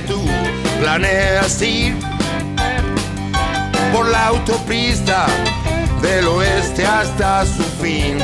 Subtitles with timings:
[0.00, 0.24] que tú
[0.80, 1.96] planeas ir
[3.92, 5.26] por la autopista
[6.02, 8.18] del oeste hasta su fin.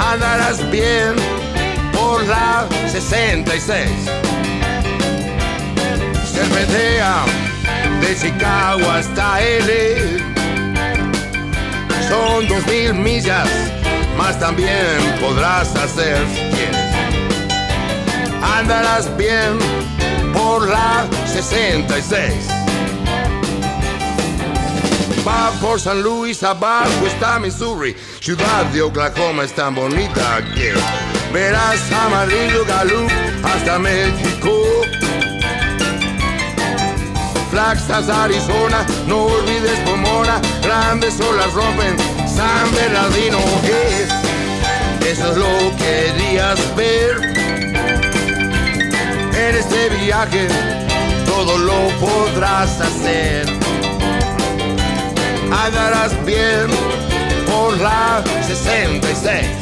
[0.00, 1.14] Andarás bien
[1.92, 3.88] por la 66.
[6.32, 7.24] Serpentea
[8.00, 9.72] de Chicago hasta L.
[12.08, 13.48] Son dos mil millas,
[14.16, 16.51] más también podrás hacer
[18.42, 19.58] Andarás bien
[20.32, 22.34] por la 66.
[25.26, 30.74] Va por San Luis, abajo está Missouri, ciudad de Oklahoma es tan bonita que
[31.32, 33.06] verás amarillo Galú
[33.44, 34.50] hasta México.
[37.52, 41.96] Flagstaff, Arizona, no olvides Pomona, grandes olas rompen
[42.26, 43.38] San Bernardino.
[45.06, 47.31] eso es lo que querías ver
[49.48, 50.46] en este viaje,
[51.26, 53.46] todo lo podrás hacer.
[55.50, 56.68] Andarás bien
[57.46, 59.61] por la 66.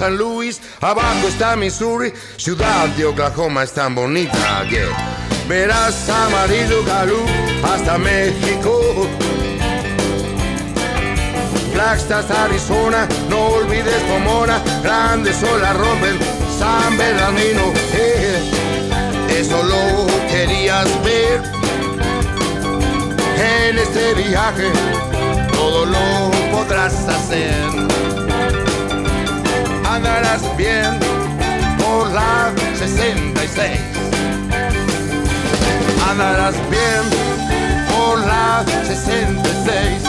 [0.00, 4.82] San Luis, abajo está Missouri, ciudad de Oklahoma es tan bonita que
[5.46, 7.22] verás amarillo Galú
[7.62, 9.06] hasta México.
[11.74, 16.18] Flagstaff, Arizona, no olvides Pomona, grandes olas rompen
[16.58, 17.70] San Bernardino.
[19.28, 21.42] Eso lo querías ver
[23.36, 24.72] en este viaje,
[25.52, 28.09] todo lo podrás hacer
[30.00, 30.98] andarás bien
[31.78, 33.80] por la 66.
[36.10, 37.02] Andarás bien
[37.90, 40.02] por la 66.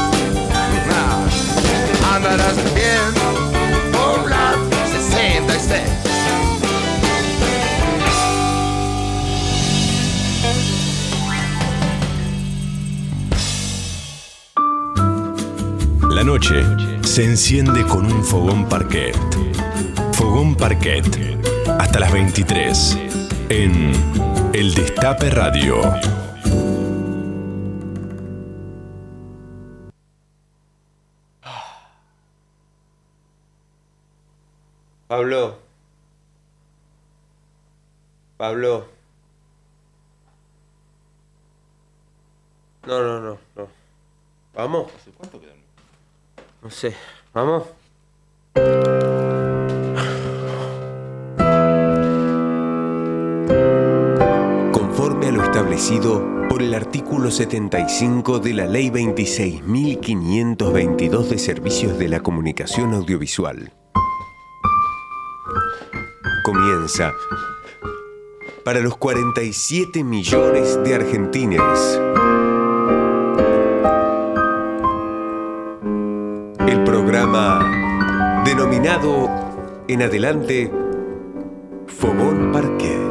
[2.14, 3.12] Andarás bien
[3.92, 4.56] por la
[4.94, 5.82] 66.
[16.10, 16.64] La noche
[17.02, 19.18] se enciende con un fogón parquet
[20.42, 21.06] Fogón Parquet.
[21.80, 22.98] Hasta las 23.
[23.50, 23.92] En
[24.54, 25.80] El Destape Radio.
[35.08, 35.60] Pablo.
[38.38, 38.88] Pablo.
[42.88, 43.68] No, no, no, no.
[44.56, 44.92] ¿Vamos?
[44.96, 45.58] ¿Hace cuánto quedan?
[46.64, 46.96] No sé.
[47.32, 47.68] ¿Vamos?
[55.62, 63.72] Establecido por el artículo 75 de la Ley 26.522 de Servicios de la Comunicación Audiovisual.
[66.44, 67.14] Comienza
[68.66, 71.62] para los 47 millones de argentines.
[76.68, 79.30] El programa denominado
[79.88, 80.72] en adelante
[81.86, 83.11] Fogón Parquet.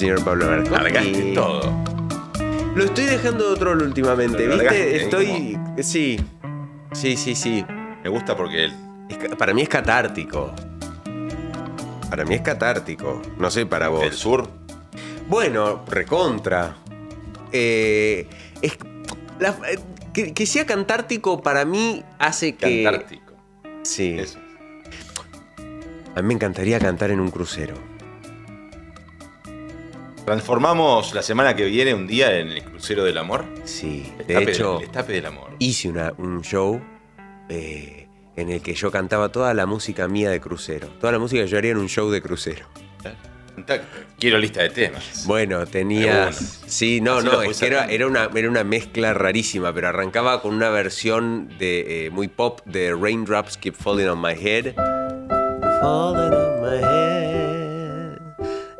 [0.00, 0.70] Señor Pablo Bertoldi.
[0.82, 1.84] Largaste todo.
[2.74, 4.68] Lo estoy dejando de otro últimamente, Lo ¿viste?
[4.68, 5.58] ahí Estoy.
[5.82, 6.20] Sí.
[6.92, 7.64] Sí, sí, sí.
[8.02, 8.66] Me gusta porque
[9.08, 10.52] Es ca- para mí es catártico.
[12.08, 13.20] Para mí es catártico.
[13.38, 14.00] No sé para vos.
[14.00, 14.48] del sur.
[15.28, 16.76] Bueno, recontra.
[17.52, 18.26] Eh,
[18.62, 18.78] es,
[19.38, 19.78] la- eh,
[20.12, 22.82] que, que sea cantártico para mí hace que.
[22.84, 23.34] Cantártico.
[23.82, 24.16] Sí.
[24.18, 24.38] Eso.
[26.16, 27.74] A mí me encantaría cantar en un crucero.
[30.34, 33.46] Transformamos la semana que viene un día en el crucero del amor.
[33.64, 34.12] Sí.
[34.20, 35.50] El De estape- hecho, el estape del amor.
[35.58, 36.80] hice una- un show
[37.48, 38.06] eh,
[38.36, 40.86] en el que yo cantaba toda la música mía de crucero.
[41.00, 42.64] Toda la música que yo haría en un show de crucero.
[44.20, 45.24] Quiero lista de temas.
[45.26, 46.60] Bueno, tenías.
[46.64, 50.40] Sí, no, Así no, es que era, era una, era una mezcla rarísima, pero arrancaba
[50.42, 54.76] con una versión de eh, muy pop de Raindrops Keep Falling on My Head.
[55.80, 57.39] Falling on my head.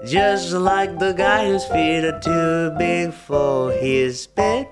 [0.05, 4.67] Just like the guy whose feet are too big for his bed.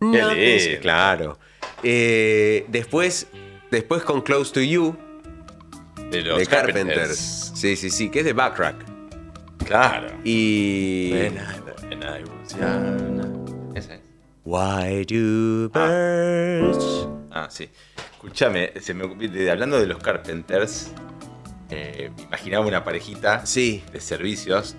[0.00, 0.80] Lindo.
[0.80, 1.38] Claro.
[1.82, 3.26] Eh, después,
[3.70, 4.94] después con Close to You,
[6.10, 6.96] De los de Carpenters.
[6.96, 7.52] Carpenters.
[7.54, 8.76] Sí, sí, sí, que es de Backrack.
[9.64, 10.08] Claro.
[10.24, 11.12] Y.
[11.12, 13.72] Was young.
[13.74, 14.00] Esa es.
[14.44, 17.68] Why do birds Ah, sí.
[18.12, 18.72] Escúchame,
[19.50, 20.90] hablando de los Carpenters,
[21.70, 23.82] eh, imaginaba una parejita Sí.
[23.92, 24.76] de servicios,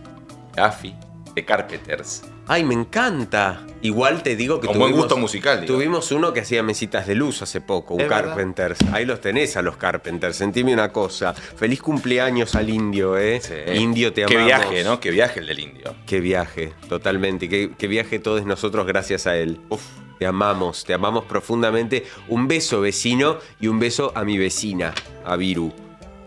[0.55, 0.95] Gaffy,
[1.35, 2.23] de Carpenters.
[2.47, 3.63] Ay, me encanta.
[3.83, 5.65] Igual te digo que Con buen gusto musical.
[5.67, 8.25] Tuvimos uno que hacía mesitas de luz hace poco, un verdad.
[8.25, 8.79] Carpenters.
[8.91, 10.35] Ahí los tenés a los Carpenters.
[10.35, 11.33] Sentime una cosa.
[11.35, 13.39] Feliz cumpleaños al indio, ¿eh?
[13.39, 13.53] Sí.
[13.79, 14.47] Indio, te Qué amamos.
[14.47, 14.99] viaje, ¿no?
[14.99, 15.93] Qué viaje el del indio.
[16.07, 17.47] Qué viaje, totalmente.
[17.47, 19.61] Qué, qué viaje todos nosotros gracias a él.
[19.69, 19.83] Uf.
[20.17, 22.05] Te amamos, te amamos profundamente.
[22.27, 24.93] Un beso, vecino, y un beso a mi vecina,
[25.23, 25.71] a Viru.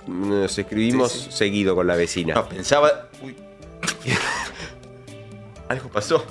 [0.06, 1.32] Nos escribimos Sí, sí.
[1.36, 2.34] seguido con la vecina.
[2.34, 3.08] No, pensaba.
[3.22, 3.36] Uy.
[5.68, 6.24] Algo pasó.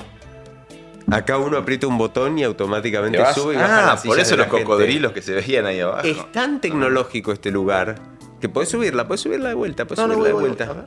[1.09, 4.47] Acá uno aprieta un botón y automáticamente sube y baja Ah, por eso de los
[4.47, 4.63] gente.
[4.63, 6.07] cocodrilos que se veían ahí abajo.
[6.07, 7.95] Es tan tecnológico este lugar
[8.39, 10.85] que podés subirla, podés subirla de vuelta, podés No, no, subirla de voy, voy, vuelta.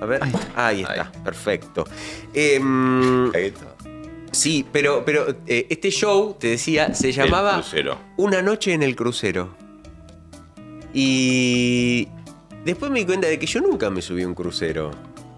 [0.00, 0.20] a ver.
[0.56, 1.22] Ahí está, Ahí.
[1.24, 1.84] perfecto.
[2.32, 3.66] Em, Ahí está.
[4.30, 7.98] sí, pero, pero eh, este show, te decía, se llamaba crucero.
[8.16, 9.54] Una noche en el crucero.
[10.94, 12.08] Y
[12.72, 14.90] después me di cuenta de que yo nunca me subí a un crucero.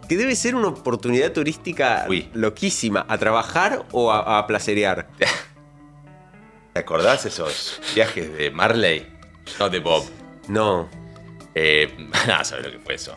[0.08, 2.28] Que debe ser una oportunidad turística Uy.
[2.34, 5.08] loquísima, a trabajar o a, a placerear.
[6.72, 9.06] ¿Te acordás esos viajes de Marley?
[9.58, 10.04] No, de Bob.
[10.48, 10.88] No.
[11.54, 11.92] Eh,
[12.26, 13.16] nada, ¿sabes lo que fue eso?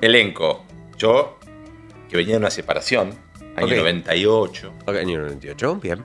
[0.00, 0.64] Elenco.
[0.96, 1.38] Yo,
[2.08, 3.18] que venía de una separación,
[3.56, 3.72] año Ok.
[3.78, 4.72] 98.
[4.86, 6.04] Ok, año 98, bien.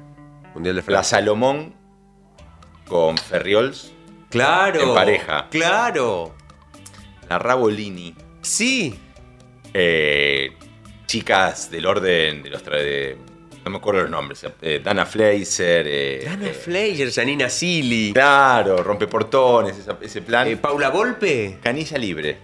[0.53, 1.17] Mundial de La Francia.
[1.19, 1.73] Salomón
[2.87, 3.91] con Ferriols.
[4.29, 4.81] Claro.
[4.81, 5.47] en pareja.
[5.49, 6.33] Claro.
[7.29, 8.15] La Rabolini.
[8.41, 8.99] Sí.
[9.73, 10.51] eh,
[11.05, 12.63] chicas del orden de los...
[12.65, 13.17] de-
[13.63, 14.45] no me acuerdo los nombres.
[14.61, 15.85] eh, Dana Fleiser.
[15.89, 18.13] eh, Dana eh, Fleischer, Janina Silly.
[18.13, 20.47] Claro, rompeportones, esa- ese plan.
[20.47, 21.57] Eh, Paula Volpe.
[21.63, 22.37] Canilla libre.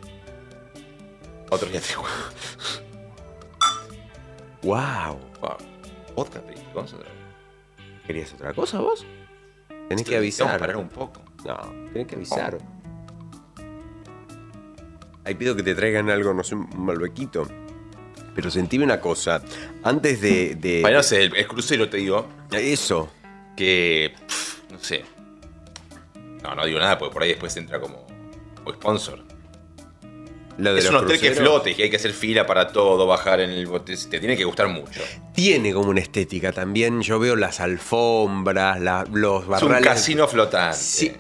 [1.52, 2.16] Otro día te juego.
[4.64, 5.20] Wow.
[5.42, 5.58] Wow.
[6.74, 7.08] Vamos ver.
[8.08, 9.06] ¿Querías otra cosa vos?
[9.90, 10.60] Tenés que avisar.
[10.60, 11.22] parar un poco.
[11.46, 11.58] No,
[11.94, 12.58] tenés que avisar.
[15.24, 17.48] Ahí pido que te traigan algo, no sé, un malbequito.
[18.34, 19.42] Pero sentime una cosa.
[19.84, 20.56] Antes de.
[20.56, 23.12] de- Bueno, no sé, el, el crucero te digo Eso.
[23.56, 24.14] que.
[24.28, 25.04] pff, no sé.
[26.42, 28.08] No, no digo nada porque por ahí después entra como,
[28.56, 29.24] como sponsor.
[30.58, 33.08] Lo de Es un hotel que flote y que hay que hacer fila para todo,
[33.08, 33.96] bajar en el bote.
[33.96, 35.02] Te tiene que gustar mucho.
[35.34, 37.02] Tiene como una estética también.
[37.02, 39.78] Yo veo las alfombras, la- los Es barrales.
[39.78, 40.78] un casino flotante.
[40.78, 41.12] Sí.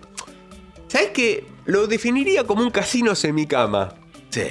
[0.88, 1.46] ¿Sabes qué?
[1.65, 3.94] Lo definiría como un casino semicama.
[4.30, 4.44] Sí.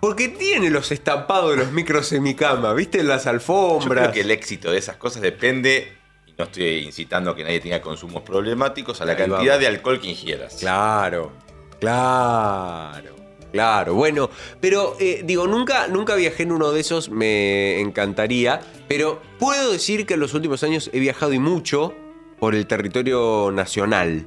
[0.00, 3.02] Porque tiene los estampados de los micros semicama, ¿viste?
[3.02, 4.04] Las Yo alfombras.
[4.04, 5.92] creo que el éxito de esas cosas depende,
[6.26, 9.60] y no estoy incitando a que nadie tenga consumos problemáticos, a la Ahí cantidad vamos.
[9.60, 10.56] de alcohol que ingieras.
[10.60, 11.32] Claro,
[11.80, 13.16] claro,
[13.50, 13.94] claro.
[13.94, 14.30] Bueno,
[14.60, 20.06] pero eh, digo, nunca, nunca viajé en uno de esos, me encantaría, pero puedo decir
[20.06, 21.92] que en los últimos años he viajado y mucho
[22.38, 24.26] por el territorio nacional,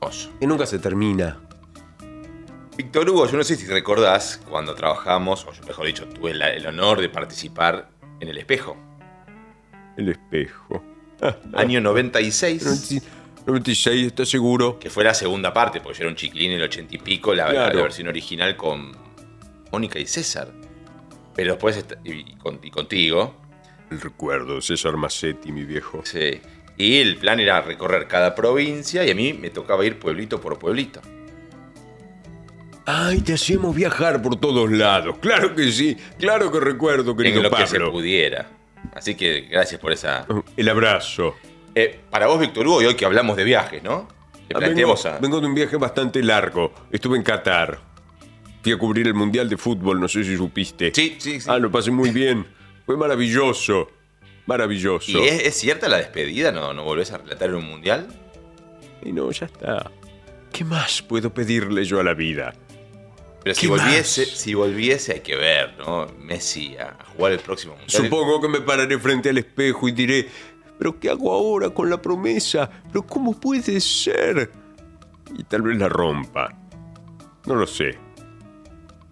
[0.00, 0.30] Hermoso.
[0.40, 1.38] que nunca se termina.
[2.76, 6.52] Víctor Hugo, yo no sé si recordás cuando trabajamos, o yo mejor dicho, tuve la-
[6.52, 7.88] el honor de participar
[8.20, 8.76] en El Espejo.
[9.96, 10.80] El espejo.
[11.54, 13.02] Año 96,
[13.46, 14.78] 96, ¿estás seguro?
[14.78, 17.34] que fue la segunda parte, porque yo era un chiquilín en el 80 y pico,
[17.34, 17.76] la, la- Claro.
[17.78, 18.92] la versión original con
[19.72, 20.52] Mónica y César.
[21.34, 23.34] Pero después, y contigo,
[23.90, 26.02] El recuerdo, César Massetti, mi viejo.
[26.04, 26.40] sí.
[26.78, 30.58] Y el plan era recorrer cada provincia y a mí me tocaba ir pueblito por
[30.60, 31.02] pueblito.
[32.86, 35.18] Ay, te hacemos viajar por todos lados.
[35.20, 38.48] Claro que sí, claro que recuerdo, En querido lo que se pudiera.
[38.94, 40.26] Así que gracias por esa.
[40.56, 41.34] El abrazo.
[41.74, 44.08] Eh, para vos, Víctor Hugo, y hoy que hablamos de viajes, ¿no?
[44.54, 45.18] Ah, vengo, a.
[45.18, 46.72] vengo de un viaje bastante largo.
[46.90, 47.78] Estuve en Qatar.
[48.62, 50.92] Fui a cubrir el Mundial de Fútbol, no sé si supiste.
[50.94, 51.48] Sí, sí, sí.
[51.50, 52.46] Ah, lo pasé muy bien.
[52.86, 53.90] Fue maravilloso.
[54.48, 55.10] Maravilloso.
[55.10, 56.50] ¿Y es, es cierta la despedida?
[56.52, 58.08] ¿No, ¿No volvés a relatar en un mundial?
[59.02, 59.90] Y no, ya está.
[60.50, 62.54] ¿Qué más puedo pedirle yo a la vida?
[63.44, 64.30] Pero si ¿Qué volviese, más?
[64.30, 66.06] si volviese hay que ver, ¿no?
[66.18, 68.04] Messi a, jugar el próximo mundial.
[68.04, 70.26] Supongo que me pararé frente al espejo y diré,
[70.78, 72.70] ¿pero qué hago ahora con la promesa?
[72.90, 74.50] ¿Pero cómo puede ser?
[75.36, 76.58] Y tal vez la rompa.
[77.44, 77.98] No lo sé.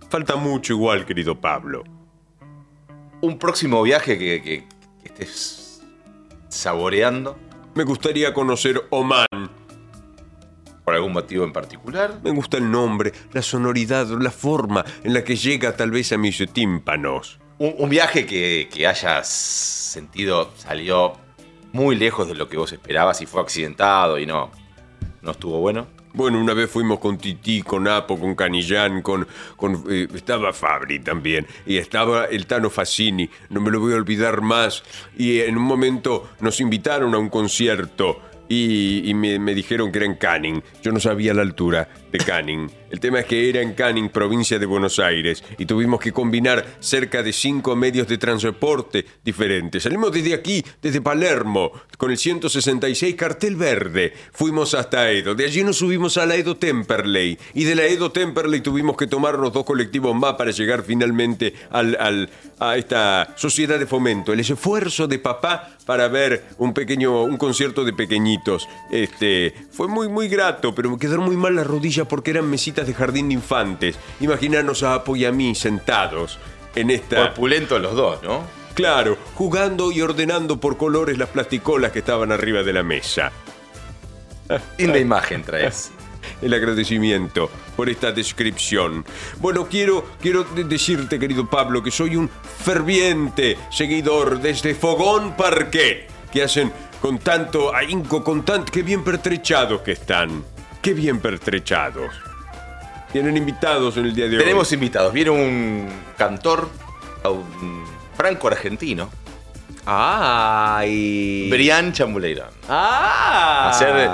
[0.09, 1.85] Falta mucho igual, querido Pablo.
[3.21, 4.75] Un próximo viaje que
[5.07, 5.83] estés
[6.49, 7.37] saboreando
[7.75, 9.27] Me gustaría conocer Oman.
[10.85, 12.21] por algún motivo en particular.
[12.23, 16.17] Me gusta el nombre, la sonoridad, la forma en la que llega tal vez a
[16.19, 17.39] mis tímpanos.
[17.59, 21.15] Un, un viaje que, que hayas sentido salió
[21.73, 24.51] muy lejos de lo que vos esperabas y fue accidentado y no,
[25.23, 25.87] no estuvo bueno.
[26.17, 29.29] Bueno, una vez fuimos con Tití, con Apo, con Canillán, con.
[29.55, 31.47] con eh, estaba Fabri también.
[31.67, 34.83] Y estaba el Tano Fassini, no me lo voy a olvidar más.
[35.19, 38.23] Y en un momento nos invitaron a un concierto.
[38.49, 40.63] Y, y me, me dijeron que era en Canning.
[40.83, 41.87] Yo no sabía la altura
[42.19, 42.71] Canning.
[42.91, 45.43] El tema es que era en Canning, provincia de Buenos Aires.
[45.59, 49.83] Y tuvimos que combinar cerca de cinco medios de transporte diferentes.
[49.83, 54.13] Salimos desde aquí, desde Palermo, con el 166 cartel verde.
[54.33, 55.35] Fuimos hasta Edo.
[55.35, 57.39] De allí nos subimos a la Edo Temperley.
[57.55, 61.97] Y de la Edo Temperley tuvimos que tomarnos dos colectivos más para llegar finalmente al,
[62.01, 64.33] al- a esta sociedad de fomento.
[64.33, 68.67] El esfuerzo de papá para ver un pequeño, un concierto de pequeñitos.
[68.91, 72.87] Este, fue muy, muy grato, pero me quedaron muy mal las rodillas porque eran mesitas
[72.87, 73.99] de jardín de infantes.
[74.21, 76.39] Imaginarnos a Apo y a mí sentados
[76.75, 77.27] en esta...
[77.27, 78.45] Opulentos los dos, ¿no?
[78.75, 83.33] Claro, jugando y ordenando por colores las plasticolas que estaban arriba de la mesa.
[84.79, 85.91] Linda imagen traes.
[86.43, 89.05] El agradecimiento por esta descripción.
[89.39, 92.29] Bueno, quiero, quiero de- decirte, querido Pablo, que soy un
[92.65, 98.71] ferviente seguidor desde Fogón Parquet, que hacen con tanto ahínco, con tanto...
[98.73, 100.45] ¡Qué bien pertrechados que están!
[100.83, 102.14] ¡Qué bien pertrechados!
[103.12, 104.75] Tienen invitados en el día de Tenemos hoy.
[104.75, 105.12] invitados.
[105.12, 106.68] Viene un cantor,
[107.25, 107.85] un
[108.16, 109.11] franco-argentino,
[109.87, 111.49] ¡Ay!
[111.50, 112.50] Brian Chambuleirán.
[112.68, 113.71] ¡Ah!
[113.73, 114.11] Hacer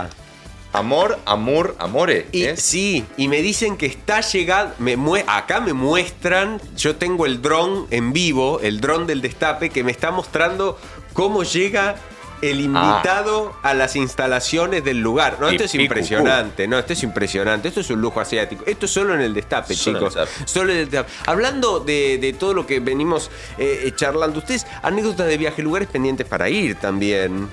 [0.72, 2.28] amor, amor, amore.
[2.32, 2.62] Y, ¿es?
[2.62, 4.74] sí, y me dicen que está llegando.
[4.78, 6.60] Me mue- acá me muestran.
[6.76, 10.78] Yo tengo el dron en vivo, el dron del destape, que me está mostrando
[11.14, 11.96] cómo llega
[12.42, 15.38] el invitado a las instalaciones del lugar.
[15.40, 16.66] No, Y esto es impresionante.
[16.66, 17.68] No, esto es impresionante.
[17.68, 18.64] Esto es un lujo asiático.
[18.66, 20.26] Esto es solo en el destape, Solo en el chicos.
[20.26, 20.48] destape.
[20.50, 21.12] Solo en el destape.
[21.26, 25.88] Hablando de, de todo lo que venimos eh, eh, charlando, ustedes, anécdotas de viaje, lugares
[25.88, 27.48] pendientes para ir también.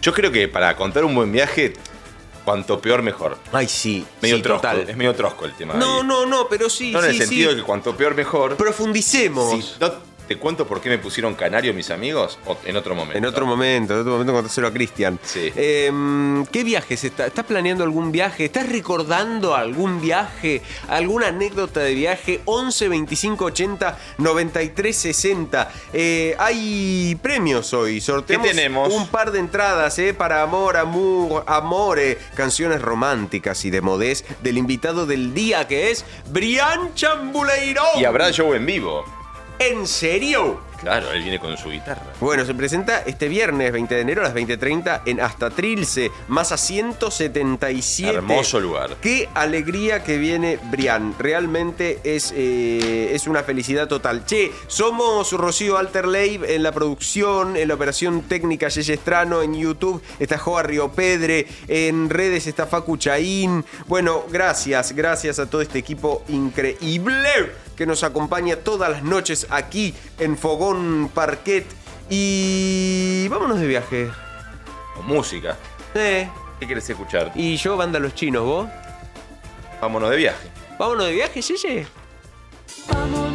[0.00, 1.74] Yo creo que para contar un buen viaje,
[2.44, 3.36] cuanto peor mejor.
[3.52, 4.06] Ay, sí.
[4.22, 4.88] Medio sí, trosco, total.
[4.88, 5.74] es medio trosco el tema.
[5.74, 6.06] No, ahí.
[6.06, 6.92] no, no, pero sí.
[6.92, 7.56] No en el sentido sí.
[7.56, 8.56] de que cuanto peor mejor.
[8.56, 9.50] Profundicemos.
[9.50, 13.18] Si no te cuento por qué me pusieron canario mis amigos, o en otro momento.
[13.18, 15.18] En otro momento, en otro momento contárselo a Cristian.
[15.24, 15.52] Sí.
[15.56, 17.02] Em, ¿Qué viajes?
[17.02, 18.44] Está, ¿Estás planeando algún viaje?
[18.44, 20.62] ¿Estás recordando algún viaje?
[20.86, 22.42] ¿Alguna anécdota de viaje?
[22.44, 25.72] 11 25 80 93 60.
[25.92, 28.00] Eh, hay premios hoy.
[28.00, 28.94] Sorteamos ¿Qué tenemos?
[28.94, 32.18] un par de entradas eh, para Amor, Amor, Amore.
[32.36, 37.82] Canciones románticas y de modés del invitado del día que es Brian Chambuleiro.
[37.96, 39.19] Y habrá show en vivo.
[39.62, 40.58] ¿En serio?
[40.80, 42.02] Claro, él viene con su guitarra.
[42.20, 46.52] Bueno, se presenta este viernes 20 de enero a las 20.30 en Hasta Trilce, más
[46.52, 48.16] a 177.
[48.16, 48.96] Hermoso lugar.
[49.00, 51.14] Qué alegría que viene Brian.
[51.18, 54.24] Realmente es, eh, es una felicidad total.
[54.24, 60.02] Che, somos Rocío Alterleib en la producción, en la operación técnica Yeye Estrano, en YouTube
[60.18, 63.64] está Joa Río Pedre, en redes está Facu Chaín.
[63.86, 69.94] Bueno, gracias, gracias a todo este equipo increíble que nos acompaña todas las noches aquí
[70.18, 70.69] en Fogón
[71.14, 71.66] Parquet.
[72.08, 74.10] Y vámonos de viaje.
[74.94, 75.56] Con música.
[75.94, 77.32] Eh, ¿Qué quieres escuchar?
[77.34, 78.68] y yo, banda Los Chinos, vos.
[79.80, 80.48] Vámonos de viaje.
[80.78, 81.86] Vámonos de viaje, Yeye.
[82.88, 83.29] Vámonos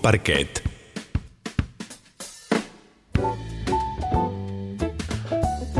[0.00, 0.62] Parquet.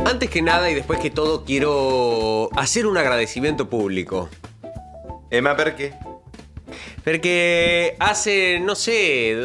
[0.05, 4.29] Antes que nada y después que todo, quiero hacer un agradecimiento público.
[5.29, 5.93] Emma, ¿por qué?
[7.03, 9.35] Porque hace, no sé,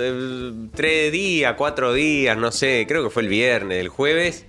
[0.74, 4.44] tres días, cuatro días, no sé, creo que fue el viernes, el jueves,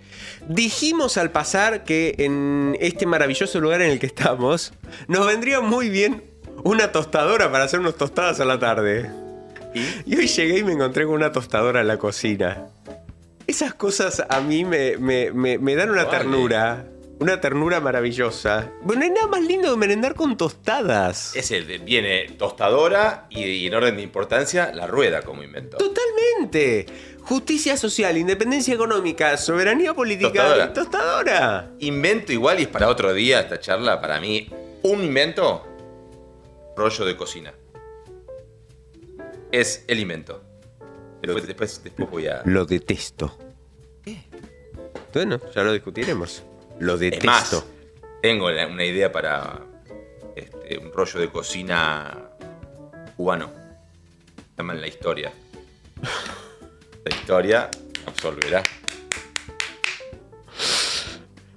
[0.50, 4.74] dijimos al pasar que en este maravilloso lugar en el que estamos,
[5.08, 6.24] nos vendría muy bien
[6.63, 9.27] una tostadora para hacer unas tostadas a la tarde.
[10.06, 12.68] Y hoy llegué y me encontré con una tostadora en la cocina.
[13.46, 16.18] Esas cosas a mí me, me- me- me dan una Vale.
[16.18, 16.86] ternura.
[17.20, 18.70] Una ternura maravillosa.
[18.84, 21.36] Bueno, no hay nada más lindo que merendar con tostadas.
[21.36, 25.78] Es el viene tostadora y, y en orden de importancia la rueda como invento.
[25.78, 26.86] Totalmente.
[27.24, 30.66] Justicia social, independencia económica, soberanía política Tostadora.
[30.66, 31.72] y tostadora.
[31.80, 34.00] Invento igual y es para otro día esta charla.
[34.00, 34.50] Para mí,
[34.84, 35.66] un invento,
[36.76, 37.52] rollo de cocina.
[39.52, 40.44] Es el invento.
[41.22, 42.42] Pero después, después, después voy a...
[42.46, 43.38] Lo detesto.
[45.14, 46.44] Bueno, ya lo discutiremos.
[46.80, 47.66] Lo detesto.
[48.22, 49.62] Tengo la- una idea para
[50.36, 52.30] este, un rollo de cocina
[53.16, 53.50] cubano.
[54.38, 55.32] Se llaman La Historia.
[57.04, 57.70] La Historia
[58.06, 58.62] absolverá.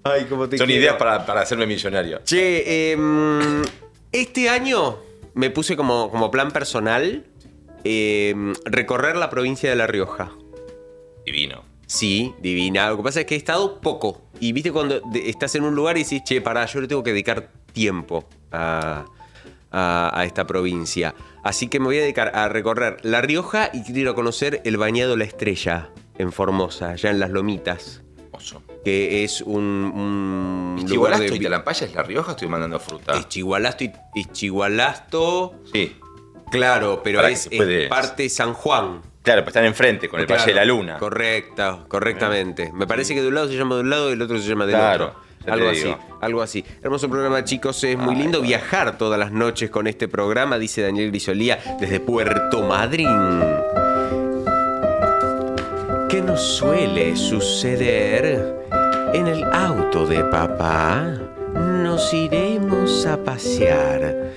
[0.02, 0.80] Ay, cómo te Son quiero.
[0.82, 2.22] ideas para, para hacerme millonario.
[2.24, 3.62] Che, em,
[4.10, 4.98] este año
[5.34, 7.26] me puse como, como plan personal
[7.84, 10.32] em, recorrer la provincia de La Rioja.
[11.24, 11.62] Divino.
[11.86, 12.88] Sí, divina.
[12.90, 14.22] Lo que pasa es que he estado poco.
[14.40, 17.10] Y viste cuando estás en un lugar y dices, che, pará, yo le tengo que
[17.10, 19.04] dedicar tiempo a,
[19.70, 21.14] a- a esta provincia.
[21.42, 24.60] Así que me voy a dedicar a recorrer La Rioja y quiero ir a conocer
[24.64, 28.02] el bañado La Estrella en Formosa, allá en las Lomitas.
[28.18, 28.62] Hermoso.
[28.84, 31.34] Que es un, un lugar de...
[31.34, 33.14] y Talampaya es La Rioja, estoy mandando fruta.
[33.18, 35.54] Es Chigualasto y, y Chigualasto...
[35.72, 35.96] Sí.
[36.50, 39.02] Claro, pero es, es parte San Juan.
[39.22, 40.98] Claro, pues están enfrente, con el Claro, Valle de la Luna.
[40.98, 42.72] Correcto, correctamente.
[42.72, 44.48] Me parece que de un lado se llama de un lado y el otro se
[44.48, 45.30] llama del Claro, otro.
[45.52, 46.64] Algo así, algo así.
[46.82, 47.82] Hermoso programa, chicos.
[47.84, 52.00] Es muy Ay, lindo viajar todas las noches con este programa, dice Daniel Grisolía, desde
[52.00, 53.40] Puerto Madryn.
[56.08, 58.66] ¿Qué nos suele suceder?
[59.12, 61.18] En el auto de papá
[61.54, 64.32] nos iremos a pasear.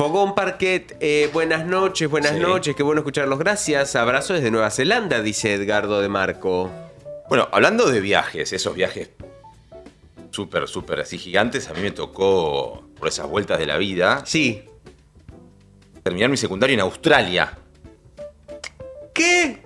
[0.00, 2.38] Fogón Parquet, eh, buenas noches, buenas Sí.
[2.38, 3.94] noches, qué bueno escucharlos, gracias.
[3.96, 6.70] Abrazo desde Nueva Zelanda, dice Edgardo de Marco.
[7.28, 9.10] Bueno, hablando de viajes, esos viajes
[10.30, 14.64] súper, súper así gigantes, a mí me tocó, por esas vueltas de la vida, Sí.
[16.02, 17.58] terminar mi secundario en Australia.
[19.12, 19.62] ¿Qué?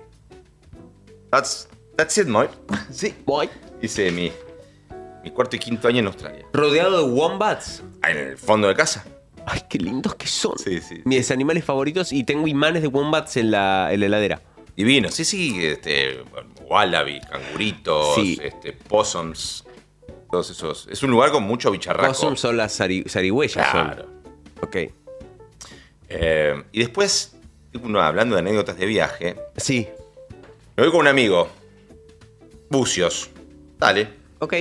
[1.31, 2.49] That's, that's it, Moy.
[2.91, 3.13] Sí.
[3.25, 3.49] Voy.
[3.81, 4.33] Hice mi,
[5.23, 6.45] mi cuarto y quinto año en Australia.
[6.51, 7.83] Rodeado de wombats.
[8.05, 9.05] En el fondo de casa.
[9.47, 10.57] Ay, qué lindos que son.
[10.57, 11.01] Sí, sí.
[11.05, 14.41] Mis animales favoritos y tengo imanes de wombats en la, en la heladera.
[14.75, 15.09] Divino.
[15.09, 16.23] Sí, sí, este,
[16.67, 18.37] wallaby, canguritos, Sí.
[18.41, 19.63] este, possums,
[20.31, 20.87] todos esos.
[20.91, 22.07] Es un lugar con mucho bicharraco.
[22.09, 23.71] Possum son las zari- zarigüeyas.
[23.71, 23.85] son.
[23.85, 24.05] Claro.
[24.61, 24.75] Ok.
[26.09, 27.35] Eh, y después,
[27.81, 29.87] uno hablando de anécdotas de viaje, Sí.
[30.75, 31.47] me voy con un amigo.
[32.69, 33.29] Bucios.
[33.77, 34.09] Dale.
[34.39, 34.53] Ok.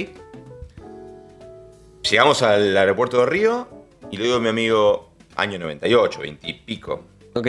[2.08, 3.66] Llegamos al aeropuerto de Río
[4.10, 7.04] y le digo a mi amigo, año 98, 20 y pico.
[7.34, 7.48] Ok.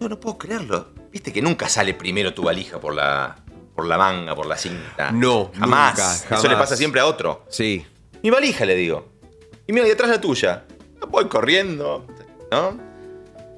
[0.00, 0.88] No, no puedo creerlo.
[1.10, 3.36] Viste que nunca sale primero tu valija por la,
[3.74, 5.10] por la manga, por la cinta.
[5.10, 6.22] No, jamás.
[6.22, 7.44] nunca, Eso le pasa siempre a otro.
[7.48, 7.84] Sí.
[8.22, 9.08] Mi valija, le digo.
[9.66, 10.64] Y mira, detrás la tuya.
[11.08, 12.06] Voy corriendo,
[12.50, 12.78] ¿no?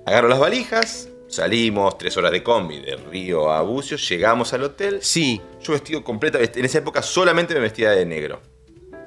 [0.06, 5.00] Agarro las valijas, salimos tres horas de combi de Río a Bucios, llegamos al hotel.
[5.02, 5.40] Sí.
[5.61, 8.40] Yo vestido completa, en esa época solamente me vestía de negro.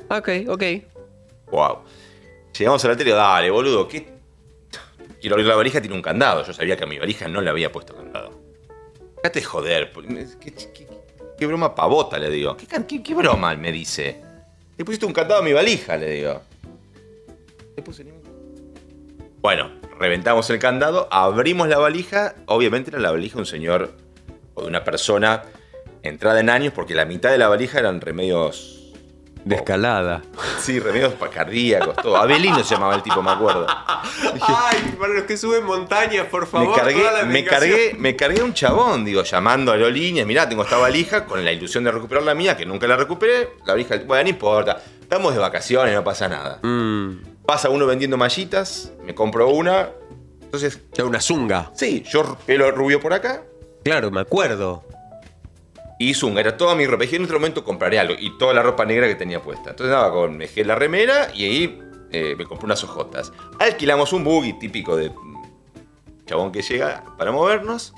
[0.10, 0.64] Ok, ok.
[1.52, 1.80] Wow.
[2.58, 4.08] Llegamos al hotel dale, boludo, ¿qué?
[5.20, 6.44] Quiero abrir la valija, tiene un candado.
[6.46, 8.32] Yo sabía que a mi valija no le había puesto candado.
[9.24, 9.92] Date de joder.
[10.40, 10.88] ¿Qué, qué- qué-
[11.38, 12.58] qué broma pavota, le digo.
[12.58, 13.56] ¿Qué, broma?
[13.56, 14.22] Me dice.
[14.78, 16.42] Le pusiste un candado a mi valija, le digo.
[17.76, 18.12] Le puse ni-
[19.42, 22.36] Bueno, reventamos el candado, abrimos la valija.
[22.48, 23.92] Obviamente era la valija de un señor
[24.56, 25.44] o de una persona
[26.04, 28.81] entrada en años, porque la mitad de la valija eran remedios
[29.44, 30.22] De escalada.
[30.60, 32.16] Sí, remedios cardíacos, todo.
[32.18, 33.66] Abelino se llamaba el tipo, me acuerdo.
[33.68, 39.04] Ay, para los que suben montañas, por Me cargué, me, cargué, me cargué un chabón,
[39.04, 40.28] digo, llamando a aerolíneas.
[40.28, 43.50] Mirá, tengo esta valija con la ilusión de recuperar la mía, que nunca la recuperé.
[43.66, 44.82] La valija, bueno, no importa.
[45.02, 46.60] Estamos de vacaciones, no pasa nada.
[46.62, 49.90] Mm, Pasa uno vendiendo mallitas, me compro una.
[50.42, 51.72] Entonces, ya una zunga.
[51.74, 53.42] sí, yo pelo rubio por acá
[53.84, 54.84] Claro, me acuerdo.
[56.10, 56.42] Y zunga.
[56.42, 57.04] Era toda mi ropa.
[57.04, 58.16] Dije, en otro momento compraré algo.
[58.18, 59.72] Y toda la ropa negra que tenía puesta.
[59.72, 61.80] Entonces, nada, con, dejé la remera y ahí
[62.12, 63.32] eh, me compré unas hojotas.
[63.60, 67.94] Alquilamos un buggy típico de mm, chabón que llega para movernos.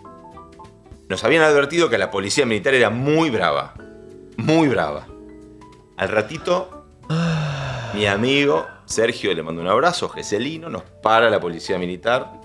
[1.08, 3.74] Nos habían advertido que la policía militar era muy brava.
[4.38, 5.08] Muy brava.
[5.96, 6.86] Al ratito,
[7.94, 12.43] mi amigo Sergio le mandó un abrazo, Geselino, nos para la policía militar.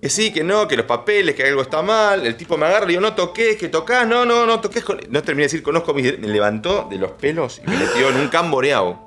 [0.00, 2.24] Que sí, que no, que los papeles, que algo está mal.
[2.24, 4.84] El tipo me agarra y digo, no toques, que tocas, no, no, no toques.
[4.84, 5.00] con-".
[5.10, 6.18] No terminé de decir, conozco mis...
[6.18, 8.98] Me levantó de los pelos y me metió en un camboreado.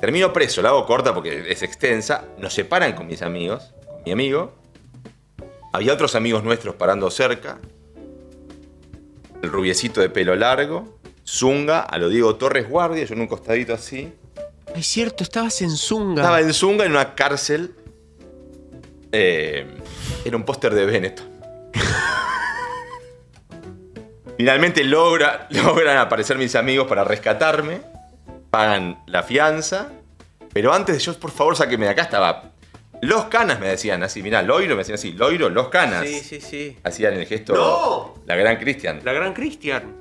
[0.00, 2.24] Termino preso, la hago corta porque es extensa.
[2.38, 4.54] Nos separan con mis amigos, con mi amigo.
[5.72, 7.58] Había otros amigos nuestros parando cerca.
[9.42, 10.98] El rubiecito de pelo largo.
[11.26, 14.12] Zunga, a lo Diego Torres Guardia, yo en un costadito así.
[14.74, 16.22] Es cierto, estabas en zunga.
[16.22, 17.74] Estaba en Zunga en una cárcel.
[19.12, 19.66] Eh,
[20.24, 21.26] era un póster de Benetton.
[24.36, 27.82] Finalmente logra, logran aparecer mis amigos para rescatarme.
[28.50, 29.92] Pagan la fianza.
[30.52, 32.52] Pero antes de yo, por favor, sáqueme de acá, estaba.
[33.02, 36.06] Los canas me decían así, mirá, Loiro me decían así, Loiro, los canas.
[36.06, 36.76] Sí, sí, sí.
[36.82, 37.54] Hacían el gesto.
[37.54, 38.22] ¡No!
[38.26, 39.00] La gran Cristian.
[39.04, 40.00] La gran Cristian.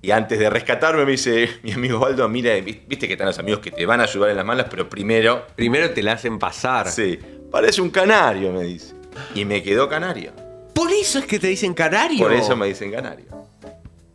[0.00, 3.60] Y antes de rescatarme me dice mi amigo Waldo, mira, viste que están los amigos
[3.60, 5.46] que te van a ayudar en las malas, pero primero...
[5.54, 6.90] Primero te la hacen pasar.
[6.90, 7.18] Sí,
[7.52, 8.94] parece un canario, me dice.
[9.34, 10.32] Y me quedó canario.
[10.74, 12.18] Por eso es que te dicen canario.
[12.18, 13.26] Por eso me dicen canario.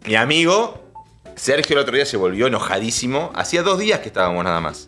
[0.05, 0.83] Mi amigo,
[1.35, 3.31] Sergio, el otro día se volvió enojadísimo.
[3.35, 4.87] Hacía dos días que estábamos nada más.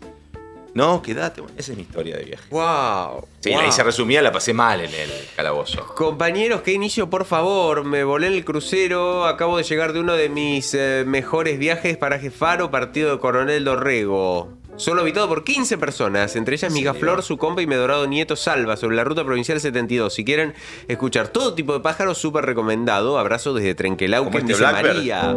[0.74, 1.42] No, quédate.
[1.56, 2.44] Esa es mi historia de viaje.
[2.50, 3.26] Wow.
[3.40, 3.60] Sí, wow.
[3.60, 5.86] la hice resumida, la pasé mal en el calabozo.
[5.94, 7.84] Compañeros, que inicio, por favor.
[7.84, 9.26] Me volé en el crucero.
[9.26, 13.64] Acabo de llegar de uno de mis eh, mejores viajes para Jefaro, partido de Coronel
[13.64, 14.59] Dorrego.
[14.76, 18.34] Solo habitado por 15 personas, entre ellas Miga Flor, su compa y mi dorado nieto
[18.34, 20.14] Salva, sobre la ruta provincial 72.
[20.14, 20.54] Si quieren
[20.88, 23.18] escuchar todo tipo de pájaros, súper recomendado.
[23.18, 24.72] Abrazo desde Trenquelauquen, Como este dice.
[24.72, 25.36] María.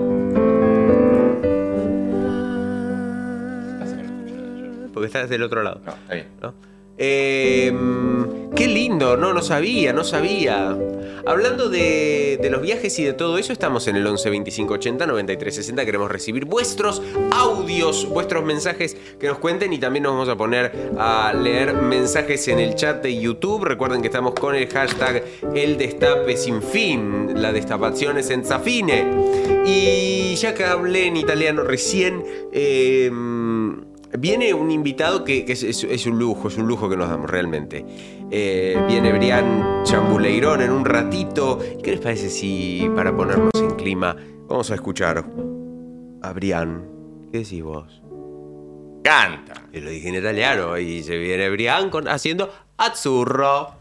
[4.93, 5.81] Porque estás del otro lado.
[5.85, 6.27] No, está bien.
[6.41, 6.53] ¿no?
[6.97, 7.73] Eh,
[8.55, 10.77] qué lindo, no, no sabía, no sabía.
[11.25, 15.55] Hablando de, los viajes y de todo eso, estamos en el 11 25 80 93
[15.55, 15.85] 60.
[15.85, 17.01] Queremos recibir vuestros
[17.31, 22.45] audios, vuestros mensajes que nos cuenten y también nos vamos a poner a leer mensajes
[22.49, 23.63] en el chat de YouTube.
[23.63, 25.23] Recuerden que estamos con el hashtag
[25.55, 29.05] El Destape Sin Fin, la destapación es en Zafine.
[29.65, 33.09] Y ya que hablé en italiano recién, eh,
[34.19, 37.09] Viene un invitado que, que es, es- es un lujo, es un lujo que nos
[37.09, 37.85] damos realmente.
[38.31, 41.59] Eh, viene Brian Chambuleirón en un ratito.
[41.83, 44.15] ¿Qué les parece si, para ponernos en clima,
[44.47, 45.25] vamos a escuchar
[46.21, 46.83] a Brian?
[47.31, 48.01] ¿Qué decís vos?
[49.03, 49.53] Canta.
[49.73, 53.73] Yo lo dije en italiano y se viene Brian con, haciendo Azzurro.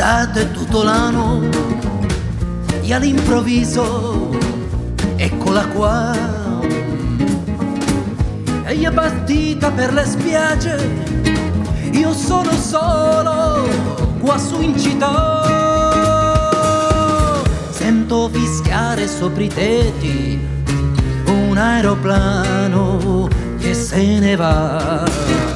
[0.00, 1.42] Cerco l'estate tutto l'anno
[2.80, 4.30] e all'improvviso
[5.16, 6.16] eccola qua.
[8.64, 10.88] E è partita per le spiagge,
[11.92, 13.68] io sono solo
[14.20, 15.42] qua su in città.
[17.70, 20.40] Sento fischiare sopra i tetti
[21.26, 25.49] un aeroplano che se ne va.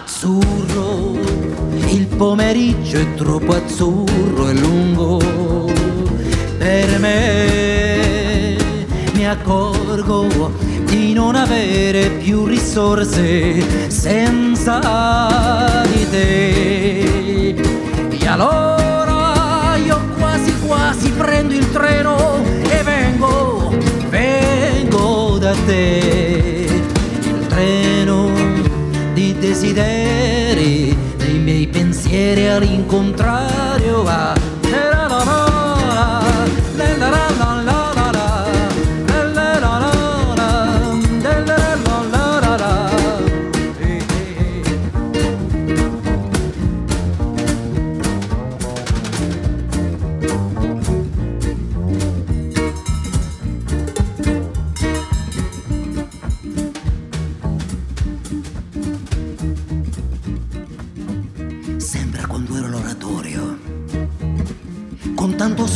[0.00, 1.18] Azzurro,
[1.88, 5.18] il pomeriggio è troppo azzurro e lungo
[6.56, 8.56] per me.
[9.14, 10.52] Mi accorgo
[10.84, 14.78] di non avere più risorse senza
[15.92, 17.54] di te.
[18.08, 23.76] E allora io quasi quasi prendo il treno e vengo,
[24.08, 26.27] vengo da te.
[29.48, 34.37] Desideri, dei miei pensieri all'incontrario va.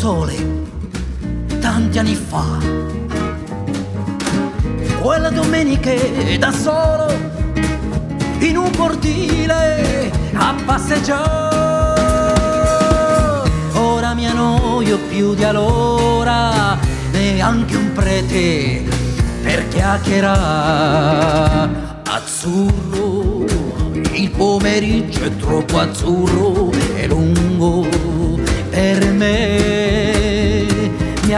[0.02, 0.34] Sole,
[1.60, 2.58] tanti anni fa.
[5.00, 5.92] Quella domenica
[6.40, 7.06] da solo,
[8.40, 12.40] in un cortile a passeggiare.
[13.74, 16.76] Ora mi annoio più di allora,
[17.12, 18.82] neanche un prete
[19.40, 21.70] per chiacchierare.
[22.08, 23.44] Azzurro,
[24.14, 27.86] il pomeriggio è troppo azzurro e lungo
[28.68, 29.62] per me.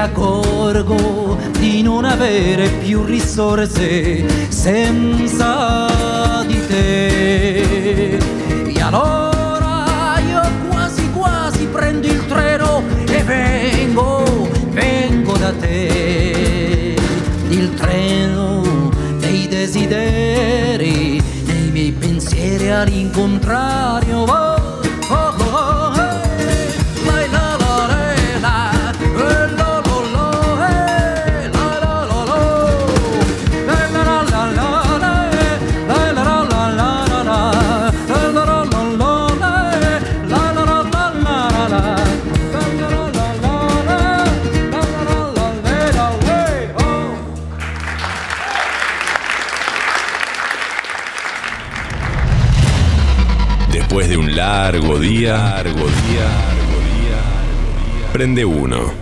[0.05, 5.87] Accorgo di non avere più risorse senza
[6.47, 8.19] di te.
[8.67, 16.97] E allora io quasi quasi prendo il treno e vengo, vengo da te.
[17.49, 18.91] Il treno
[19.21, 24.19] dei desideri, dei miei pensieri all'incontrario.
[24.19, 24.54] Oh,
[54.57, 58.93] largo día, largo día, largo día, prende uno.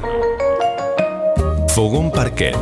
[1.68, 2.56] Fogón Parquet.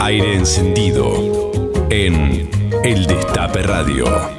[0.00, 1.52] Aire encendido
[1.90, 2.50] en
[2.82, 4.31] El Destape Radio.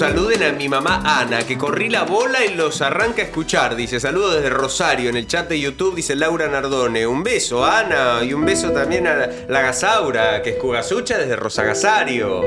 [0.00, 3.76] Saluden a mi mamá Ana, que corrí la bola y los arranca a escuchar.
[3.76, 5.10] Dice, saludo desde Rosario.
[5.10, 7.06] En el chat de YouTube dice Laura Nardone.
[7.06, 12.40] Un beso, Ana, y un beso también a la Gasaura, que es Cugasucha desde Rosagasario.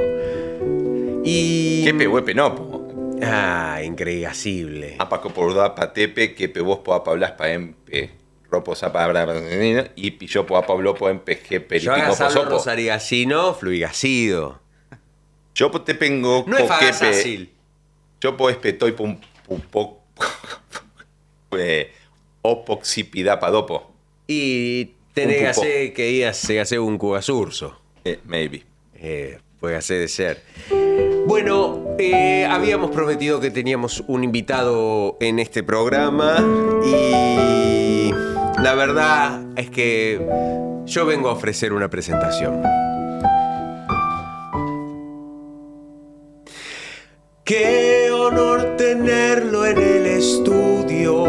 [1.23, 1.87] Y.
[1.91, 2.87] Huepe no.
[3.21, 4.95] Ah, increíble.
[4.97, 8.09] Apaco por da patepe, kepe vos po apablas pa empe.
[8.49, 8.73] Ropo
[9.95, 12.49] y pillo po apablo po empe Yo jeperitico po agasalo sopo.
[12.49, 14.62] rosarigacino, fluigacido.
[15.55, 17.51] Yo po te pengo No es fácil.
[18.21, 19.17] Yo po espetoy pum.
[21.55, 21.91] Eh,
[23.39, 23.91] padopo.
[24.25, 27.79] Y tenés hacer que ir a se hace un cugasurso.
[28.03, 28.63] Eh, maybe.
[28.95, 30.43] Eh, puede hacer de ser.
[31.27, 36.37] Bueno, eh, habíamos prometido que teníamos un invitado en este programa
[36.85, 38.11] y
[38.61, 40.19] la verdad es que
[40.85, 42.82] yo vengo a ofrecer una presentación.
[47.45, 51.23] Qué honor tenerlo en el estudio.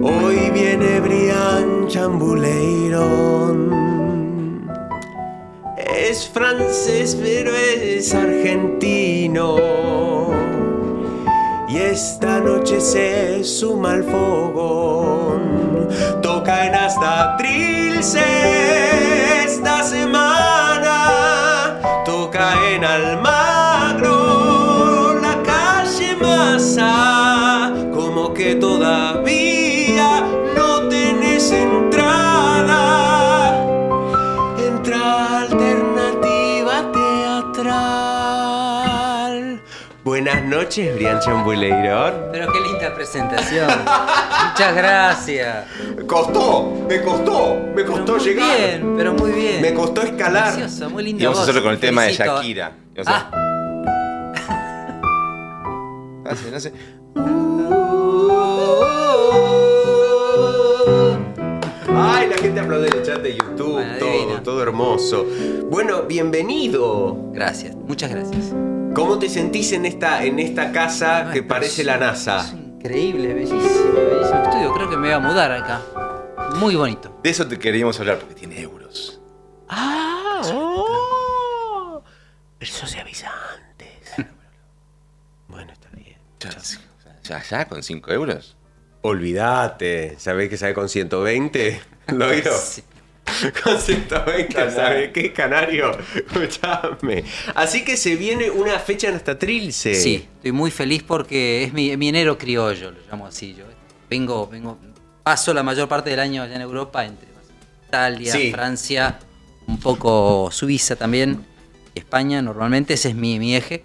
[0.00, 3.50] Hoy viene Brian Chambuleiron.
[5.76, 9.56] Es francés, pero es argentino.
[11.68, 15.88] Y esta noche se suma al fogón.
[16.22, 18.85] Toca en hasta Trilce
[40.56, 42.14] noches, Brian Chambuleirón.
[42.32, 43.68] Pero qué linda presentación.
[43.68, 45.66] Muchas gracias.
[46.06, 48.56] Costó, me costó, me costó muy llegar.
[48.58, 49.60] bien, pero muy bien.
[49.62, 50.54] Me costó escalar.
[50.54, 52.12] Precioso, muy Y linda vamos a hacerlo con el tema de.
[52.12, 52.72] Shakira.
[52.94, 53.42] Y vamos a- Ah,
[56.30, 56.72] Hace, no sé.
[61.88, 65.24] Ay, la gente aplaude en el chat de YouTube, Bueno, todo, todo hermoso.
[65.70, 67.16] Bueno, bienvenido.
[67.32, 68.52] gracias, muchas gracias.
[68.96, 72.50] ¿Cómo te sentís en esta, en esta casa No, que es parece la Es NASA?
[72.54, 74.72] increíble, bellísimo, bellísimo estudio.
[74.72, 75.82] Creo que me voy a mudar acá.
[76.54, 77.20] Muy bonito.
[77.22, 79.20] De eso te queríamos hablar porque tiene euros.
[79.68, 82.02] Ah, oh.
[82.58, 84.14] Eso se avisa antes.
[85.48, 86.16] bueno, está bien.
[86.40, 86.56] Ya,
[87.22, 88.56] ya, ya, con 5 euros.
[89.02, 91.82] Olvídate, ¿sabés que sabe con 120?
[92.14, 92.56] ¿Lo oído?
[92.56, 92.82] Sí.
[93.64, 95.96] Con 120, ¿sabes qué, Canario?
[96.14, 97.24] Escuchame.
[97.54, 99.94] Así que se viene una fecha en hasta Trilce.
[99.94, 103.64] Sí, estoy muy feliz porque es mi, mi enero criollo, lo llamo así yo.
[104.08, 104.78] Vengo, vengo,
[105.22, 107.28] paso la mayor parte del año allá en Europa, entre
[107.88, 108.52] Italia, Sí.
[108.52, 109.18] Francia,
[109.66, 111.44] un poco Suiza también,
[111.94, 113.84] España normalmente, ese es mi, mi eje.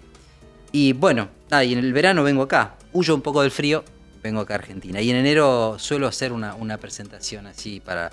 [0.70, 3.84] Y bueno, y en el verano vengo acá, huyo un poco del frío,
[4.22, 5.00] vengo acá a Argentina.
[5.00, 8.10] Y en enero suelo hacer una, una presentación así para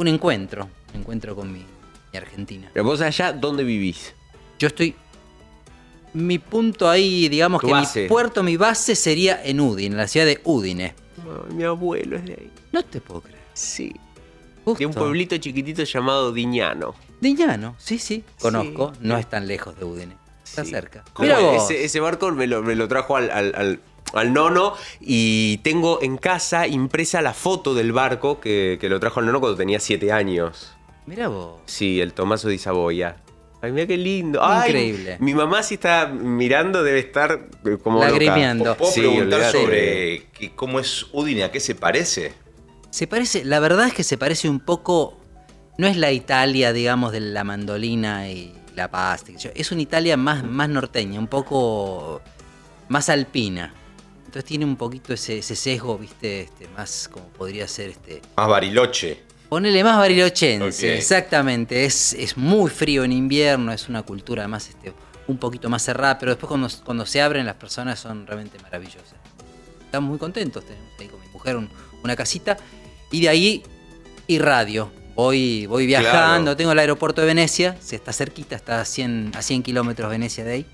[0.00, 1.60] un encuentro, un encuentro con mi,
[2.12, 2.70] mi Argentina.
[2.72, 4.14] Pero vos allá, ¿dónde vivís?
[4.58, 4.94] Yo estoy.
[6.12, 8.02] Mi punto ahí, digamos Tu que base.
[8.02, 10.94] mi puerto, mi base sería en Udine, en la ciudad de Udine.
[11.54, 12.50] mi abuelo es de ahí.
[12.72, 13.38] No te puedo creer.
[13.54, 13.94] Sí.
[14.64, 14.78] Justo.
[14.78, 16.94] De un pueblito chiquitito llamado Diñano.
[17.20, 18.24] Diñano, sí, sí.
[18.40, 20.16] Conozco, no es tan lejos de Udine.
[20.44, 20.70] Está Sí.
[20.72, 21.04] cerca.
[21.12, 21.70] ¿Cómo Mira vos.
[21.70, 23.80] Ese, ese barco me lo, me lo trajo al, al- al-
[24.12, 29.20] al nono y tengo en casa impresa la foto del barco que, que lo trajo
[29.20, 30.72] al nono cuando tenía siete años.
[31.06, 31.60] Mira vos.
[31.66, 33.16] Sí, el Tomaso di Saboya.
[33.62, 34.40] Ay, mira qué lindo.
[34.42, 35.16] Ay, Increíble.
[35.20, 38.00] Mi mamá si está mirando debe estar eh, como.
[38.00, 38.74] Lagrimeando.
[38.76, 41.44] ¿Puedo Sí, preguntar sobre que- cómo es Udine?
[41.44, 42.32] ¿A qué se parece?
[42.90, 45.18] Se parece, la verdad es que se parece un poco.
[45.78, 49.32] No es la Italia, digamos, de la mandolina y la pasta.
[49.54, 52.20] Es una Italia más, más norteña, un poco
[52.88, 53.74] más alpina.
[54.30, 58.22] Entonces tiene un poquito ese, ese sesgo, viste, este, más como podría ser este.
[58.36, 59.18] Más Bariloche.
[59.48, 61.84] Ponele más barilochense, exactamente.
[61.84, 64.92] Es, es muy frío en invierno, es una cultura además este,
[65.26, 69.14] un poquito más cerrada, pero después cuando, cuando se abren las personas son realmente maravillosas.
[69.84, 71.68] Estamos muy contentos, tenemos ahí con mi mujer un-
[72.04, 72.56] una casita
[73.10, 73.62] y de ahí
[74.28, 74.92] irradio.
[75.16, 76.56] Voy, voy viajando, Claro.
[76.56, 80.44] tengo el aeropuerto de Venecia, se está cerquita, está a 100, a 100 kilómetros Venecia
[80.44, 80.66] de ahí.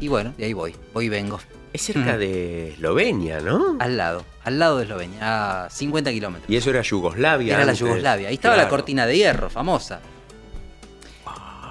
[0.00, 1.38] Y bueno, de ahí voy, voy y vengo.
[1.72, 3.76] Es cerca de Eslovenia, ¿no?
[3.78, 6.50] Al lado, al lado de Eslovenia, a 50 kilómetros.
[6.50, 7.54] Y eso era Yugoslavia.
[7.54, 7.72] Era la.
[7.74, 8.28] Yugoslavia.
[8.28, 10.00] Ahí estaba la cortina de hierro, famosa.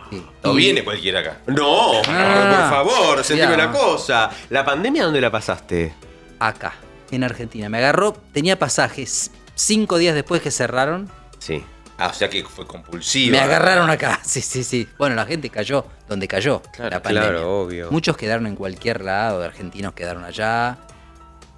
[0.10, 0.24] Sí.
[0.44, 1.40] No Y- viene cualquiera acá.
[1.48, 4.30] No, Ah, por favor, sentime una cosa.
[4.50, 5.94] ¿La pandemia dónde la pasaste?
[6.40, 6.74] Acá,
[7.12, 7.70] en Argentina.
[7.70, 11.10] Me agarró, tenía pasajes cinco días después que cerraron.
[11.40, 11.64] Sí.
[12.00, 13.32] Ah, o sea que fue compulsiva.
[13.38, 14.88] Me agarraron acá, sí, sí, sí.
[14.98, 17.30] Bueno, la gente cayó donde cayó Claro, la pandemia.
[17.30, 17.92] claro, obvio.
[17.92, 20.78] Muchos quedaron en cualquier lado, argentinos quedaron allá,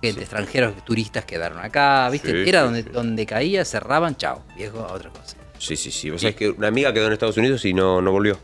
[0.02, 2.44] gente, extranjeros, turistas quedaron acá, ¿viste?
[2.44, 5.38] Sí, Era sí, donde, donde caía, cerraban, chao, viejo, a otra cosa.
[5.60, 6.10] Sí, sí, sí.
[6.10, 8.39] Vos sabés que una amiga quedó en Estados Unidos y no, no volvió.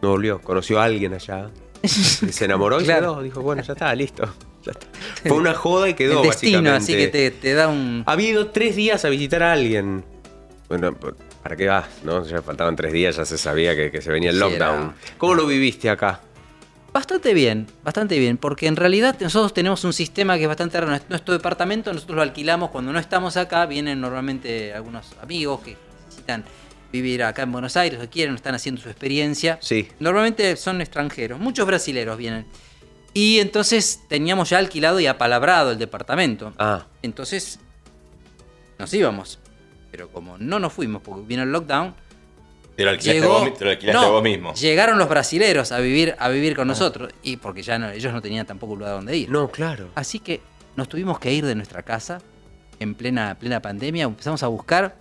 [0.00, 0.40] No volvió.
[0.40, 1.50] Conoció a alguien allá.
[1.84, 3.12] Se enamoró y Claro.
[3.16, 3.22] quedó.
[3.22, 4.24] Dijo, bueno, ya está, listo.
[4.64, 4.86] Ya está.
[5.28, 6.92] Fue una joda y quedó, El destino, básicamente.
[6.92, 8.02] así que te, te da un...
[8.06, 10.04] Había ido tres días a visitar a alguien.
[10.68, 10.94] Bueno,
[11.42, 11.86] ¿para qué vas?
[12.04, 12.24] ¿No?
[12.24, 14.94] Ya faltaban tres días, ya se sabía que, que se venía el lockdown.
[15.18, 16.20] ¿Cómo lo viviste acá?
[16.92, 21.02] Bastante bien, bastante bien, porque en realidad nosotros tenemos un sistema que es bastante raro.
[21.08, 26.44] Nuestro departamento nosotros lo alquilamos cuando no estamos acá, vienen normalmente algunos amigos que necesitan
[26.92, 29.58] vivir acá en Buenos Aires o quieren, están haciendo su experiencia.
[29.60, 29.88] Sí.
[29.98, 32.46] Normalmente son extranjeros, muchos brasileros vienen.
[33.12, 36.52] Y entonces teníamos ya alquilado y apalabrado el departamento.
[36.58, 37.58] Ah, Entonces
[38.78, 39.40] nos íbamos.
[39.94, 41.94] Pero como no nos fuimos porque vino el lockdown,
[42.76, 44.52] Te lo alquilaste, llegó, vos, te lo alquilaste no, vos mismo.
[44.54, 46.56] Llegaron los brasileros a vivir, a vivir Ah.
[46.56, 47.12] con nosotros.
[47.22, 49.30] Y porque ya no, ellos no tenían tampoco lugar donde ir.
[49.30, 49.90] no, claro.
[49.94, 50.40] Así que
[50.74, 52.20] nos tuvimos que ir de nuestra casa
[52.80, 54.02] en plena, plena pandemia.
[54.02, 54.96] Empezamos a buscar.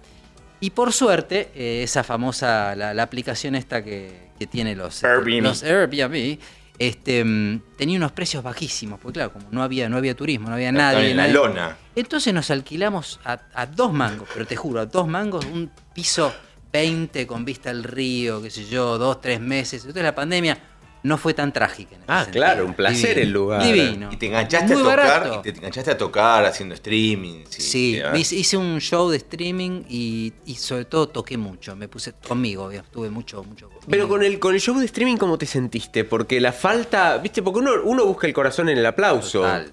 [0.60, 5.42] Y por suerte, eh, esa famosa, la, la aplicación esta que, que tiene los Airbnb.
[5.42, 6.38] los Airbnb,
[6.80, 9.00] este, mm, tenía unos precios bajísimos.
[9.00, 11.12] Porque claro, como no había, no había turismo, no había nadie.
[11.12, 11.78] en la nadie- lona.
[11.96, 16.34] entonces nos alquilamos a, a dos mangos, pero te juro, a dos mangos, un piso
[16.72, 19.82] 20 con vista al río, qué sé yo, dos, tres meses.
[19.82, 20.58] Entonces la pandemia
[21.04, 21.96] no fue tan trágica.
[21.96, 22.44] en ese Ah, sentido.
[22.46, 23.62] claro, un placer el lugar.
[23.64, 24.10] Divino.
[24.12, 25.40] Y te enganchaste Muy a tocar, barato.
[25.40, 27.44] y te enganchaste a tocar haciendo streaming.
[27.50, 31.76] Sí, Sí, hice, hice un show de streaming y, y sobre todo toqué mucho.
[31.76, 33.68] Me puse conmigo, estuve mucho, mucho.
[33.68, 33.86] conmigo.
[33.90, 36.04] Pero con el, con el show de streaming, ¿cómo te sentiste?
[36.06, 39.42] Porque la falta, viste, porque uno, uno busca el corazón en el aplauso.
[39.42, 39.72] Total.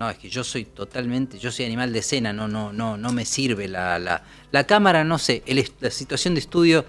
[0.00, 3.10] No, es que yo soy totalmente, yo soy animal de escena, no, no, no, no
[3.12, 6.84] me sirve la, la, la cámara, no sé, el la situación de estudio.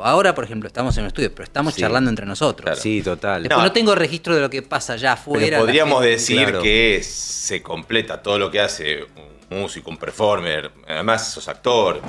[0.00, 1.80] Ahora, por ejemplo, estamos en un estudio, pero estamos Sí.
[1.82, 2.64] charlando entre nosotros.
[2.64, 2.80] Claro.
[2.80, 3.42] Sí, total.
[3.44, 3.64] Después no.
[3.66, 3.72] No.
[3.72, 5.44] tengo registro de lo que pasa allá afuera.
[5.44, 6.62] Pero podríamos gente- decir claro.
[6.62, 9.04] que se completa todo lo que hace
[9.50, 12.00] un músico, un performer, además sos actor,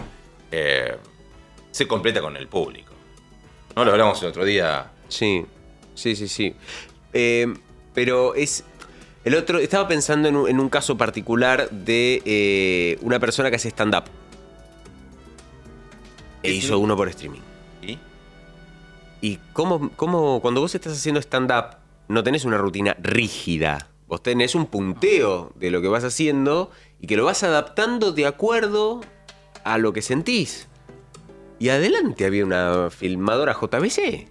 [0.51, 0.95] eh,
[1.71, 2.93] se completa con el público.
[3.75, 4.87] No lo hablamos el otro día.
[5.07, 5.45] Sí,
[5.93, 6.55] sí, sí, sí.
[7.13, 7.53] Eh,
[7.93, 8.63] pero es.
[9.23, 9.59] El otro.
[9.59, 14.05] Estaba pensando en un, en un caso particular de eh, una persona que hace stand-up.
[16.43, 17.41] E hizo uno por streaming.
[19.21, 19.27] ¿Y?
[19.27, 23.87] ¿Y cómo, cómo cuando vos estás haciendo stand-up, no tenés una rutina rígida?
[24.07, 28.25] Vos tenés un punteo de lo que vas haciendo y que lo vas adaptando de
[28.25, 29.01] acuerdo
[29.63, 30.67] a lo que sentís.
[31.59, 34.27] Y adelante había una filmadora JBC.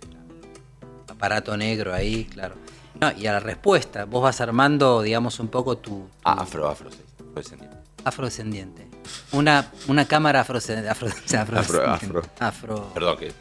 [1.11, 2.55] Aparato negro ahí, claro.
[3.01, 6.67] No, y a la respuesta, vos vas armando, digamos, un poco tu, tu Ah, afro,
[6.69, 7.77] afro, sí, afrodescendiente.
[8.05, 8.87] afrodescendiente.
[9.33, 10.89] Una, una cámara afrodescendiente.
[10.91, 12.19] Afro, afrodescendiente.
[12.19, 12.23] afro.
[12.39, 12.91] Afro.
[12.95, 13.33] Perdón, que.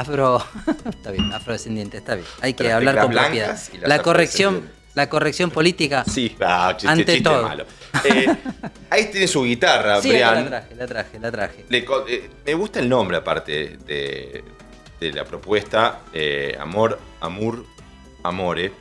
[0.00, 0.44] Afro.
[0.90, 2.26] está bien, afrodescendiente, está bien.
[2.40, 3.58] Hay que hablar con propiedad.
[3.82, 6.04] La corrección, la corrección política.
[6.04, 7.42] Sí, ah, chiste, Ante chiste todo.
[7.42, 7.64] malo.
[8.04, 8.26] Eh,
[8.90, 10.46] ahí tiene su guitarra, Sí, la Brian.
[10.48, 11.64] traje, la traje, la traje.
[11.68, 14.44] Le co- eh, me gusta el nombre, aparte de,
[15.00, 16.00] de la propuesta.
[16.12, 17.64] eh, amor, amor,
[18.22, 18.72] amore.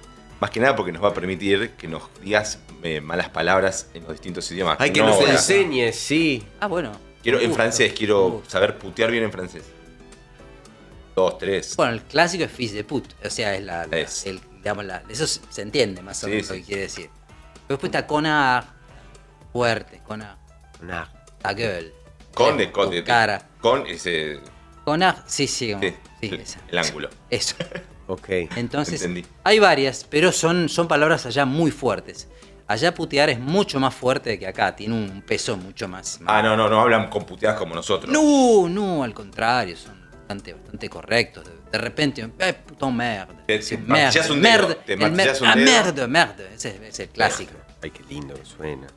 [0.41, 4.03] Más que nada porque nos va a permitir que nos digas eh, malas palabras en
[4.03, 4.75] los distintos idiomas.
[4.81, 5.31] Ay, que No, nos ahora.
[5.31, 6.43] enseñes, sí.
[6.59, 6.91] Ah, bueno.
[7.23, 9.63] Quiero en francés, quiero saber putear bien en francés.
[11.15, 11.75] Dos, tres.
[11.77, 13.05] Bueno, el clásico es fils de put.
[13.25, 13.87] O sea, es la.
[13.87, 14.25] la- Es.
[14.25, 16.53] el- digamos, la- eso se entiende más o menos sí.
[16.53, 17.09] lo que quiere decir.
[17.67, 18.73] Pero después está cona
[19.53, 20.37] fuerte, cona
[20.81, 21.05] Nah.
[21.41, 21.93] ta gueule.
[22.33, 23.47] con Eh, de, con cara.
[23.61, 24.39] Con ese.
[24.83, 26.59] Cona, sí, sí, como- sí, sí, sí, esa.
[26.67, 27.09] el ángulo.
[27.29, 27.55] Eso.
[28.07, 28.27] Ok.
[28.55, 29.25] Entonces, Entendí.
[29.43, 32.27] hay varias, pero son, son palabras allá muy fuertes.
[32.67, 36.19] Allá putear es mucho más fuerte que acá, tiene un peso mucho más.
[36.27, 38.11] Ah, no, no, no hablan con puteadas como nosotros.
[38.13, 39.94] No, no, al contrario, son
[40.25, 41.45] bastante, bastante correctos.
[41.45, 43.33] De, de repente, eh, putain merde.
[43.45, 45.83] Te- te martillás un dedo, merde, te el martillás mer- un ah, dedo.
[45.83, 46.49] merde, merde.
[46.55, 47.53] Ese es el clásico.
[47.81, 48.87] Ay, qué lindo que suena.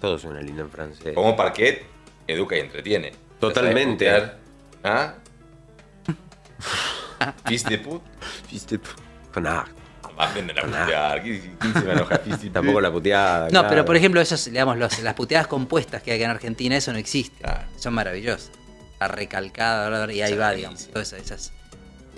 [0.00, 1.12] Todo suena lindo en francés.
[1.14, 1.84] Como parquet,
[2.26, 3.12] educa y entretiene.
[3.40, 4.08] Totalmente.
[4.84, 5.14] ¿Ah?
[7.46, 8.02] Fils de put.
[8.50, 8.78] Viste,
[9.34, 9.64] Con ah,
[10.16, 11.22] Más venden a putear.
[11.22, 12.20] ¿Quién quién se va a enojar?
[12.22, 12.52] Fils de put?
[12.54, 13.44] Tampoco la puteada.
[13.46, 13.68] No, claro.
[13.68, 16.92] pero por ejemplo, esos, digamos, los- las puteadas compuestas que hay acá en Argentina, eso
[16.92, 17.42] no existe.
[17.42, 17.64] Claro.
[17.76, 18.52] Son maravillosas.
[19.00, 21.52] La recalcada, y ahí va, digamos, todas esas,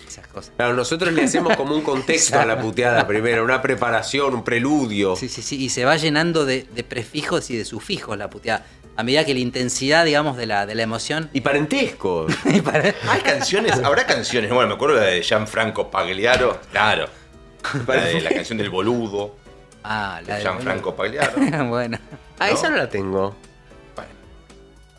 [0.06, 0.52] esas, cosas.
[0.56, 5.14] Claro, nosotros le hacemos como un contexto a la puteada primero, una preparación, un preludio.
[5.16, 5.62] Sí, sí, sí.
[5.62, 8.64] Y se va llenando de, de prefijos y de sufijos la puteada.
[8.96, 11.30] A medida que la intensidad, digamos, de la, de la emoción.
[11.32, 12.26] Y parentesco.
[12.44, 12.62] y
[13.08, 14.50] Hay canciones, habrá canciones.
[14.50, 16.60] Bueno, me acuerdo la de Gianfranco Pagliaro.
[16.70, 17.08] Claro.
[17.86, 19.36] La, de la canción del boludo.
[19.84, 21.32] Ah, la De de Gianfranco Pagliaro.
[21.68, 21.98] bueno.
[22.38, 22.54] Ah, ¿No?
[22.54, 23.34] esa no la tengo.
[23.96, 24.10] Bueno.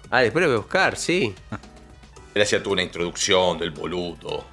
[0.09, 1.36] Ah, después la voy a buscar, sí.
[2.34, 4.45] Él hacía toda una introducción del boludo.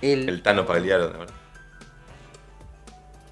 [0.00, 1.34] El, El Tano Pagliaro, verdad.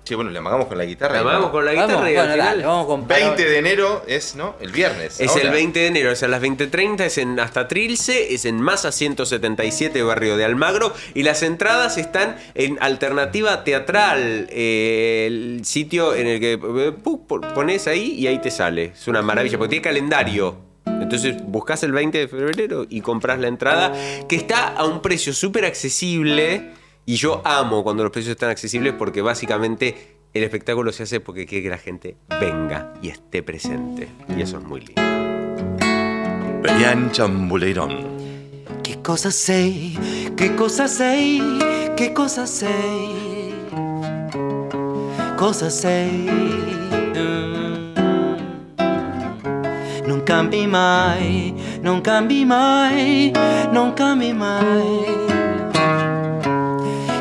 [0.07, 1.15] Sí, bueno, le amagamos con la guitarra.
[1.15, 1.51] La y vamos vamos.
[1.51, 2.49] con la vamos, guitarra y bueno, al final.
[2.49, 4.55] dale, vamos con 20 de enero es, ¿no?
[4.61, 5.19] El viernes.
[5.19, 5.43] Es ahora.
[5.43, 8.93] el 20 de enero, es a las 20.30, es en hasta Trilce, es en Masa
[8.93, 16.29] 177, barrio de Almagro, y las entradas están en Alternativa Teatral, eh, el sitio en
[16.29, 16.93] el que eh,
[17.55, 18.93] pones ahí y ahí te sale.
[18.95, 20.57] Es una maravilla, porque tiene calendario.
[20.87, 23.93] Entonces buscas el 20 de febrero y compras la entrada,
[24.29, 26.71] que está a un precio súper accesible.
[27.05, 31.47] Y yo amo cuando los precios están accesibles porque básicamente el espectáculo se hace porque
[31.47, 34.09] quiere que la gente venga y esté presente.
[34.37, 35.03] Y eso es muy lindo.
[36.63, 38.17] Brian Chambuleirón.
[38.83, 39.97] Che cosa sei?
[40.37, 41.41] Che cosa sei?
[41.97, 43.55] Che cosa sei?
[45.37, 46.96] Cosa sei?
[50.27, 53.31] Cambi mai, non cambi mai,
[53.71, 55.05] non cambi mai.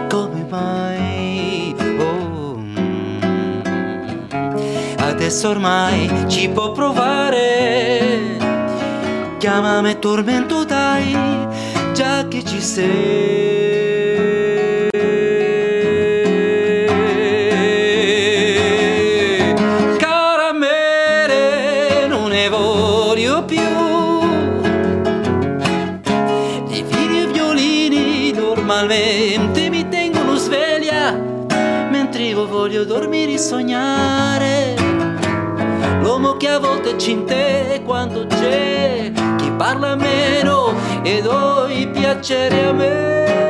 [0.10, 1.76] Come mai?
[2.00, 2.58] Oh.
[2.58, 3.62] mm.
[4.98, 8.38] Adesso ormai ci può provare.
[9.38, 11.16] Chiamami tormento dai,
[11.94, 13.55] già che ci sei.
[33.38, 34.76] Sognare.
[36.02, 40.74] L'uomo che a volte ci inte quando c'è chi parla meno
[41.04, 43.45] e do i piaceri a me.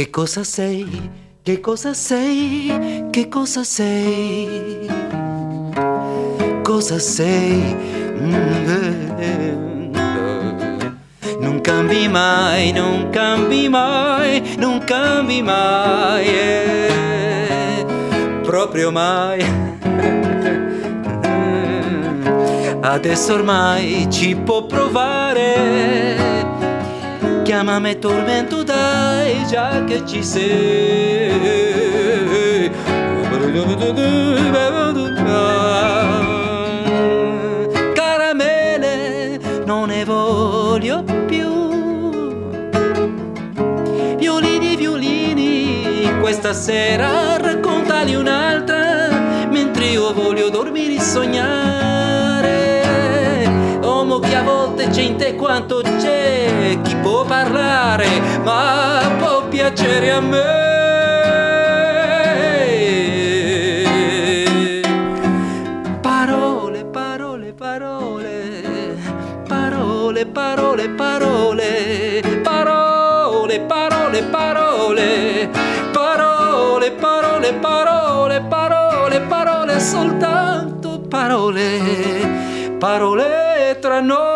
[0.00, 1.10] Che cosa sei?
[1.42, 3.08] Che cosa sei?
[3.10, 4.88] Che cosa sei?
[6.62, 7.76] Cosa sei?
[11.38, 17.84] Non cambi mai, non cambi mai, non cambi mai, eh,
[18.40, 19.44] proprio mai.
[22.80, 26.39] Adesso ormai ci può provare.
[27.62, 31.28] Chiamami tormento dai, già che ci sei.
[37.92, 42.48] Caramelle non ne voglio più.
[44.16, 49.10] Violini, violini, questa sera raccontali un'altra,
[49.50, 52.48] mentre io voglio dormire e sognare.
[53.82, 55.89] Uomo che a volte c'è in te quanto c'è,
[57.02, 58.08] può parlare,
[58.42, 60.68] ma può piacere a me.
[66.00, 68.96] Parole, parole, parole,
[69.46, 72.20] parole, parole, parole, parole,
[74.30, 75.48] parole, parole,
[75.92, 84.29] parole, parole, parole, parole, parole, soltanto parole, parole tra noi,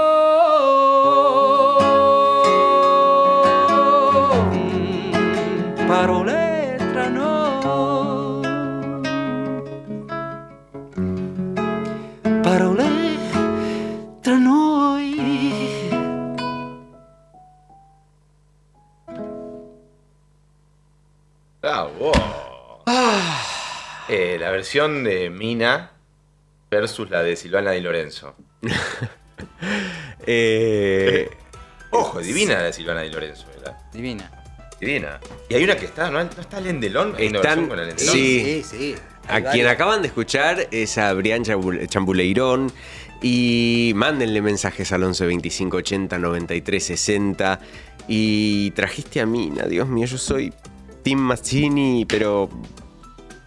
[24.74, 25.92] De Mina
[26.68, 28.34] versus la de Silvana Di Lorenzo.
[30.26, 31.28] Eh,
[31.90, 33.76] Ojo, divina la de Silvana Di Lorenzo, ¿verdad?
[33.92, 34.30] Divina.
[34.80, 35.20] Divina.
[35.48, 37.14] Y hay una que está, ¿no, ¿No está Lendelón?
[37.16, 38.14] ¿Hay una Están- con la Lendelón?
[38.14, 38.62] Sí.
[38.64, 38.76] sí.
[38.78, 38.94] sí.
[39.28, 42.72] A quien acaban de escuchar es a Brian Chambul- Chambuleirón
[43.22, 47.60] y mándenle mensajes al 11 25 80 93 60
[48.08, 50.52] y trajiste a Mina, Dios mío, yo soy
[51.02, 52.50] Tim Mazzini, pero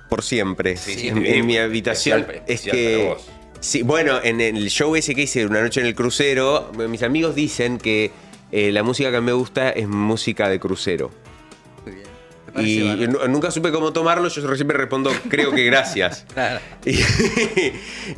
[0.09, 0.77] por siempre.
[0.77, 3.27] Sí, sí, en, mi habitación especial- es que para vos.
[3.59, 7.33] Sí, bueno, en el show ese que hice una noche en el crucero, mis amigos
[7.35, 8.11] dicen que
[8.51, 11.09] eh, la música que me gusta es música de crucero.
[11.83, 12.07] Muy bien.
[13.01, 16.25] Y nunca supe cómo tomarlo, yo siempre respondo, creo que gracias.
[16.33, 16.59] Claro.
[16.85, 16.97] Y,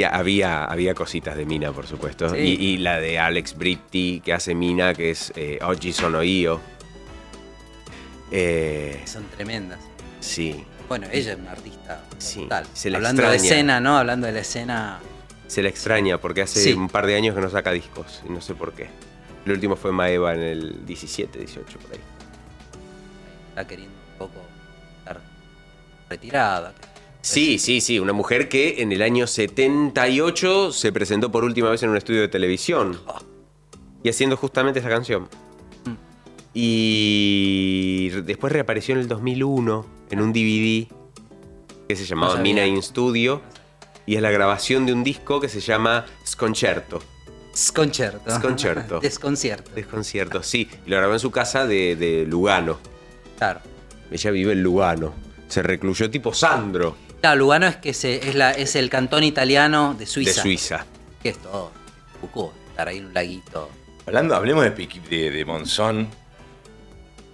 [0.00, 2.28] y había, había cositas de Mina, por supuesto.
[2.30, 2.38] Sí.
[2.38, 6.60] Y, y la de Alex Britti, que hace Mina, que es eh, Oggi Sono Io.
[8.30, 9.80] Eh, Son tremendas.
[10.20, 12.66] sí, Bueno, ella es una artista Sí, total.
[12.74, 13.96] se la Hablando de escena, ¿no?
[13.96, 15.00] Hablando de la escena.
[15.46, 16.74] se la extraña porque hace Sí.
[16.74, 18.88] un par de años que no saca discos y no sé por qué.
[19.46, 22.00] El último fue Maeva en el 17, 18, por ahí.
[23.48, 24.40] Está queriendo un poco
[24.98, 25.18] estar
[26.10, 26.74] retirada.
[27.22, 31.82] Sí, sí, sí, una mujer que en el año 78 se presentó por última vez
[31.82, 33.00] en un estudio de televisión.
[34.02, 35.22] Y haciendo justamente esa canción.
[35.86, 35.94] Mm.
[36.54, 40.86] Y después reapareció en el 2001 en un DVD
[41.88, 42.42] que se llamaba No.
[42.42, 43.42] Mina in Studio.
[44.04, 47.00] Y es la grabación de un disco que se llama Sconcerto.
[47.52, 48.20] Desconcierto.
[48.26, 49.00] Desconcierto.
[49.02, 49.70] Desconcierto.
[49.74, 50.68] Desconcierto, sí.
[50.86, 52.78] Y lo grabó en su casa de, de Lugano.
[53.38, 53.60] Claro.
[54.10, 55.14] Ella vive en Lugano.
[55.48, 59.94] Se recluyó tipo Sandro Claro, Lugano es que se, es, la, es el cantón italiano
[59.96, 60.32] de Suiza.
[60.34, 60.86] de Suiza.
[61.22, 61.70] Que es todo.
[62.20, 63.70] Foucault, estar ahí en un laguito.
[64.06, 66.08] Hablando, hablemos de, de, de Monzón,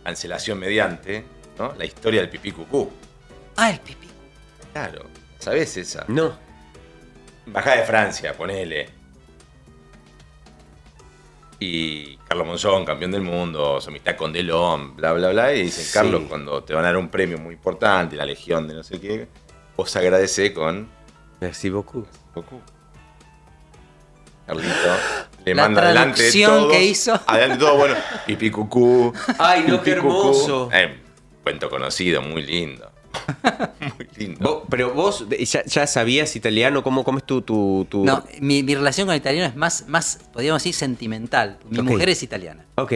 [0.05, 1.24] cancelación mediante,
[1.59, 1.74] ¿no?
[1.76, 2.90] La historia del pipí cucú.
[3.56, 4.06] Ah, el pipí.
[4.72, 5.06] Claro,
[5.38, 6.04] ¿sabés esa?
[6.09, 6.32] No.
[7.46, 8.88] Embajada de Francia, ponele.
[11.61, 15.52] Y Carlos Monzón, campeón del mundo, su amistad con Delon, bla, bla, bla.
[15.54, 15.90] Y dicen, Sí.
[15.92, 19.00] Carlos, cuando te van a dar un premio muy importante, la legión de no sé
[19.00, 19.26] qué,
[19.76, 20.88] vos agradecé con
[21.40, 22.06] Merci beaucoup.
[22.34, 22.61] Goku.
[24.46, 24.68] Carlito
[25.44, 26.30] le La manda adelante
[26.70, 27.20] que hizo.
[27.26, 27.94] Adelante de todo, bueno,
[28.26, 29.12] pipí cucú.
[29.38, 30.20] Ay, no, qué pipí cucú.
[30.20, 30.68] hermoso.
[30.72, 31.00] Eh,
[31.49, 32.90] cuento conocido, muy lindo.
[33.96, 34.38] muy lindo.
[34.40, 38.62] Vos- pero vos ya, ya sabías italiano, ¿cómo, cómo es tu, tu, tu- No, mi,
[38.62, 41.59] mi relación con el italiano es más, más, podríamos decir, sentimental.
[41.70, 41.84] Mi Ok.
[41.86, 42.66] mujer es italiana.
[42.74, 42.92] Ok.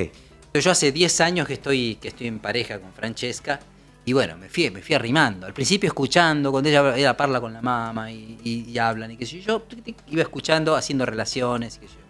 [0.55, 3.59] Yo hace 10 años que estoy, que estoy en pareja con Francesca.
[4.05, 5.47] Y bueno, me fui, me fui arrimando.
[5.47, 9.17] Al principio escuchando, cuando ella, ella parla con la mamá y, y- y hablan y
[9.17, 12.01] qué sé yo, yo iba escuchando, haciendo relaciones y qué sé yo.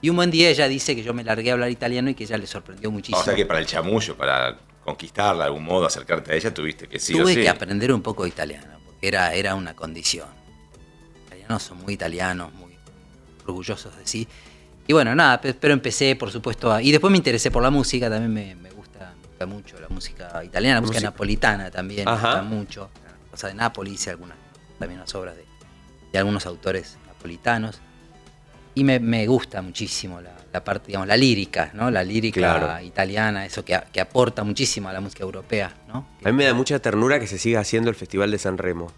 [0.00, 2.24] Y un buen día ella dice que yo me largué a hablar italiano y que
[2.24, 3.18] ella le sorprendió muchísimo.
[3.20, 4.56] o sea que para el chamullo, para
[4.90, 7.42] conquistarla de algún modo, acercarte a ella, tuviste que sí o Tuve sí.
[7.42, 10.28] que aprender un poco de italiano, porque era, era una condición.
[11.14, 12.74] Los italianos son muy italianos, muy
[13.46, 14.26] orgullosos de sí.
[14.86, 16.82] Y bueno, nada, pe- pero empecé, por supuesto, a...
[16.82, 19.88] Y después me interesé por la música, también me, me gusta, me gusta mucho la
[19.88, 21.10] música italiana, la música Música.
[21.10, 22.26] napolitana también, me Ajá.
[22.28, 22.90] gusta mucho.
[23.04, 24.36] La cosa de Nápoles, hice algunas,
[24.78, 25.44] también unas obras de,
[26.12, 27.78] de algunos autores napolitanos.
[28.74, 31.90] Y me, me gusta muchísimo la, la parte, digamos, la lírica, ¿no?
[31.90, 32.84] La lírica Claro.
[32.84, 36.06] italiana, eso que, que aporta muchísimo a la música europea, ¿no?
[36.24, 38.92] A mí me da mucha ternura que se siga haciendo el Festival de San Remo.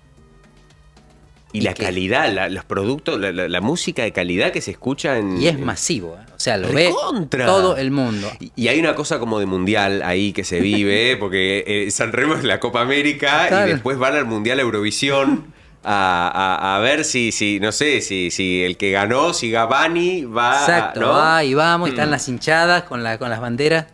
[1.54, 4.62] Y, Y la que- calidad, la- los productos, la, la- la música de calidad que
[4.62, 5.36] se escucha en.
[5.40, 6.24] Y es masivo, ¿eh?
[6.34, 7.44] o sea, lo ¡Recontra!
[7.44, 8.30] ve todo el mundo.
[8.40, 12.12] Y- Y hay una cosa como de mundial ahí que se vive, porque eh, San
[12.12, 15.52] Remo es la Copa América y después van al Mundial Eurovisión
[15.84, 20.24] a, a- a ver si, si, no sé, si, si el que ganó, si Gabani
[20.24, 20.60] va.
[20.60, 21.08] Exacto, ¿no?
[21.10, 22.12] va y vamos, y están Mm.
[22.12, 23.86] las hinchadas con, la, con las banderas.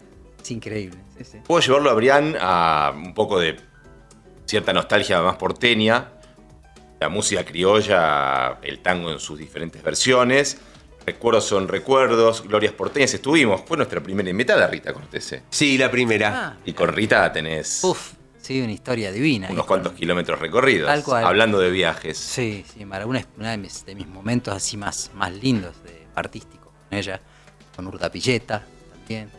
[0.43, 0.99] Es increíble.
[1.19, 1.39] sí, sí.
[1.47, 3.57] Puedo llevarlo a Brian a un poco de
[4.47, 6.09] cierta nostalgia más porteña,
[7.01, 10.59] la música criolla, el tango en sus diferentes versiones.
[11.07, 13.15] Recuerdos son recuerdos, glorias porteñas.
[13.15, 15.43] Estuvimos, fue nuestra primera invitada, Rita Cortese.
[15.49, 16.33] Sí, la primera.
[16.35, 19.49] Ah, Y con Rita tenés uf, sí, una historia divina.
[19.51, 20.87] unos cuantos kilómetros recorridos.
[20.87, 21.25] Tal cual.
[21.25, 22.19] Hablando de viajes.
[22.19, 26.73] Sí, sí, una, una de, mis, de mis momentos así más, más lindos de artísticos
[26.73, 27.21] con ella,
[27.77, 29.31] con Urda Pilleta también,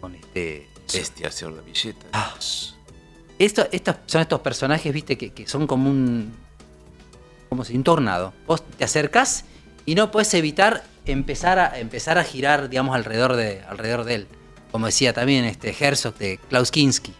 [0.00, 0.68] con este...
[0.92, 2.06] Bestia, señor la billeta.
[2.12, 2.34] Ah.
[3.38, 6.34] Esto, estos son estos personajes, viste, que, que son como un.
[7.48, 8.32] como si un tornado.
[8.46, 9.44] Vos te acercás
[9.86, 14.26] y no puedes evitar empezar a, empezar a girar, digamos, alrededor de, alrededor de él.
[14.72, 17.14] Como decía también este Herzog de Klaus Kinski.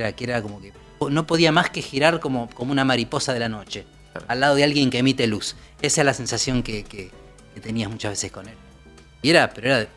[0.00, 0.72] Era, que era como que
[1.10, 3.84] no podía más que girar como, como una mariposa de la noche.
[4.26, 5.54] Al lado de alguien que emite luz.
[5.80, 7.10] Esa es la sensación que, que-
[7.54, 8.54] que tenías muchas veces con él.
[9.22, 9.88] Y era, pero era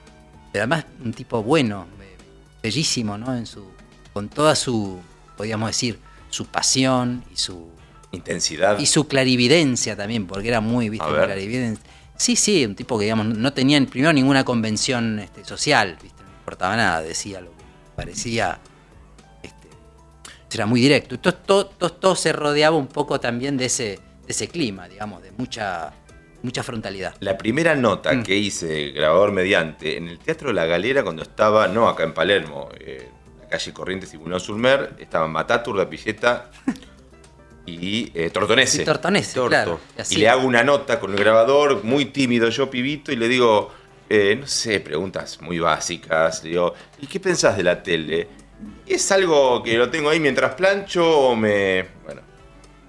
[0.54, 2.16] además un tipo bueno, be-
[2.64, 3.36] bellísimo, ¿no?
[3.36, 3.66] En su,
[4.14, 4.99] con toda su,
[5.38, 5.99] podríamos decir,
[6.30, 7.70] su pasión y su,
[8.12, 8.78] Intensidad.
[8.80, 11.26] y su clarividencia también, porque era muy, viste, A muy ver.
[11.28, 11.82] clarividente.
[12.18, 16.30] Sí, sí, un tipo que, digamos, no tenía primero ninguna convención este, social, viste, no
[16.39, 17.64] importaba nada, decía lo que
[17.95, 18.60] parecía.
[20.54, 21.20] Era muy directo.
[21.20, 25.22] Todo, todo, todo- todo se rodeaba un poco también de ese, de ese clima, digamos,
[25.24, 25.93] de mucha,
[26.43, 27.16] mucha frontalidad.
[27.22, 28.24] La primera nota Mm.
[28.24, 32.70] que hice, grabador mediante, en el Teatro La Galera, cuando estaba, no acá en Palermo,
[32.80, 33.08] eh,
[33.41, 36.49] la calle Corrientes y Bulón Sulmer, estaban Matatur, La Pilleta
[37.66, 38.82] y eh, Tortonese.
[38.82, 39.49] Y Tortonese, Torto.
[39.49, 39.80] claro.
[39.97, 40.16] Y así.
[40.18, 43.72] le hago una nota con el grabador, muy tímido yo, pibito, y le digo,
[44.10, 46.43] eh, no sé, preguntas muy básicas.
[46.43, 48.28] Le digo, ¿y qué pensás de la tele?
[48.88, 51.86] Es algo que lo tengo ahí mientras plancho o me.
[52.03, 52.22] Bueno,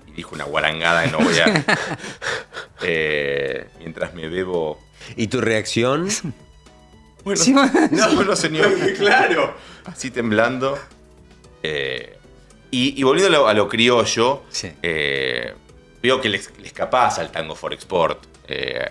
[0.09, 1.65] y dijo una guarangada que no voy a.
[2.85, 4.81] Eh, mientras me bebo.
[5.17, 6.09] ¿Y tu reacción?
[7.25, 8.73] Bueno, Sí, no, no, señor.
[8.99, 9.55] claro.
[9.85, 10.77] Así temblando.
[11.63, 12.17] Eh,
[12.73, 14.73] y, y volviendo a lo, a lo criollo, Sí.
[14.83, 15.55] eh,
[16.03, 18.19] veo que le, le escapás al tango for export.
[18.49, 18.85] eh,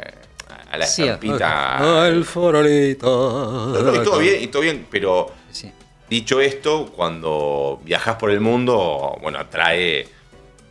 [0.71, 2.07] a la Sí, estampita.
[2.07, 3.77] El farolito.
[3.84, 5.29] No, y todo bien, y todo bien, pero.
[6.12, 10.07] Dicho esto, cuando viajas por el mundo, bueno, atrae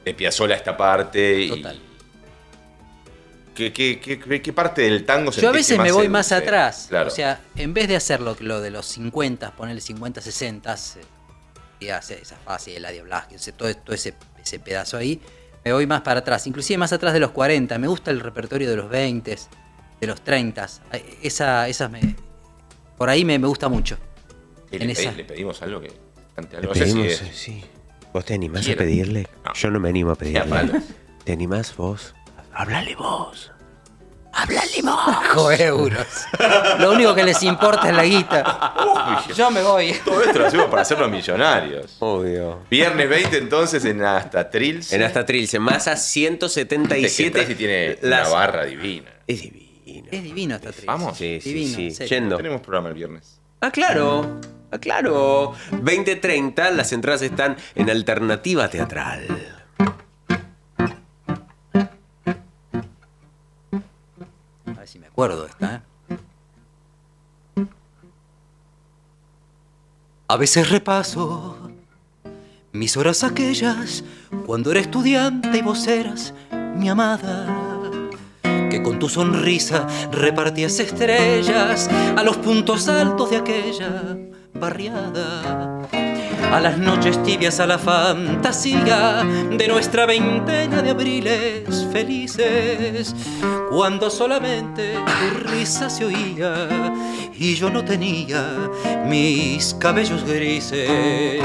[0.05, 1.41] de Piazzolla esta parte.
[1.41, 1.81] y- Total.
[3.55, 6.09] ¿Qué, qué, qué- qué- qué parte del tango Yo a que veces me voy seduce?
[6.11, 6.87] más atrás.
[6.89, 7.09] Claro.
[7.09, 10.77] O sea, en vez de hacer lo, lo de los 50, ponerle 50, 60,
[11.81, 13.27] y hace esa fase de Ladio Blas,
[13.57, 15.21] todo, todo ese, ese pedazo ahí,
[15.65, 16.47] me voy más para atrás.
[16.47, 17.79] Inclusive más atrás de los 40.
[17.79, 19.37] Me gusta el repertorio de los 20,
[20.01, 20.67] de los 30.
[21.23, 22.15] Esa, esas me,
[22.97, 23.99] por ahí me, me gusta mucho.
[24.73, 25.11] ¿Y en le, esa.
[25.11, 25.93] pedí- le pedimos algo que
[26.35, 26.69] cante Le algo.
[26.69, 27.65] No sé si pedimos, es- sí.
[28.13, 28.81] ¿Vos te animás Quiero.
[28.81, 29.27] a pedirle?
[29.45, 29.53] No.
[29.55, 30.81] Yo no me animo a pedirle.
[31.25, 32.15] ¿Te animás vos?
[32.53, 33.53] Háblale vos.
[34.83, 36.07] Bajo euros.
[36.79, 38.75] Lo único que les importa es la guita.
[39.29, 39.93] Uy, Yo me voy.
[40.05, 41.97] todo esto lo hacemos para hacernos millonarios.
[41.99, 42.61] Obvio.
[42.71, 44.95] Viernes 20 entonces en Hasta Trilce.
[44.97, 47.47] En hasta Trilce, masa 177.
[47.51, 49.11] y tiene las- una barra divina.
[49.27, 50.09] Es divino.
[50.11, 50.87] Es divino actriz.
[50.87, 51.19] Vamos.
[51.19, 51.91] Sí, sí, Divino, sí.
[51.91, 52.07] en.
[52.07, 52.37] Yendo.
[52.37, 53.40] Tenemos programa el viernes.
[53.61, 54.41] Ah, claro.
[54.71, 55.55] Ah, claro.
[55.71, 59.27] 2030, las entradas están en alternativa teatral.
[64.67, 65.81] A ver si me acuerdo esta, ¿eh?
[70.29, 71.71] A veces repaso
[72.73, 74.05] mis horas aquellas
[74.47, 76.33] cuando era estudiante y vos eras
[76.77, 77.80] mi amada.
[78.71, 84.17] Que con tu sonrisa repartías estrellas a los puntos altos de aquella
[84.55, 85.89] barriada.
[86.53, 93.15] A las noches tibias, a la fantasía de nuestra veintena de abriles felices,
[93.71, 96.69] cuando solamente tu risa se oía
[97.35, 98.71] y yo no tenía
[99.07, 101.41] mis cabellos grises.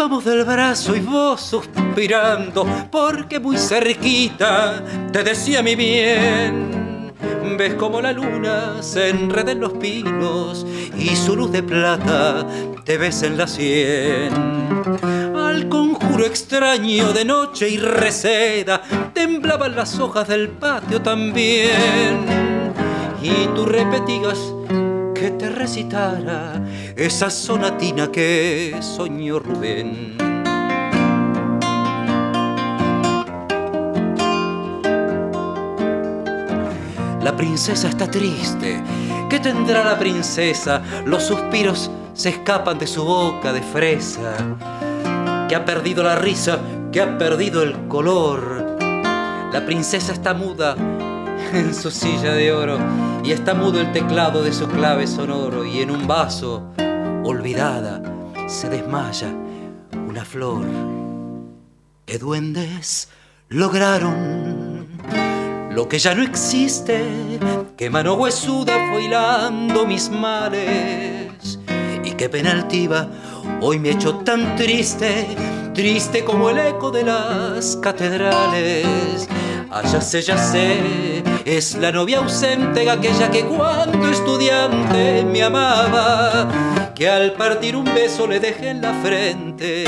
[0.00, 4.82] Íbamos del brazo y vos suspirando, porque muy cerquita
[5.12, 7.12] te decía mi bien.
[7.58, 10.64] Ves como la luna se enreda en los pinos
[10.96, 12.46] y su luz de plata
[12.82, 14.32] te ves en la sien.
[15.36, 18.80] Al conjuro extraño de noche y reseda
[19.12, 22.24] temblaban las hojas del patio también.
[23.22, 24.38] Y tú repetías
[25.20, 26.58] que te recitara
[26.96, 30.16] esa sonatina que soñó Rubén.
[37.22, 38.82] La princesa está triste.
[39.28, 40.80] ¿Qué tendrá la princesa?
[41.04, 44.56] Los suspiros se escapan de su boca de fresa.
[45.50, 46.60] Que ha perdido la risa,
[46.90, 48.78] que ha perdido el color.
[49.52, 50.76] La princesa está muda
[51.52, 52.78] en su silla de oro
[53.24, 56.70] y está mudo el teclado de su clave sonoro y en un vaso,
[57.24, 58.02] olvidada,
[58.48, 59.28] se desmaya
[60.08, 60.64] una flor
[62.06, 63.08] que duendes
[63.48, 64.88] lograron
[65.70, 67.38] lo que ya no existe,
[67.76, 71.58] que mano huesuda fue hilando mis males
[72.04, 73.08] y que pena altiva
[73.60, 75.26] hoy me hecho tan triste,
[75.74, 79.28] triste como el eco de las catedrales.
[79.70, 86.48] Ah, ya sé, ya sé, es la novia ausente, aquella que cuando estudiante me amaba,
[86.94, 89.84] que al partir un beso le dejé en la frente,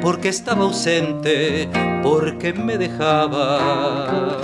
[0.00, 1.68] porque estaba ausente,
[2.02, 4.38] porque me dejaba.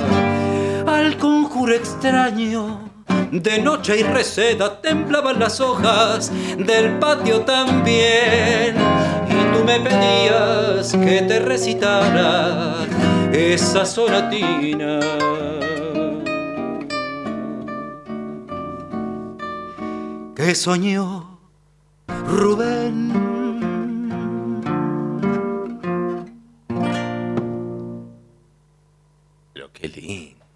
[0.86, 2.90] Al conjuro extraño,
[3.32, 8.76] de noche y reseda temblaban las hojas del patio también.
[9.28, 12.74] Y tú me pedías que te recitara
[13.32, 15.00] esa sonatina.
[20.40, 21.38] Que soñó
[22.26, 23.12] Rubén.
[29.52, 30.46] Pero qué lindo.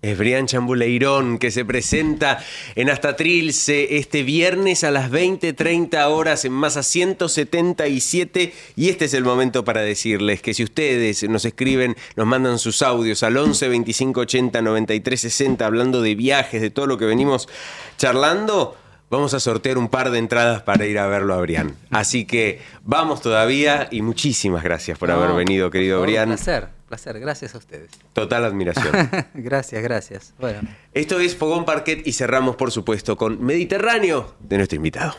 [0.00, 2.38] Es Brian Chambuleirón que se presenta
[2.76, 9.14] en Hasta Trilce este viernes a las 20.30 horas en Masa 177 y este es
[9.14, 13.66] el momento para decirles que si ustedes nos escriben, nos mandan sus audios al 11
[13.66, 17.48] 25 80 93 60 hablando de viajes, de todo lo que venimos
[17.96, 18.76] charlando,
[19.10, 21.74] vamos a sortear un par de entradas para ir a verlo a Brian.
[21.90, 26.28] Así que vamos todavía y muchísimas gracias por No, haber venido, querido favor, Brian.
[26.28, 27.90] Placer, placer, gracias a ustedes.
[28.12, 29.10] Total admiración.
[29.34, 30.34] gracias, gracias.
[30.38, 30.60] Bueno.
[30.92, 35.14] Esto es Fogón Parquet y cerramos, por supuesto, con Mediterráneo de nuestro invitado.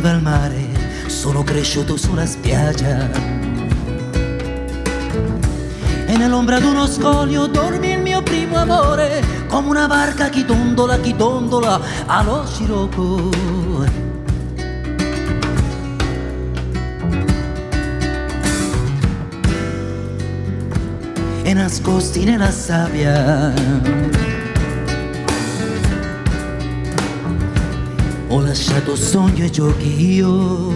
[0.00, 0.66] Riva al mare,
[1.08, 3.10] sono cresciuto sulla spiaggia.
[6.06, 11.14] E nell'ombra d'uno scoglio dormi il mio primo amore, come una barca che dondola, che
[11.14, 13.30] dondola allo scirocco.
[21.42, 24.29] E nascosti nella sabbia.
[28.32, 30.72] Ho lasciato sogno e giochi io.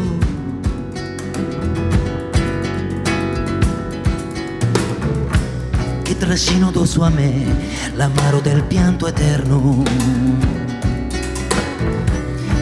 [6.03, 7.47] Che trascino addosso a me
[7.95, 9.85] l'amaro del pianto eterno.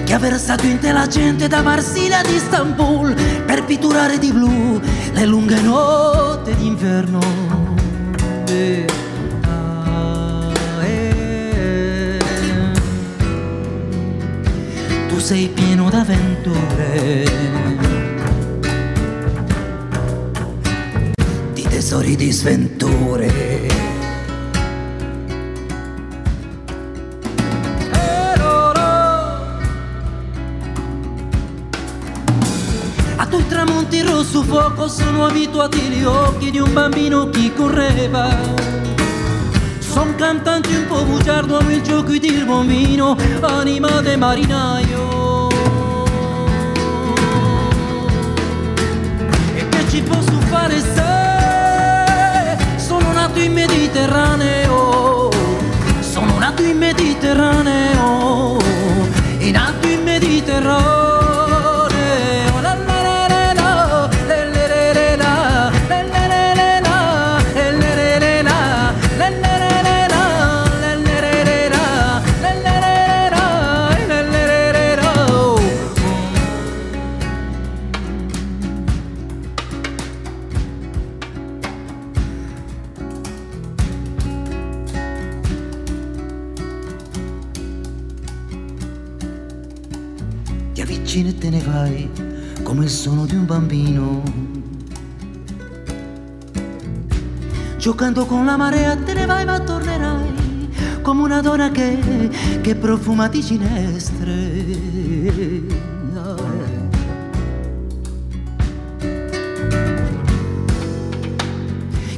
[0.04, 3.14] Che ha versato in te la gente da Marsiglia ad Istanbul
[3.46, 4.78] per pitturare di blu
[5.14, 7.20] le lunghe notti d'inverno.
[8.46, 9.01] Eh,
[15.32, 17.24] sei pieno d'avventure,
[21.54, 23.30] di tesori di sventure.
[33.16, 38.71] A tuoi tramonti rosso fuoco sono abituati gli occhi di un bambino che correva.
[39.92, 45.48] Son cantante un po' bugiardo, amo il gioco del bambino, anima de marinaio.
[49.54, 51.02] E che ci posso fare se
[52.78, 55.28] sono nato in Mediterraneo?
[56.00, 57.81] Sono nato in Mediterraneo,
[97.92, 100.70] Giocando con la marea te ne vai ma tornerai
[101.02, 102.30] come una donna che,
[102.62, 104.64] che profuma di ginestre.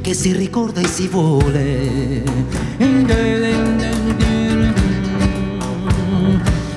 [0.01, 2.22] Che si ricorda e si vuole.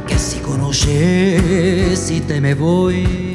[0.05, 3.26] Che si conosce, si teme voi.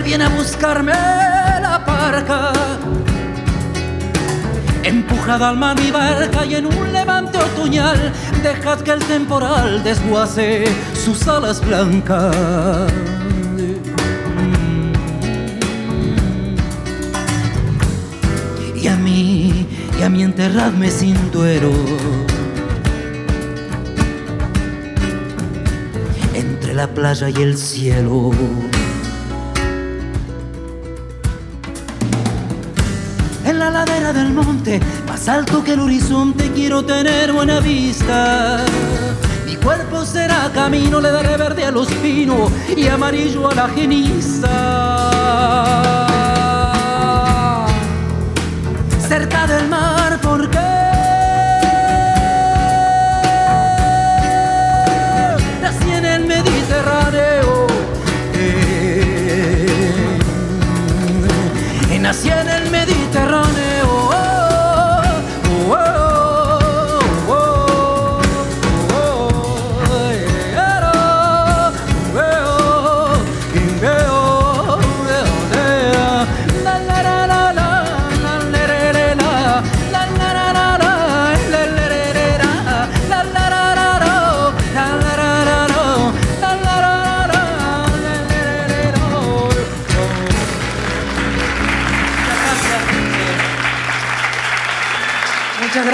[0.00, 2.52] Viene a buscarme la parca,
[4.82, 8.12] empujada al mar mi barca y en un levante otoñal
[8.42, 10.64] dejad que el temporal desguace
[10.94, 12.90] sus alas blancas.
[18.74, 19.68] Y a mí,
[19.98, 21.72] y a mí enterradme sin duero.
[26.34, 28.32] entre la playa y el cielo.
[35.12, 38.64] Más alto que el horizonte, quiero tener buena vista.
[39.44, 44.48] Mi cuerpo será camino, le daré verde a los pinos y amarillo a la geniza.
[49.06, 50.58] Cerca del mar, porque
[55.60, 57.66] nací en el Mediterráneo.
[58.34, 60.18] Eh,
[62.00, 62.91] nací en el Mediterráneo.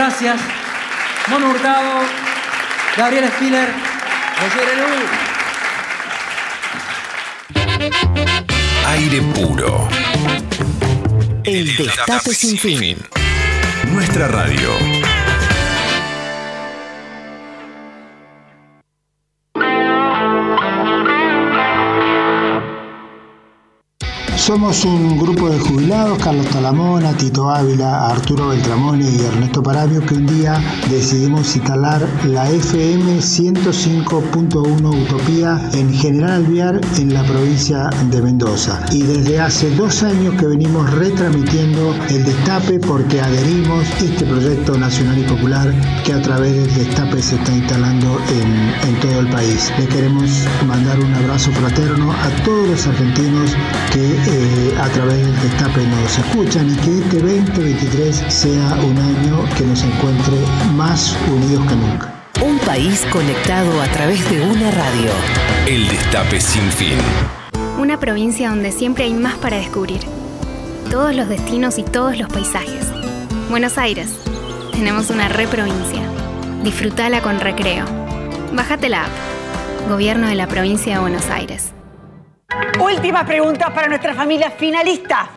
[0.09, 0.41] Gracias.
[1.29, 2.01] Mono Hurtado,
[2.97, 3.69] Gabriel Spiller,
[4.73, 4.87] Elú.
[8.87, 9.87] Aire puro.
[11.45, 12.97] El Destape Sin Fin.
[13.93, 15.08] Nuestra radio.
[24.49, 30.15] Somos un grupo de jubilados, Carlos Talamona, Tito Ávila, Arturo Beltramone y Ernesto Paravio, que
[30.15, 38.23] un día decidimos instalar la FM 105.1 Utopía en General Alvear, en la provincia de
[38.23, 38.81] Mendoza.
[38.91, 45.19] Y desde hace dos años que venimos retransmitiendo el Destape porque adherimos este proyecto nacional
[45.19, 45.75] y popular
[46.07, 49.71] que a través del Destape se está instalando en, en todo el país.
[49.79, 53.55] Le queremos mandar un abrazo fraterno a todos los argentinos
[53.93, 59.45] que eh, a través del Destape nos escuchan y que este 2023 sea un año
[59.57, 60.37] que nos encuentre
[60.75, 62.15] más unidos que nunca.
[62.41, 65.11] Un país conectado a través de una radio.
[65.67, 66.99] El Destape Sin Fin.
[67.79, 70.01] Una provincia donde siempre hay más para descubrir.
[70.89, 72.87] Todos los destinos y todos los paisajes.
[73.51, 74.11] Buenos Aires.
[74.71, 76.03] Tenemos una reprovincia.
[76.63, 77.85] Disfrutala con recreo.
[78.53, 79.89] Bájate la app.
[79.89, 81.73] Gobierno de la provincia de Buenos Aires.
[82.81, 85.31] Última pregunta para nuestra familia finalista.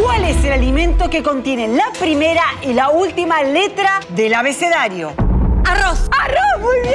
[0.00, 5.12] ¿Cuál es el alimento que contiene la primera y la última letra del abecedario?
[5.64, 6.08] Arroz.
[6.18, 6.94] Arroz, muy bien.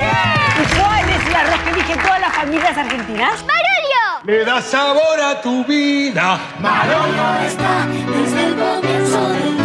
[0.62, 3.44] ¿Y cuál es el arroz que eligen todas las familias argentinas?
[3.44, 4.24] ¡Marolio!
[4.26, 6.40] Le da sabor a tu vida.
[6.60, 9.61] Marolio está desde el comienzo del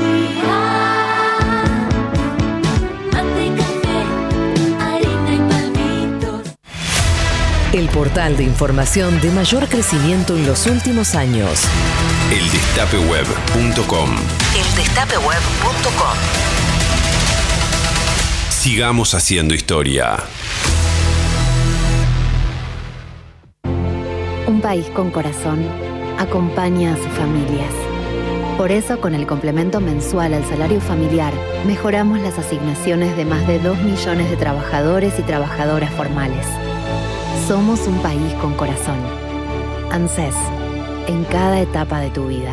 [7.77, 11.61] El portal de información de mayor crecimiento en los últimos años.
[12.33, 14.17] Eldestapeweb.com.
[14.57, 16.17] Eldestapeweb.com.
[18.49, 20.17] Sigamos haciendo historia.
[24.47, 25.63] Un país con corazón
[26.19, 27.75] acompaña a sus familias.
[28.57, 31.35] Por eso, con el complemento mensual al salario familiar,
[31.67, 36.47] mejoramos las asignaciones de más de 2 millones de trabajadores y trabajadoras formales.
[37.47, 38.99] Somos un país con corazón.
[39.93, 40.35] ANSES,
[41.07, 42.53] en cada etapa de tu vida.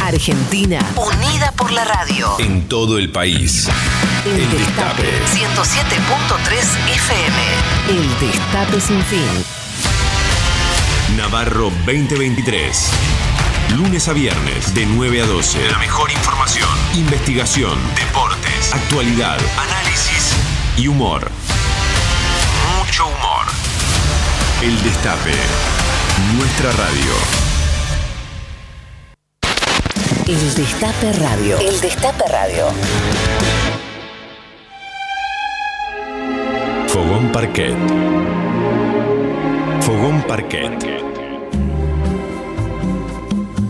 [0.00, 2.34] Argentina, unida por la radio.
[2.38, 3.68] En todo el país.
[4.24, 6.58] El Destape 107.3
[6.94, 7.36] FM.
[7.90, 9.44] El Destape sin fin.
[11.16, 12.90] Navarro 2023.
[13.76, 15.70] Lunes a viernes, de 9 a 12.
[15.70, 20.34] La mejor información, investigación, deportes, actualidad, análisis
[20.76, 21.30] y humor.
[22.78, 23.46] Mucho humor.
[24.62, 25.34] El Destape.
[26.36, 27.49] Nuestra radio.
[30.26, 31.58] El Destape Radio.
[31.58, 32.66] El Destape Radio.
[36.88, 37.76] Fogón Parquet.
[39.80, 40.72] Fogón Parquet.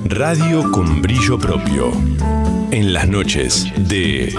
[0.04, 1.92] Radio con brillo propio.
[2.70, 4.34] En las noches de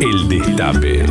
[0.00, 1.06] El Destape.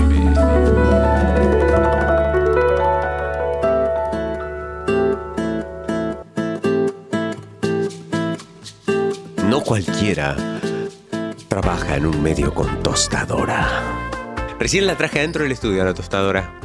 [9.70, 10.36] Cualquiera
[11.48, 13.84] trabaja en un medio con tostadora.
[14.60, 16.60] Recién la traje adentro del estudio, la tostadora.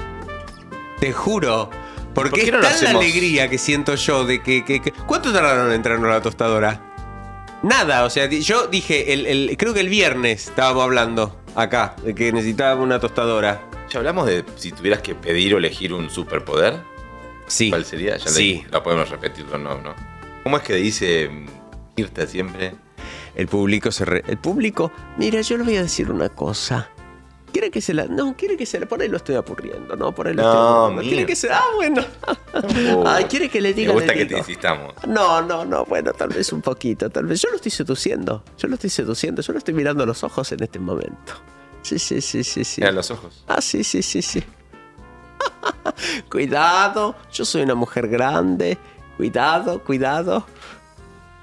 [1.00, 1.68] Te juro.
[2.14, 3.02] Porque ¿Por qué es no tan lo la hacemos?
[3.04, 6.80] alegría que siento yo de que, que- que- ¿Cuánto tardaron en entrarnos a la tostadora?
[7.62, 11.96] Nada, o sea, di- yo dije, el, el- creo que el viernes estábamos hablando acá,
[12.02, 13.60] de que necesitábamos una tostadora.
[13.90, 16.80] ¿Ya hablamos de si tuvieras que pedir o elegir un superpoder?
[17.48, 17.68] Sí.
[17.68, 18.16] ¿Cuál sería?
[18.16, 18.64] Ya Sí.
[18.70, 19.94] la podemos repetir o no, ¿no?
[20.42, 21.46] ¿Cómo es que dice mm,
[21.98, 22.72] Mirta siempre?
[23.34, 26.88] El público se re- El público, mira, yo le voy a decir una cosa.
[27.52, 28.06] ¿Quiere que se la.?
[28.06, 28.86] No, quiere que se la.
[28.86, 30.12] Por ahí lo estoy apurriendo, ¿no?
[30.12, 31.08] Por ahí lo No, estoy.
[31.08, 31.52] ¿Quiere que se.?
[31.52, 32.04] Ah, bueno.
[33.06, 33.88] Ay, ¿quiere que le diga?
[33.92, 34.92] Me gusta le que te insistamos.
[35.06, 37.40] No, no, no, bueno, tal vez un poquito, tal vez.
[37.40, 38.42] Yo lo estoy seduciendo.
[38.58, 39.40] Yo lo estoy seduciendo.
[39.40, 41.32] Yo lo estoy mirando a los ojos en este momento.
[41.82, 42.80] Sí, sí, sí, sí, sí.
[42.80, 43.44] Mira los ojos.
[43.46, 44.42] Ah, sí, sí, sí, sí.
[46.30, 48.78] cuidado, yo soy una mujer grande.
[49.16, 50.44] Cuidado, cuidado.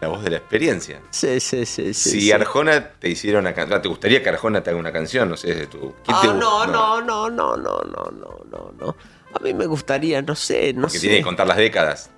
[0.01, 0.99] La voz de la experiencia.
[1.11, 2.19] Sí, sí, sí, sí.
[2.21, 2.31] si.
[2.31, 5.29] Arjona te hiciera una canción, ¿te gustaría que Arjona te haga una canción?
[5.29, 5.79] No sé, de tu.
[6.03, 8.95] ¿quién Ah, te no, no, no, no, no, no, no, no, no.
[9.33, 11.01] A mí me gustaría, no sé, no Porque sé.
[11.01, 12.09] tiene que contar las décadas.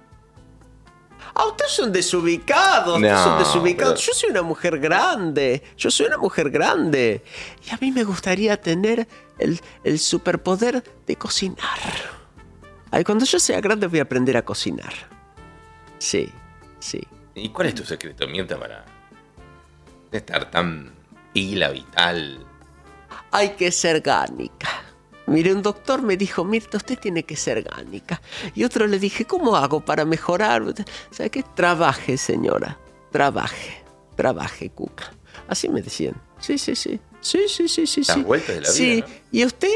[1.36, 3.93] Ah, ustedes son desubicados, ustedes son desubicados.
[3.99, 7.23] pero- Yo soy una mujer grande, yo soy una mujer grande.
[7.67, 9.07] Y a mí me gustaría tener
[9.39, 11.57] el, el superpoder de cocinar.
[12.91, 14.93] Ay, cuando yo sea grande voy a aprender a cocinar.
[15.97, 16.31] Sí,
[16.79, 17.05] sí.
[17.36, 18.86] ¿Y cuál es tu secreto, Mirta, para
[20.11, 20.93] estar tan
[21.34, 22.45] pila, vital.
[23.31, 24.69] Hay que ser gánica.
[25.25, 28.21] Mire, un doctor me dijo, Mirta, usted tiene que ser gánica.
[28.53, 30.63] Y otro le dije, ¿cómo hago para mejorar?
[31.09, 31.43] ¿Sabe qué?
[31.55, 32.77] Trabaje, señora.
[33.11, 33.84] Trabaje.
[34.15, 35.13] Trabaje, Cuca.
[35.47, 36.15] Así me decían.
[36.39, 36.99] Sí, sí, sí.
[37.21, 38.01] Sí, sí, sí, sí.
[38.05, 38.23] Las sí.
[38.23, 38.95] vueltas de la Sí.
[38.95, 39.13] vida, ¿no?
[39.31, 39.69] ¿Y a usted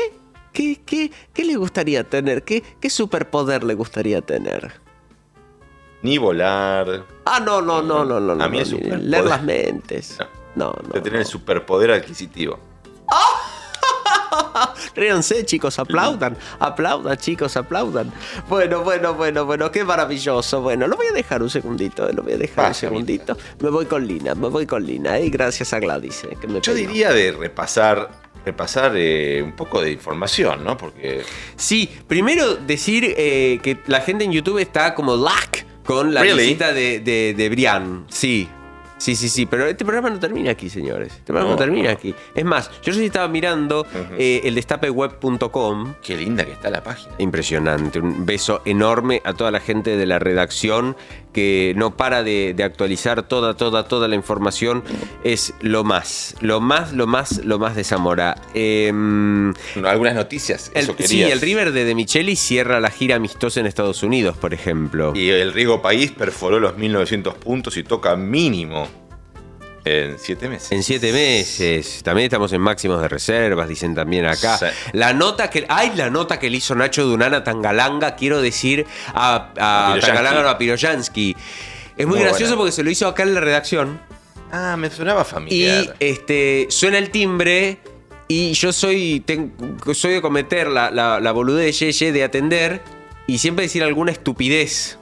[0.54, 2.44] qué, qué, qué le gustaría tener?
[2.44, 4.74] ¿Qué, ¿Qué superpoder le gustaría tener?
[6.02, 7.04] Ni volar.
[7.26, 8.32] Ah, no, no, no, no, no.
[8.44, 10.18] A mí no, mire, superpoder- Leer las mentes.
[10.56, 10.90] No, no.
[10.94, 12.60] De tener el superpoder adquisitivo.
[14.96, 18.12] Ríanse, chicos, aplaudan, aplaudan, chicos, aplaudan.
[18.50, 20.62] Bueno, bueno, bueno, bueno, qué maravilloso.
[20.62, 23.38] Bueno, lo voy a dejar un segundito, eh, lo voy a dejar un segundito.
[23.60, 26.24] Me voy con Lina, me voy con Lina, y gracias a Gladys.
[26.24, 28.10] eh, que me Yo diría de repasar,
[28.46, 30.76] repasar eh, un poco de información, ¿no?
[30.78, 31.24] Porque
[31.56, 36.44] Sí, primero decir eh, que la gente en YouTube está como lack con la Really?
[36.44, 38.06] visita de, de, de Brian.
[38.10, 38.48] Sí.
[38.98, 41.14] Sí, sí, sí, pero este programa no termina aquí, señores.
[41.14, 41.60] Este programa no, No.
[41.60, 42.16] termina aquí.
[42.34, 43.86] Es más, yo sí estaba mirando
[44.18, 45.96] eh, el destapeweb.com.
[46.02, 47.14] Qué linda que está la página.
[47.20, 48.00] Impresionante.
[48.00, 50.96] Un beso enorme a toda la gente de la redacción
[51.34, 54.84] que no para de, de actualizar toda, toda, toda la información.
[55.24, 58.42] Es lo más, lo más, lo más, lo más de Zamora.
[58.56, 59.54] Em,
[59.86, 60.72] Algunas noticias.
[60.74, 64.36] el- eso sí, el River de De Micheli cierra la gira amistosa en Estados Unidos,
[64.38, 65.14] por ejemplo.
[65.16, 68.87] Y el Riego País perforó los 1900 puntos y toca mínimo
[69.88, 70.72] en 7 meses.
[70.72, 72.02] En siete meses.
[72.04, 74.58] También estamos en máximos de reservas, dicen también acá.
[74.58, 74.66] Sí.
[74.94, 75.66] La nota que.
[75.70, 78.16] ¡Ay, la nota que le hizo Nacho Dunana Tangalanga!
[78.16, 80.00] Quiero decir a, a.
[80.00, 81.36] Tangalanga no, a Piroyansky.
[81.98, 82.58] Es muy, Muy gracioso buena.
[82.58, 84.00] porque se lo hizo acá en la redacción.
[84.52, 85.96] Ah, me sonaba Y familiar.
[86.00, 87.80] este suena el timbre.
[88.30, 89.24] Y yo soy.
[89.94, 92.82] soy de cometer la, la, la boludez yeye de atender.
[93.26, 94.98] Y siempre decir alguna estupidez.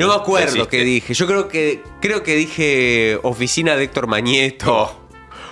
[0.00, 1.14] No me acuerdo qué dije.
[1.14, 5.02] Yo creo que creo que dije oficina de Héctor Mañeto.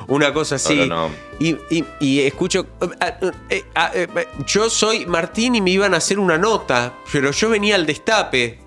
[0.07, 0.77] Una cosa así.
[0.77, 1.15] No, no, no.
[1.41, 2.67] Y, y- y escucho.
[3.01, 3.15] ah,
[3.49, 4.07] eh, ah, eh,
[4.47, 6.93] yo soy Martín y me iban a hacer una nota.
[7.11, 8.59] Pero yo venía al destape.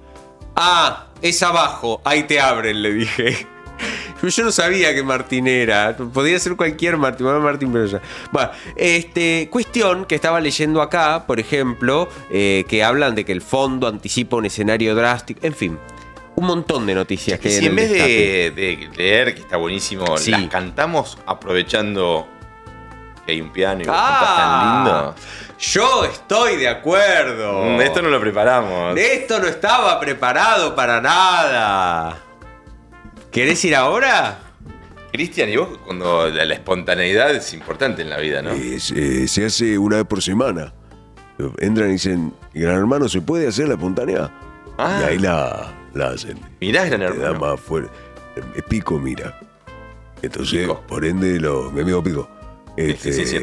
[0.55, 2.01] Ah, es abajo.
[2.03, 3.47] Ahí te abren, le dije.
[4.29, 5.95] Yo no sabía que Martín era.
[5.95, 7.25] Podía ser cualquier Martín.
[7.25, 8.01] bueno, Martín, pero ya.
[8.31, 13.41] Bueno, este, cuestión que estaba leyendo acá, por ejemplo, eh, que hablan de que el
[13.41, 15.39] fondo anticipa un escenario drástico.
[15.43, 15.77] En fin,
[16.35, 20.17] un montón de noticias que Y si en vez de, de leer, que está buenísimo,
[20.17, 20.31] Sí.
[20.31, 22.27] las cantamos aprovechando
[23.25, 24.83] que hay un piano y Ah.
[24.85, 25.15] tan lindo.
[25.59, 27.63] Yo estoy de acuerdo.
[27.63, 28.95] Mm, Esto no lo preparamos.
[28.97, 32.19] Esto no estaba preparado para nada.
[33.31, 34.39] ¿Querés ir ahora?
[35.11, 38.51] Cristian, y vos cuando la, la espontaneidad es importante en la vida, ¿no?
[38.51, 40.73] Es, eh, se hace una vez por semana.
[41.59, 44.31] Entran y dicen, Gran Hermano, ¿se puede hacer la espontánea?
[44.77, 44.99] Ah.
[45.01, 46.39] Y ahí la, la hacen.
[46.59, 47.39] Mirá, Gran Te da Hermano.
[47.53, 47.89] más fuerte.
[48.69, 49.39] Pico mira.
[50.21, 52.29] Entonces, por ende, lo, mi amigo Pico.
[52.75, 53.37] Este, sí, sí.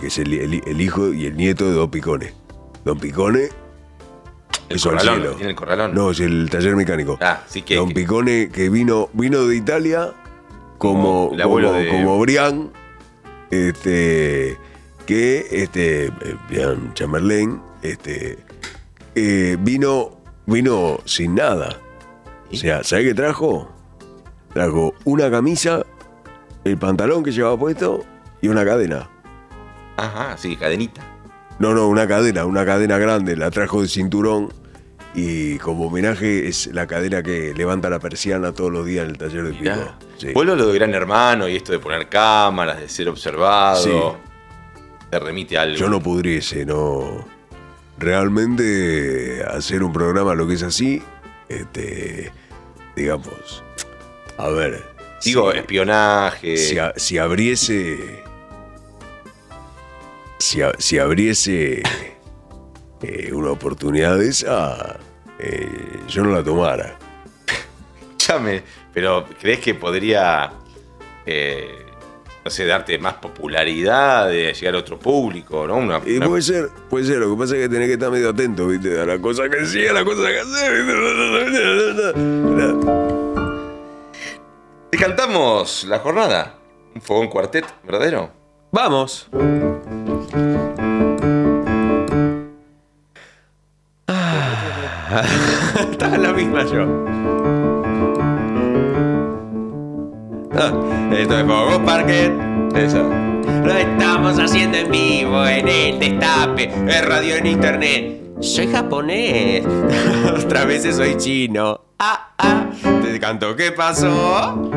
[0.00, 2.32] que es el, el- el hijo y el nieto de Don Picone.
[2.84, 3.48] Don Picone.
[4.70, 5.94] El corralón, tiene el corralón.
[5.94, 7.18] No, es el taller mecánico.
[7.20, 7.76] Ah, sí que.
[7.76, 10.12] Don Picone que vino, vino de Italia
[10.78, 12.70] como, Como el abuelo como, de- como Brian,
[13.50, 14.56] este,
[15.06, 16.12] que este, eh,
[16.48, 18.38] Brian Chamberlain, este,
[19.14, 20.16] eh, vino,
[20.46, 21.76] vino sin nada.
[22.52, 23.70] O sea, ¿sabe qué trajo?
[24.52, 25.84] Trajo una camisa,
[26.64, 28.04] el pantalón que llevaba puesto
[28.40, 29.08] y una cadena.
[29.96, 31.02] Ajá, sí, cadenita.
[31.58, 34.48] No, no, una cadena, una cadena grande, la trajo de cinturón
[35.14, 39.18] y como homenaje es la cadena que levanta la persiana todos los días en el
[39.18, 39.62] taller de Pico.
[39.62, 39.98] Mirá.
[40.18, 40.32] Sí.
[40.32, 43.82] Vuelvo a lo de Gran Hermano y esto de poner cámaras, de ser observado.
[43.82, 43.92] Sí.
[45.10, 45.76] Te remite a algo.
[45.76, 47.24] Yo no pudiese, no.
[47.98, 51.02] Realmente hacer un programa lo que es así,
[51.48, 52.32] este,
[52.96, 53.62] digamos,
[54.38, 54.88] a ver.
[55.24, 56.56] Digo, si- espionaje.
[56.56, 58.22] Si, a- si abriese.
[60.38, 61.82] Si, a- si abriese
[63.02, 64.98] eh, una oportunidad de esa,
[65.38, 65.68] eh,
[66.08, 66.96] yo no la tomara.
[68.00, 68.62] Escúchame,
[68.92, 70.50] pero ¿crees que podría,
[71.26, 71.86] eh,
[72.44, 75.76] no sé, darte más popularidad, de llegar a otro público, ¿no?
[75.76, 78.10] Una, Y una- puede ser, puede ser, lo que pasa es que tenés que estar
[78.10, 79.00] medio atento, ¿viste?
[79.00, 80.84] A la cosa que sí, a la cosa que hacer.
[84.90, 86.54] ¿Te cantamos la jornada?
[86.94, 88.30] ¿Un fogón cuartet verdadero?
[88.72, 89.28] Vamos.
[95.90, 96.86] Estaba la misma yo.
[100.52, 100.72] Ah,
[101.12, 102.32] esto es Pogo Parket.
[102.74, 103.08] Eso.
[103.64, 108.22] Lo estamos haciendo en vivo en el destape, en radio en internet.
[108.40, 109.66] Soy japonés.
[110.44, 111.80] Otras veces soy chino.
[111.98, 112.66] Ah, ah.
[113.02, 114.70] Te canto, ¿qué pasó?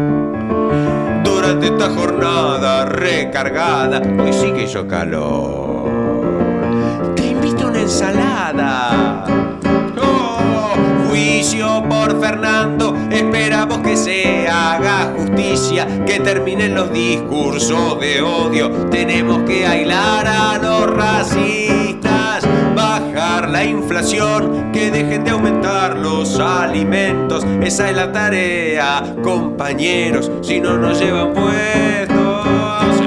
[1.43, 4.01] durante esta jornada recargada.
[4.21, 5.83] Hoy sí que hizo calor.
[7.15, 9.25] Te invito a una ensalada.
[11.13, 18.71] Juicio por Fernando, esperamos que se haga justicia, que terminen los discursos de odio.
[18.89, 27.45] Tenemos que aislar a los racistas, bajar la inflación, que dejen de aumentar los alimentos.
[27.61, 32.47] Esa es la tarea, compañeros, si no nos llevan puestos.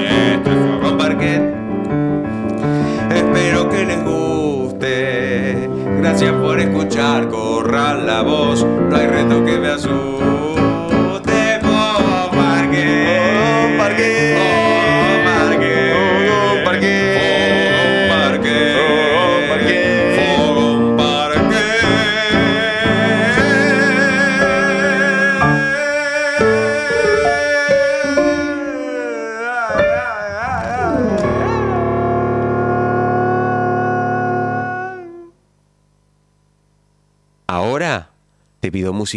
[0.08, 1.55] Esto es
[6.32, 8.65] Por escuchar, corran la voz.
[8.65, 9.69] No hay reto que me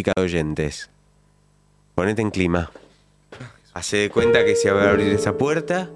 [0.02, 0.90] de oyentes.
[1.94, 2.70] Ponete en clima.
[3.74, 5.90] Hace de cuenta que se va a abrir esa puerta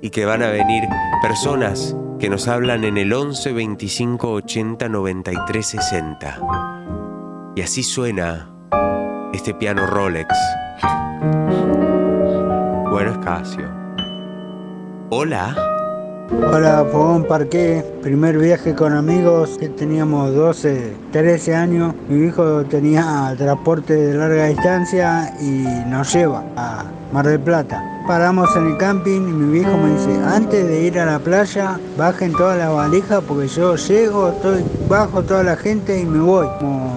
[0.00, 0.84] y que van a venir
[1.22, 7.52] personas que nos hablan en el 11 25 80 93 60.
[7.56, 8.50] Y así suena
[9.32, 10.28] este piano Rolex.
[12.90, 13.68] Bueno, es Casio.
[15.10, 15.77] Hola.
[16.30, 17.82] Hola, Fogón Parqué.
[18.02, 19.58] Primer viaje con amigos.
[19.78, 21.94] Teníamos 12, 13 años.
[22.06, 27.82] Mi hijo tenía transporte de larga distancia y nos lleva a Mar del Plata.
[28.06, 31.80] Paramos en el camping y mi viejo me dice, antes de ir a la playa,
[31.96, 36.46] bajen toda la valija porque yo llego, estoy bajo toda la gente y me voy.
[36.58, 36.92] Como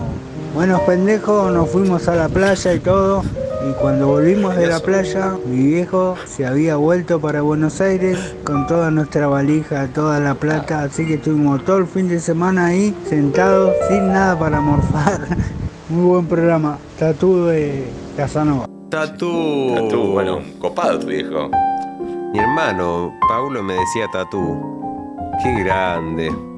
[0.54, 3.24] buenos pendejos nos fuimos a la playa y todo.
[3.70, 8.66] Y cuando volvimos de la playa, mi viejo se había vuelto para Buenos Aires con
[8.66, 12.96] toda nuestra valija, toda la plata, así que estuvimos todo el fin de semana ahí
[13.08, 15.28] sentados sin nada para morfar.
[15.90, 17.86] Muy buen programa, Tatú de
[18.18, 18.66] Casanova.
[18.90, 19.74] Tatú.
[19.76, 21.50] Tatú, bueno, copado tu viejo.
[22.34, 24.60] Mi hermano, Paulo, me decía tatú.
[25.44, 26.51] Qué grande.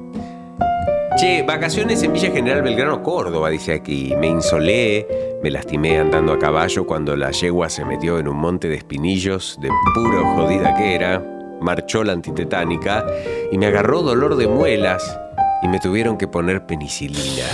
[1.16, 4.12] Che, vacaciones en Villa General Belgrano, Córdoba, dice aquí.
[4.18, 8.68] Me insolé, me lastimé andando a caballo cuando la yegua se metió en un monte
[8.68, 11.24] de espinillos de puro jodida que era.
[11.60, 13.06] Marchó la antitetánica
[13.52, 15.20] y me agarró dolor de muelas
[15.62, 17.46] y me tuvieron que poner penicilina.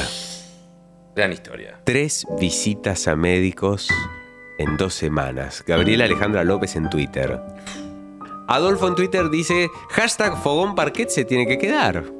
[1.15, 1.82] Gran historia.
[1.85, 3.91] Tres visitas a médicos
[4.59, 5.62] en dos semanas.
[5.66, 7.39] Gabriela Alejandra López en Twitter.
[8.49, 12.20] Adolfo en Twitter dice, hashtag Fogón Parquet se tiene que quedar.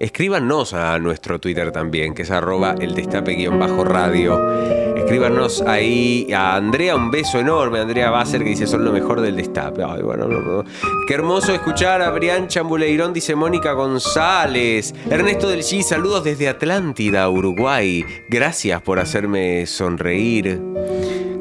[0.00, 4.96] Escríbanos a nuestro Twitter también, que es arroba el destape-radio.
[4.96, 7.80] Escríbanos ahí a Andrea, un beso enorme.
[7.80, 9.84] Andrea Basser que dice son lo mejor del destape.
[9.84, 10.64] Ay, bueno, no, no.
[11.06, 14.94] Qué hermoso escuchar a Brian Chambuleirón, dice Mónica González.
[15.10, 18.02] Ernesto del G, saludos desde Atlántida, Uruguay.
[18.30, 20.62] Gracias por hacerme sonreír.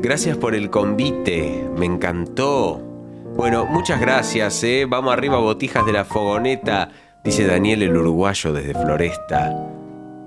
[0.01, 2.81] Gracias por el convite, me encantó.
[3.37, 4.85] Bueno, muchas gracias, ¿eh?
[4.85, 6.89] Vamos arriba, botijas de la fogoneta,
[7.23, 9.55] dice Daniel el uruguayo desde Floresta.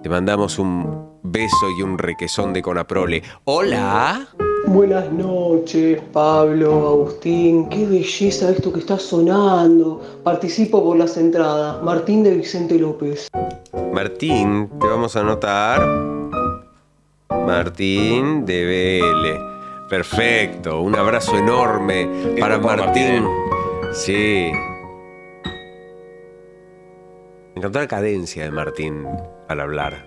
[0.03, 3.23] Te mandamos un beso y un requesón de Conaprole.
[3.45, 4.29] Hola.
[4.67, 7.69] Buenas noches, Pablo, Agustín.
[7.69, 10.01] Qué belleza esto que está sonando.
[10.23, 11.83] Participo por las entradas.
[11.83, 13.29] Martín de Vicente López.
[13.93, 15.85] Martín, te vamos a anotar.
[17.47, 19.89] Martín de BL.
[19.89, 22.09] Perfecto, un abrazo enorme
[22.41, 23.27] para Martín.
[23.93, 24.51] Sí.
[27.55, 29.07] Me encantó la cadencia de Martín
[29.49, 30.07] al hablar.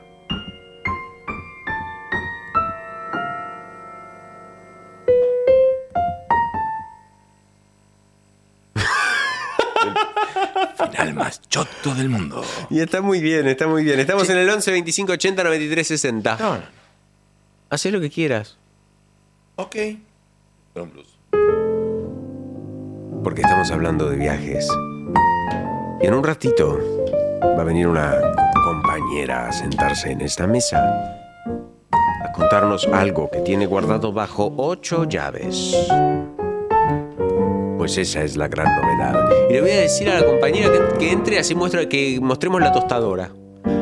[10.76, 12.44] Final más choto del mundo.
[12.72, 14.00] Y está muy bien, está muy bien.
[14.00, 16.38] Estamos en el 11 25 80 93 60.
[16.38, 16.64] No, no.
[17.70, 18.58] Hacé lo que quieras.
[19.56, 19.76] Ok.
[20.74, 21.20] Con un blues.
[23.24, 24.68] Porque estamos hablando de viajes.
[26.02, 27.05] Y en un ratito
[27.42, 28.14] va a venir una
[28.54, 30.78] compañera a sentarse en esta mesa
[31.92, 35.76] a contarnos algo que tiene guardado bajo ocho llaves.
[37.78, 39.30] Pues esa es la gran novedad.
[39.50, 42.62] Y le voy a decir a la compañera que, que entre así muestra que mostremos
[42.62, 43.30] la tostadora.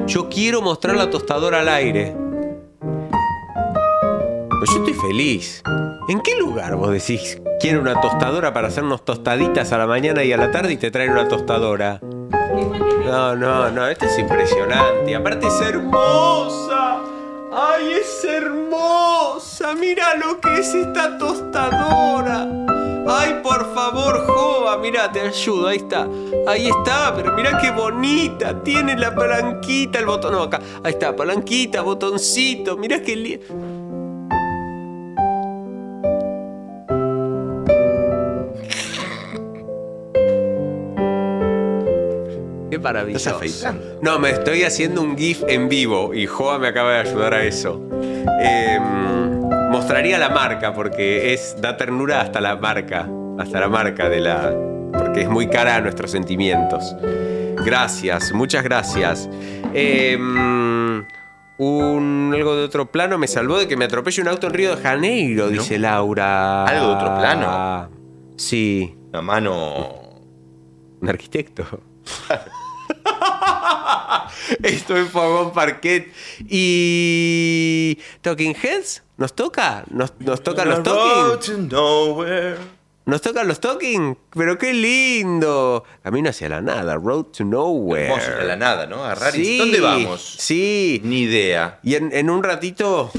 [0.08, 2.16] Yo quiero mostrar la tostadora al aire.
[4.60, 5.64] Pues yo estoy feliz.
[6.10, 10.34] ¿En qué lugar vos decís quiero una tostadora para hacernos tostaditas a la mañana y
[10.34, 12.02] a la tarde y te traen una tostadora?
[13.06, 15.16] No, no, no, esta es impresionante.
[15.16, 17.00] Aparte es hermosa.
[17.56, 19.76] ¡Ay, es hermosa!
[19.76, 22.48] ¡Mira lo que es esta tostadora!
[23.08, 24.78] ¡Ay, por favor, Jova!
[24.78, 26.08] Mira, te ayudo, ahí está.
[26.48, 28.64] Ahí está, pero mira qué bonita.
[28.64, 30.34] Tiene la palanquita, el botón.
[30.34, 30.60] No, acá.
[30.84, 32.76] Ahí está, palanquita, botoncito.
[32.76, 33.46] Mira qué lindo.
[42.84, 43.30] Maravilloso.
[43.30, 44.00] ¿Estás afeitando?
[44.02, 47.44] No, me estoy haciendo un GIF en vivo y Joa me acaba de ayudar a
[47.44, 47.82] eso.
[48.42, 48.80] Eh,
[49.72, 54.54] mostraría la marca porque es da ternura hasta la marca, hasta la marca de la
[54.98, 56.96] porque es muy cara a nuestros sentimientos.
[57.66, 59.28] Gracias, muchas gracias.
[59.74, 60.18] Eh,
[61.58, 64.76] un algo de otro plano me salvó de que me atropelle un auto en Río
[64.76, 66.66] de Janeiro, dice Laura.
[66.66, 67.90] ¿Algo de otro plano?
[68.38, 68.96] Sí.
[69.10, 70.20] Una mano.
[71.02, 71.66] Un arquitecto.
[74.64, 76.12] Esto es Fogón Parquet.
[76.48, 77.98] Y.
[78.22, 79.04] ¿Talking Heads?
[79.18, 79.84] ¿Nos toca?
[79.90, 81.70] ¿Nos, nos tocan los Talking?
[83.06, 84.18] ¿Nos tocan los Talking?
[84.32, 85.84] Pero qué lindo.
[86.02, 86.96] Camino hacia la nada.
[86.96, 88.08] Road to Nowhere.
[88.08, 89.04] Hermoso de la nada, ¿no?
[89.04, 89.16] A.
[89.16, 90.36] Sí, ¿Dónde vamos?
[90.40, 91.02] Sí.
[91.04, 91.80] Ni idea.
[91.84, 93.12] Y en, en un ratito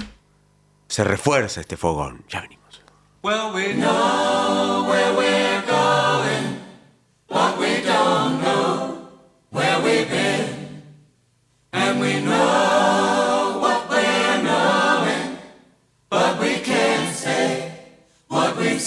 [0.89, 2.25] se refuerza este fogón.
[2.29, 2.65] Ya venimos.
[3.23, 5.53] Well, we know where we're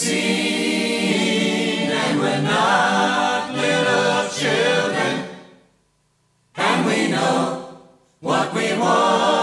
[0.07, 1.89] seen.
[1.91, 5.13] And we're not little children,
[6.55, 7.79] and we know
[8.21, 9.36] what we want,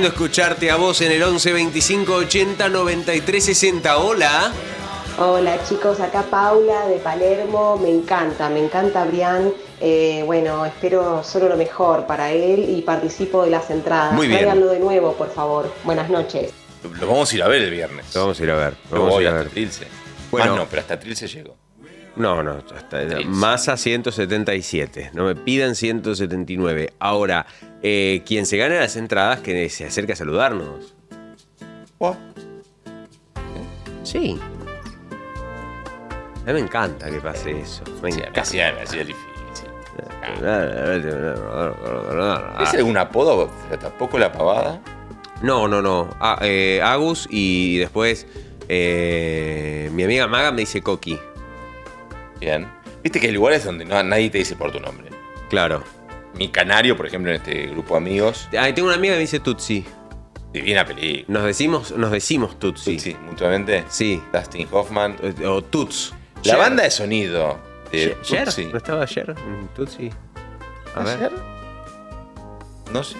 [0.00, 3.98] lindo escucharte a vos en el 11 25 80 93 60.
[3.98, 4.50] Hola.
[5.18, 9.52] Hola chicos, acá Paula de Palermo, me encanta, me encanta Brian.
[9.78, 14.14] Eh, bueno, espero solo lo mejor para él y participo de las entradas.
[14.14, 14.38] Muy bien.
[14.38, 15.70] Tráiganlo de nuevo, por favor.
[15.84, 16.50] Buenas noches.
[16.98, 18.06] Lo vamos a ir a ver el viernes.
[18.14, 18.74] Lo vamos a ir a ver.
[18.90, 19.52] Lo Vamos a voy ir a hasta ver.
[19.52, 19.86] Trilce.
[20.30, 20.54] Bueno.
[20.54, 21.59] Ah, no, pero hasta Trilce llegó.
[22.16, 25.10] No, no, hasta Masa 177.
[25.14, 26.92] No me pidan 179.
[26.98, 27.46] Ahora,
[27.82, 30.94] eh, quien se gane las entradas, que se acerque a saludarnos.
[34.02, 34.38] Sí.
[36.42, 37.84] A mí me encanta que pase eso.
[38.02, 38.32] Me encanta.
[38.32, 39.30] Casi así es difícil.
[42.60, 43.50] ¿Es algún apodo?
[43.80, 44.80] ¿Tampoco la pavada?
[45.42, 46.08] No, no, no.
[46.20, 48.26] Ah, eh, Agus y después
[48.68, 51.18] eh, mi amiga Maga me dice Coqui.
[52.40, 52.68] Bien.
[53.02, 55.08] Viste que hay lugares donde no, nadie te dice por tu nombre.
[55.48, 55.84] Claro.
[56.34, 58.48] Mi canario, por ejemplo, en este grupo de amigos.
[58.58, 59.84] Ah, tengo una amiga que me dice Tutsi.
[60.52, 61.38] Divina película.
[61.38, 62.98] Nos decimos, nos decimos Tutsi.
[62.98, 63.84] Sí, mutuamente.
[63.88, 64.22] Sí.
[64.32, 65.16] Dustin Hoffman.
[65.46, 66.12] O Tuts.
[66.36, 66.58] La Cher.
[66.58, 67.58] banda de sonido.
[67.92, 68.66] De Cher, Tutsi.
[68.66, 69.34] ¿No estaba ayer?
[69.36, 70.10] en Tutsi.
[70.94, 71.16] A ver.
[71.18, 71.32] ¿Ayer?
[72.92, 73.16] No sé.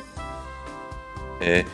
[1.40, 1.64] Eh,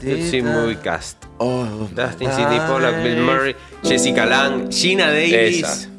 [0.00, 1.25] Tutsi Movie Cast.
[1.38, 5.62] Dustin City Pollack, Bill Murray, Jessica Lang, Gina Davis.
[5.62, 5.90] Esa.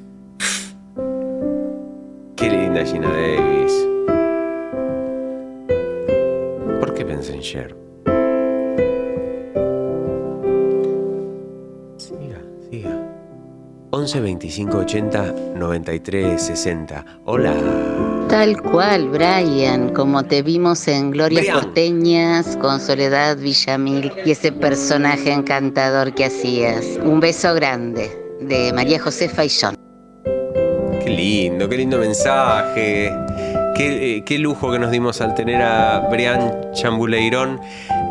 [2.35, 3.73] Qué linda Gina Davis.
[6.80, 7.86] ¿Por qué pensé en Cher?
[13.91, 17.05] 11 25 80 93 60.
[17.23, 17.53] Hola.
[18.27, 21.61] Tal cual, Brian, como te vimos en Glorias Brian.
[21.61, 26.99] Porteñas con Soledad Villamil y ese personaje encantador que hacías.
[27.01, 28.11] Un beso grande
[28.41, 29.76] de María Josefa y John.
[31.01, 33.09] Qué lindo, qué lindo mensaje.
[33.73, 37.61] Qué, eh, qué lujo que nos dimos al tener a Brian Chambuleirón.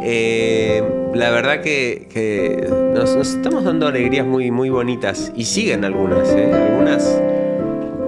[0.08, 0.84] Eh,
[1.14, 5.32] la verdad que, nos, estamos dando alegrías muy, muy bonitas.
[5.34, 6.52] Y siguen algunas, ¿eh?
[6.54, 7.20] Algunas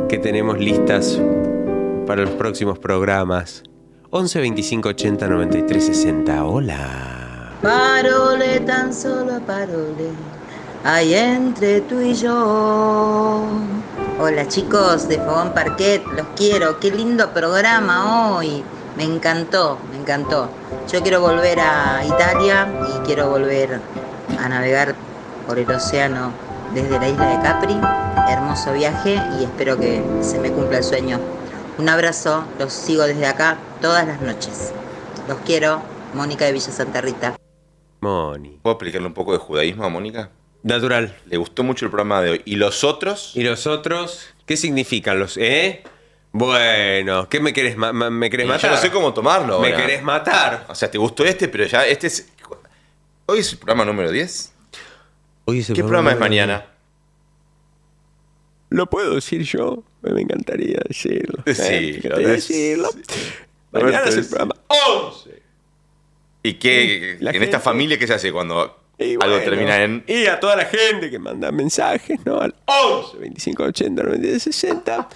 [0.08, 1.20] que tenemos listas
[2.06, 3.64] para los próximos programas.
[4.10, 6.44] 11 25 80 93 60.
[6.44, 7.56] Hola.
[7.62, 10.10] Parole, tan solo parole,
[10.84, 13.44] hay entre tú y yo.
[14.20, 16.78] Hola chicos de Fogón Parquet, los quiero.
[16.78, 18.62] Qué lindo programa hoy.
[18.96, 20.48] Me encantó, encantó.
[20.90, 22.66] Yo quiero volver a Italia
[22.96, 23.78] y quiero volver
[24.38, 24.94] a navegar
[25.46, 26.32] por el océano
[26.72, 27.76] desde la isla de Capri.
[28.30, 31.20] Hermoso viaje y espero que se me cumpla el sueño.
[31.76, 34.72] Un abrazo, los sigo desde acá todas las noches.
[35.28, 35.82] Los quiero,
[36.14, 37.36] Mónica de Villa Santa Rita.
[38.00, 38.60] Moni.
[38.62, 40.30] ¿Puedo explicarle un poco de judaísmo a Mónica?
[40.62, 41.14] Natural.
[41.26, 42.42] Le gustó mucho el programa de hoy.
[42.46, 43.32] ¿Y los otros?
[43.34, 44.28] ¿Y los otros?
[44.46, 45.82] ¿Qué significan los, eh?
[46.38, 48.70] Bueno, ¿qué me querés, ma- me querés matar?
[48.70, 49.60] Yo no sé cómo tomarlo.
[49.60, 49.76] Me ahora.
[49.86, 50.66] querés matar.
[50.68, 52.28] O sea, te gustó este, pero ya este es.
[53.26, 54.52] Hoy es el programa número 10.
[55.46, 56.66] Hoy es el ¿Qué programa es mañana?
[58.70, 59.82] ¿Lo puedo decir yo?
[60.02, 61.42] Me encantaría decirlo.
[61.46, 62.88] Sí, Eh, me encantaría dec- decirlo.
[62.92, 63.32] sí.
[63.72, 65.42] Mañana es el programa 11.
[66.42, 67.16] ¿Y qué?
[67.20, 70.04] La en gente- esta familia qué se hace cuando Y algo bueno, termina en.
[70.06, 72.40] Y a toda la gente que manda mensajes, ¿no?
[72.40, 75.08] Al 11 25 80 93 60.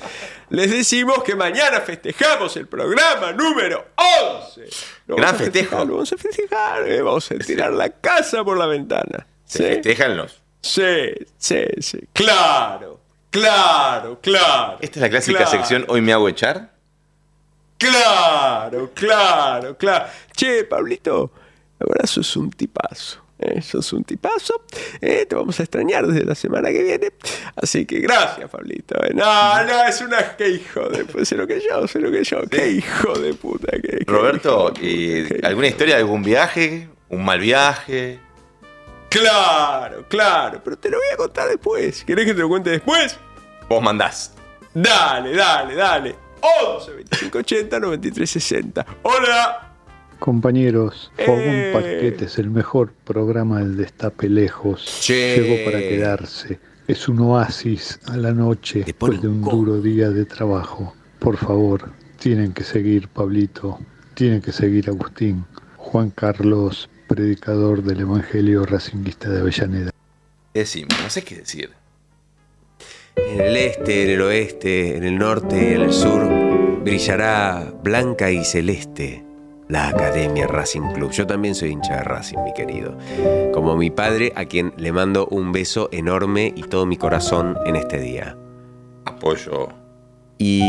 [0.53, 4.69] Les decimos que mañana festejamos el programa número 11.
[5.07, 5.71] Lo Gran vamos a festejo.
[5.71, 6.89] festejar, Lo vamos a festejar.
[6.89, 9.27] eh, Vamos a tirar la casa por la ventana.
[9.47, 9.65] Se ¿Sí?
[9.65, 10.43] festejan los.
[10.61, 12.01] Sí, sí, sí.
[12.13, 13.01] Claro,
[13.31, 14.77] claro, claro.
[14.83, 16.71] Esta es la clásica claro, sección Hoy me hago echar.
[17.79, 20.07] Claro, claro, claro.
[20.37, 21.33] Che, Pablito,
[21.79, 23.22] la verdad sos un tipazo.
[23.43, 23.63] ¿Eh?
[23.63, 24.65] Sos un tipazo.
[25.01, 25.27] ¿eh?
[25.27, 27.13] Te vamos a extrañar desde la semana que viene.
[27.57, 28.95] Así que gracias, Pablito.
[29.05, 29.13] ¿eh?
[29.15, 30.37] No, no, es una...
[30.37, 31.25] ¡Qué hijo de puta!
[31.25, 32.43] Sé lo que yo, sé lo que yo.
[32.51, 33.73] ¡Qué hijo de puta!
[33.73, 36.89] qué- qué Roberto, hijo de ¿y puta, qué ¿alguna historia de algún viaje?
[37.09, 38.19] ¿Un mal viaje?
[39.11, 42.03] Claro, claro, pero te lo voy a contar después.
[42.05, 43.19] ¿Querés que te lo cuente después?
[43.69, 44.33] Vos mandás.
[44.73, 46.15] Dale, dale, dale.
[46.41, 48.87] 11 25 80 93 60.
[49.03, 49.72] ¡Hola!
[50.23, 51.25] Compañeros, Eh.
[51.27, 55.01] Fogón Parquet es el mejor programa del destape lejos.
[55.01, 55.37] Che.
[55.37, 56.61] Llegó para quedarse.
[56.87, 60.95] Es un oasis a la noche después de un duro día de trabajo.
[61.19, 61.91] Por favor,
[62.21, 63.81] tienen que seguir Pablito,
[64.15, 65.45] tienen que seguir Agustín,
[65.77, 69.91] Juan Carlos, predicador del Evangelio Racinguista de Avellaneda.
[70.55, 71.71] Decimos, no sé qué decir.
[73.17, 76.29] En el este, en el oeste, en el norte, en el sur,
[76.85, 79.32] brillará blanca y celeste
[79.73, 81.11] la Academia Racing Club.
[81.13, 82.95] Yo también soy hincha de Racing, mi querido.
[83.55, 87.77] Como mi padre, a quien le mando un beso enorme y todo mi corazón en
[87.77, 88.37] este día.
[89.07, 89.71] Apoyo.
[90.37, 90.61] Y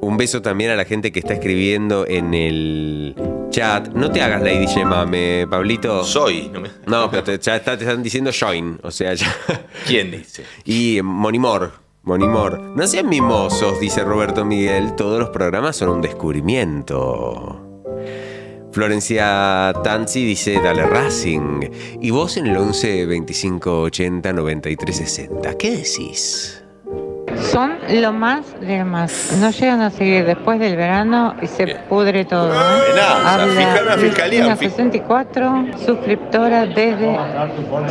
[0.00, 3.14] un beso también a la gente que está escribiendo en el
[3.50, 3.88] chat.
[3.90, 6.02] No te hagas Lady Mame, Pablito.
[6.02, 6.50] Soy.
[6.52, 8.80] No, no pero te, ya está- te están diciendo join.
[8.82, 9.32] O sea, ya.
[9.86, 10.42] ¿Quién dice?
[10.64, 11.70] Y Monimor.
[12.02, 12.58] Monimor.
[12.76, 14.94] No sean mimosos, dice Roberto Miguel.
[14.96, 17.66] Todos los programas son un descubrimiento.
[18.72, 21.60] Florencia Tanzi dice, dale Racing.
[22.00, 25.54] Y vos en el 11 25 80 93 60.
[25.58, 26.62] ¿Qué decís?
[27.50, 29.36] Son lo más de más.
[29.40, 32.52] No llegan a seguir después del verano y se pudre todo.
[32.52, 32.56] ¿eh?
[33.56, 37.16] Fiscal- una fiscalía, Cristina un fi- 64, suscriptora desde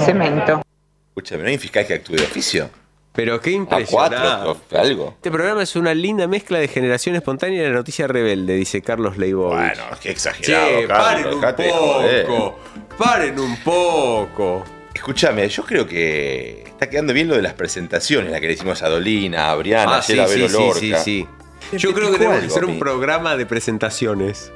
[0.05, 0.61] Cemento.
[1.09, 2.69] Escúchame, ¿no hay un fiscal que actúe de oficio?
[3.13, 4.15] Pero qué A impresionante.
[4.17, 5.13] cuatro, algo.
[5.17, 9.17] Este programa es una linda mezcla de generación espontánea y la noticia rebelde, dice Carlos
[9.17, 9.57] Leibovich.
[9.57, 12.25] Bueno, qué exagerado, Che, Carlos, paren un joder.
[12.27, 12.59] poco.
[12.97, 14.63] Paren un poco.
[14.93, 18.81] Escúchame, yo creo que está quedando bien lo de las presentaciones, la que le hicimos
[18.83, 21.03] a Dolina, a Briana, Ah, ayer sí, a Vero sí, sí, Lorca.
[21.03, 21.27] sí,
[21.71, 21.77] sí.
[21.77, 24.51] Yo ¿Te creo que tenemos que hacer un programa de presentaciones.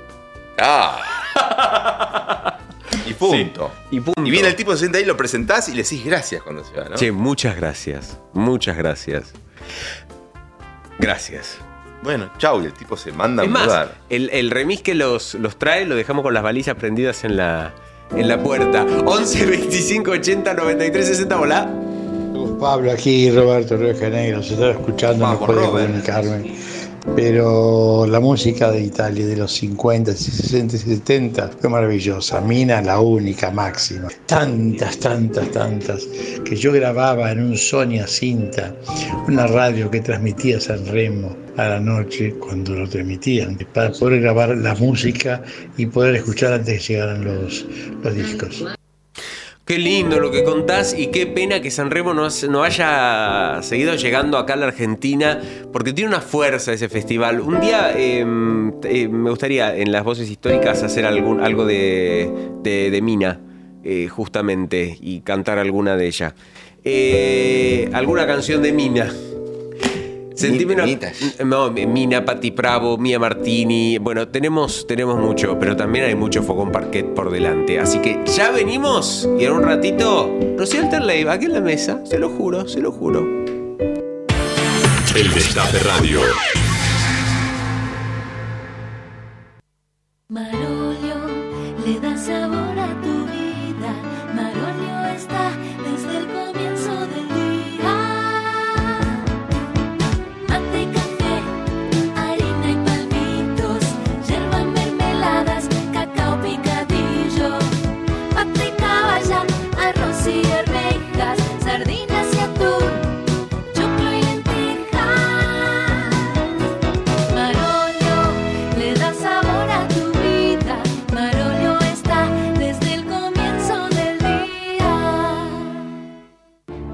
[0.58, 1.00] Ah.
[3.14, 3.72] y punto.
[3.92, 4.22] Y punto.
[4.26, 6.76] Y viene el tipo, se sienta ahí, lo presentás y le decís gracias cuando se
[6.76, 6.96] va, ¿no?
[6.96, 8.18] Che, muchas gracias.
[8.34, 9.34] Muchas gracias.
[11.00, 11.58] Gracias.
[12.04, 13.96] Bueno, chau, y el tipo se manda a Es más, mudar.
[14.10, 17.74] el, el remis que los, los trae lo dejamos con las balizas prendidas en la,
[18.12, 18.86] en la puerta.
[19.06, 21.70] 11 25 80 93 60, hola.
[22.60, 26.56] Pablo aquí, Roberto Río Janeiro, se estaba escuchando, no podía comunicarme.
[27.16, 32.42] Pero la música de Italia de los 50, 60 y 70 fue maravillosa.
[32.42, 34.08] Mina, la única, máxima.
[34.26, 36.08] Tantas, tantas, tantas,
[36.46, 38.74] que yo grababa en un Sonia cinta,
[39.28, 44.58] una radio que transmitía San Remo a la noche cuando lo transmitían, para poder grabar
[44.58, 45.44] la música
[45.78, 47.66] y poder escuchar antes que llegaran los
[48.16, 48.66] discos.
[49.66, 53.96] Qué lindo lo que contás y qué pena que San Remo no, no haya seguido
[53.96, 55.40] llegando acá a la Argentina,
[55.72, 57.40] porque tiene una fuerza ese festival.
[57.40, 58.26] Un día eh,
[58.84, 62.30] eh, me gustaría en las voces históricas hacer algún, algo de,
[62.62, 63.40] de- de Mina,
[63.86, 66.36] eh, justamente, y cantar alguna de ella.
[66.84, 69.14] Eh, alguna canción de Mina.
[70.36, 70.86] Sentime una-
[71.46, 73.98] no, Mina, Patti Bravo, Mia Martini.
[74.00, 77.80] Bueno, tenemos, tenemos mucho, pero también hay mucho foco en parquet por delante.
[77.80, 82.18] Así que ya venimos y en un ratito, Rocío Alterley, aquí en la mesa, se
[82.18, 83.22] lo juro, se lo juro.
[85.16, 86.20] El Destape Radio.
[90.30, 91.16] Marolio
[91.86, 92.63] le da sabor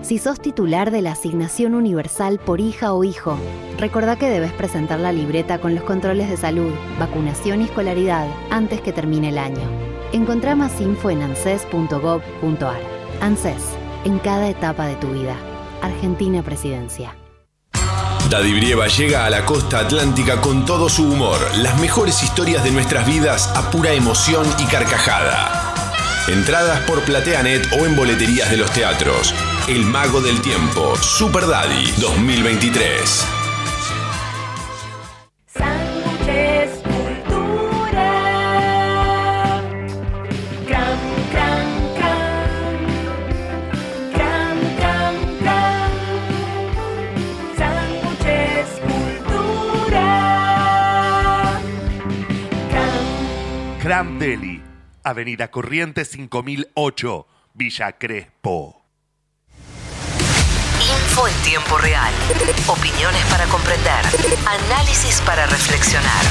[0.10, 3.38] Si sos titular de la asignación universal por hija o hijo,
[3.78, 8.82] recordá que debes presentar la libreta con los controles de salud, vacunación y escolaridad antes
[8.82, 9.62] que termine el año.
[10.12, 12.80] Encontrá más info en anses.gov.ar.
[13.22, 13.62] ANSES,
[14.04, 15.36] en cada etapa de tu vida.
[15.84, 17.16] Argentina Presidencia.
[18.32, 22.72] Daddy Brieva llega a la costa atlántica con todo su humor, las mejores historias de
[22.72, 25.76] nuestras vidas a pura emoción y carcajada.
[26.28, 29.36] Entradas por PlateaNet o en boleterías de los teatros.
[29.70, 33.28] El Mago del Tiempo, Super Daddy 2023.
[35.46, 38.10] Sándwiches, cultura.
[40.66, 42.88] Cram, cram, cram.
[44.12, 45.92] Cram, cram, cram.
[47.56, 50.10] Sándwiches, cultura.
[52.72, 53.80] Cram.
[53.80, 54.64] Cram Deli,
[55.04, 58.79] Avenida Corrientes 5008, Villa Crespo.
[61.10, 62.14] Info en tiempo real.
[62.68, 64.06] Opiniones para comprender.
[64.46, 66.24] Análisis para reflexionar.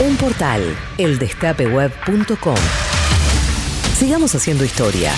[0.00, 0.62] Un portal,
[0.96, 2.56] eldestapeweb.com.
[3.94, 5.12] Sigamos haciendo historia.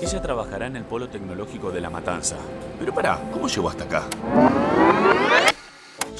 [0.00, 2.36] Ella trabajará en el polo tecnológico de La Matanza.
[2.78, 4.04] Pero pará, ¿cómo llegó hasta acá?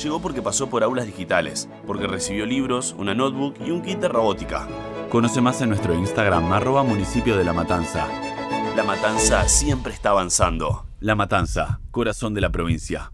[0.03, 4.09] Llegó porque pasó por aulas digitales, porque recibió libros, una notebook y un kit de
[4.09, 4.69] robótica.
[5.09, 8.09] Conoce más en nuestro Instagram, arroba municipio de La Matanza.
[8.77, 10.85] La Matanza siempre está avanzando.
[10.99, 13.14] La Matanza, corazón de la provincia.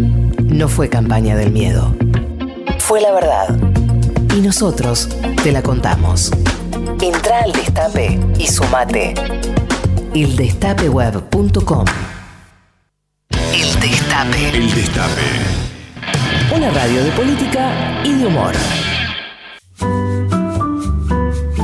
[0.61, 1.95] No fue campaña del miedo.
[2.77, 3.57] Fue la verdad.
[4.37, 5.09] Y nosotros
[5.41, 6.31] te la contamos.
[7.01, 9.15] Entra al destape y sumate.
[10.13, 11.85] Eldestapeweb.com
[13.51, 14.49] El Destape.
[14.55, 15.21] El Destape.
[16.55, 18.53] Una radio de política y de humor.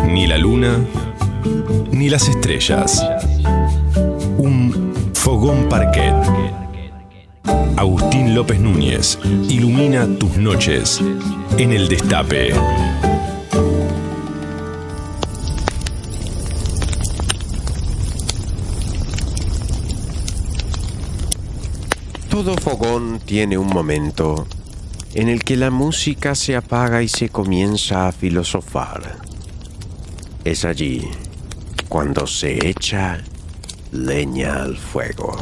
[0.08, 0.80] Ni la luna,
[1.92, 3.06] ni las estrellas.
[4.40, 6.67] Un fogón parquet.
[7.76, 9.20] Agustín López Núñez
[9.50, 11.02] ilumina tus noches
[11.58, 12.54] en el Destape.
[22.30, 24.48] Todo fogón tiene un momento
[25.14, 29.18] en el que la música se apaga y se comienza a filosofar.
[30.44, 31.10] Es allí
[31.90, 33.24] cuando se echa
[33.92, 35.38] leña al fuego.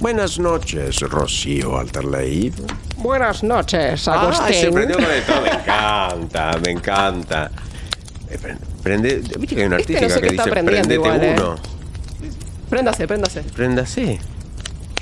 [0.00, 2.52] Buenas noches, Rocío Alterleib.
[2.96, 4.60] Buenas noches, Ah, Agustín.
[4.60, 5.32] se prendió con esto.
[5.40, 7.50] Me encanta, me encanta.
[8.28, 11.22] Eh, pre- Prende, viste que hay una Este no artística sé que dice prendete igual,
[11.24, 11.34] eh.
[11.38, 11.56] uno.
[12.68, 13.42] Préndase, préndase.
[13.42, 14.18] Préndase.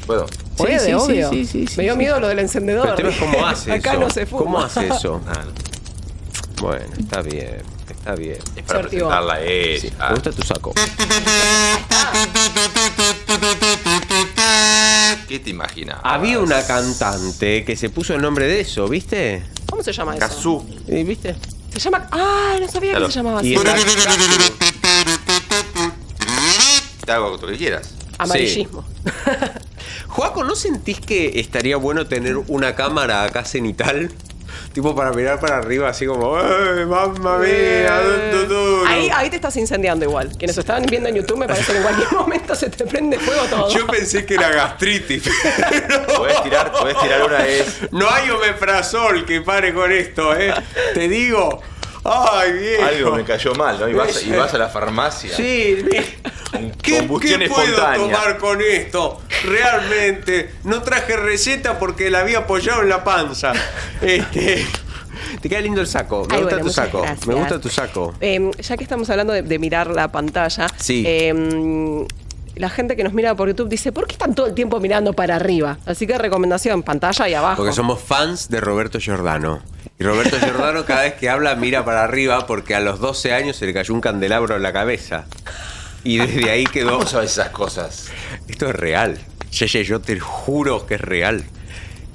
[0.06, 0.26] ¿Puedo?
[0.56, 1.30] Puede, sí, sí, obvio.
[1.30, 1.98] sí, sí, sí, Me dio sí.
[1.98, 2.94] miedo lo del encendedor.
[2.96, 4.00] Pero cómo hace Acá eso.
[4.00, 4.42] no se fuma.
[4.44, 5.20] ¿Cómo hace eso?
[6.60, 7.56] Bueno, está bien,
[7.90, 8.38] está bien.
[8.54, 9.90] Es para presentarla a ella.
[9.98, 10.72] Me gusta tu saco.
[15.32, 15.96] ¿Qué te imaginas?
[16.02, 19.42] Había una cantante que se puso el nombre de eso, ¿viste?
[19.66, 20.20] ¿Cómo se llama eso?
[20.20, 20.66] Kazú.
[20.86, 21.34] ¿Y ¿Viste?
[21.72, 22.06] Se llama.
[22.12, 23.06] Ah, no sabía Claro.
[23.06, 23.48] que se llamaba así.
[23.48, 23.74] Y está-
[27.06, 27.94] Te hago lo que quieras.
[28.18, 28.84] Amarillismo.
[30.08, 34.12] Juaco, ¿no sentís que estaría bueno tener una cámara acá cenital?
[34.72, 38.00] Tipo para mirar para arriba, así como, ¡ay, mamma mía!
[38.00, 38.86] du, du, du".
[38.86, 40.30] Ahí, ahí te estás incendiando igual.
[40.38, 43.42] Quienes estaban viendo en YouTube me parece que en cualquier momento se te prende fuego
[43.44, 43.68] todo.
[43.70, 45.22] Yo pensé que era gastritis.
[46.16, 47.78] Podés tirar, podés tirar una vez.
[47.90, 50.54] No hay omeprazol que pare con esto, ¿eh?
[50.94, 51.60] Te digo.
[52.04, 52.84] ¡Ay, viejo!
[52.84, 53.88] Algo me cayó mal, ¿no?
[53.88, 55.34] Y vas, y vas a la farmacia.
[55.36, 55.76] Sí,
[56.82, 57.96] ¿Qué, qué puedo espontánea.
[57.98, 59.20] tomar con esto?
[59.44, 63.52] Realmente, no traje receta porque la había apoyado en la panza.
[64.00, 64.66] Este,
[65.40, 66.26] te queda lindo el saco.
[66.28, 67.00] Me Ay, gusta bueno, tu saco.
[67.02, 67.26] gracias.
[67.26, 68.14] Me gusta tu saco.
[68.20, 71.04] Eh, ya que estamos hablando de, de mirar la pantalla, Sí.
[71.06, 72.04] eh,
[72.56, 75.12] la gente que nos mira por YouTube dice, ¿por qué están todo el tiempo mirando
[75.12, 75.78] para arriba?
[75.86, 77.56] Así que recomendación, pantalla y abajo.
[77.56, 79.62] Porque somos fans de Roberto Giordano.
[79.98, 83.56] Y Roberto Giordano cada vez que habla mira para arriba porque a los 12 años
[83.56, 85.26] se le cayó un candelabro en la cabeza.
[86.04, 86.98] Y desde ahí quedó...
[86.98, 88.08] ¿Cómo sabes esas cosas?
[88.48, 89.18] Esto es real.
[89.50, 91.44] Yeye, yo te juro que es real.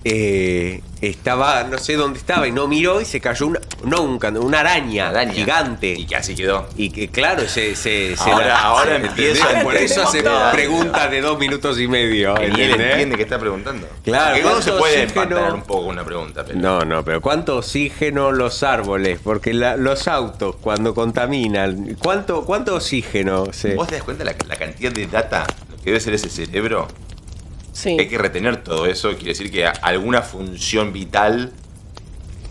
[0.09, 4.19] Eh, estaba, no sé dónde estaba, y no miró y se cayó una, no, un
[4.37, 5.89] una araña, gigante.
[5.97, 6.65] Y que así quedó.
[6.77, 10.23] Y que claro, se, se, se Ahora- la- ahora se- empieza Por eso hace
[10.53, 12.35] preguntas de dos minutos y medio.
[12.41, 13.87] Y él entiende que está preguntando.
[14.03, 15.21] Claro, Que uno se ¿cuánto puede oxígeno?
[15.23, 16.57] empantanar un poco una pregunta, pero.
[16.59, 19.19] No, no, pero ¿cuánto oxígeno los árboles?
[19.21, 23.75] Porque la- los autos cuando contaminan, ¿cuánto, cuánto oxígeno se...
[23.75, 26.87] ¿Vos te das cuenta la, la cantidad de data lo que debe ser ese cerebro?
[27.77, 27.95] Sí.
[27.99, 29.09] Hay que retener todo eso.
[29.11, 31.51] Quiere decir que alguna función vital.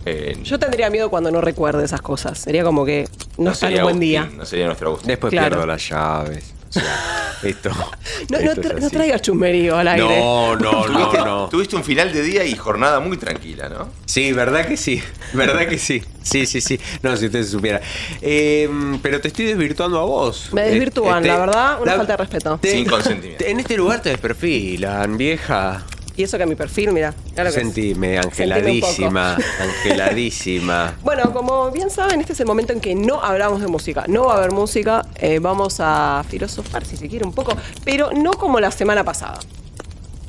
[0.04, 2.38] eh, Yo tendría miedo cuando no recuerde esas cosas.
[2.38, 4.30] Sería como que no, está en sería un buen día.
[4.36, 5.08] No sería nuestro Agustín.
[5.08, 5.48] Después Claro.
[5.56, 6.54] pierdo las llaves.
[6.80, 7.70] Sea, esto.
[8.30, 10.20] No, no esto tra- no traigas chumberío al aire.
[10.20, 11.48] No, no, no, Tuviste, no.
[11.48, 13.88] tuviste un final de día y jornada muy tranquila, ¿no?
[14.06, 15.00] Sí, ¿verdad que sí?
[15.32, 16.02] ¿Verdad que sí?
[16.22, 16.80] Sí, sí, sí.
[17.02, 17.80] No, si usted supiera.
[18.22, 18.68] Eh,
[19.02, 20.48] pero te estoy desvirtuando a vos.
[20.52, 22.58] Me desvirtúan, Eh, la verdad, una la- falta de respeto.
[22.60, 23.44] te- Sin consentimiento.
[23.44, 25.84] En este lugar te desperfilan, vieja.
[26.16, 27.14] Y eso que mi perfil, mira.
[27.50, 30.94] Sentime, angeladísima, angeladísima.
[31.02, 34.04] Bueno, como bien saben, este es el momento en que no hablamos de música.
[34.08, 35.06] No va a haber música.
[35.16, 37.54] eh, vamos a filosofar, si se quiere, un poco.
[37.84, 39.38] Pero no como la semana pasada.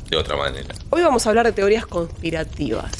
[0.09, 0.75] De otra manera.
[0.89, 2.91] Hoy vamos a hablar de teorías conspirativas.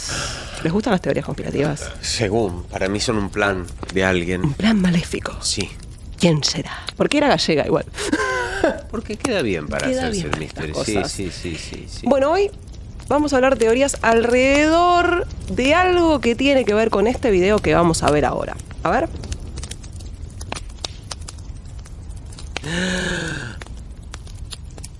[0.64, 1.90] ¿Les gustan las teorías conspirativas?
[2.02, 4.44] Según, para mí son un plan de alguien.
[4.44, 5.38] Un plan maléfico.
[5.42, 5.70] Sí.
[6.20, 6.72] ¿Quién será?
[6.96, 7.86] Porque era gallega igual.
[8.92, 10.84] Porque queda bien para Queda hacerse bien el misterio.
[10.84, 12.02] sí, sí, sí, sí.
[12.08, 12.50] Bueno, hoy
[13.08, 17.74] vamos a hablar teorías alrededor de algo que tiene que ver con este video que
[17.74, 18.56] vamos a ver ahora.
[18.84, 19.10] A ver.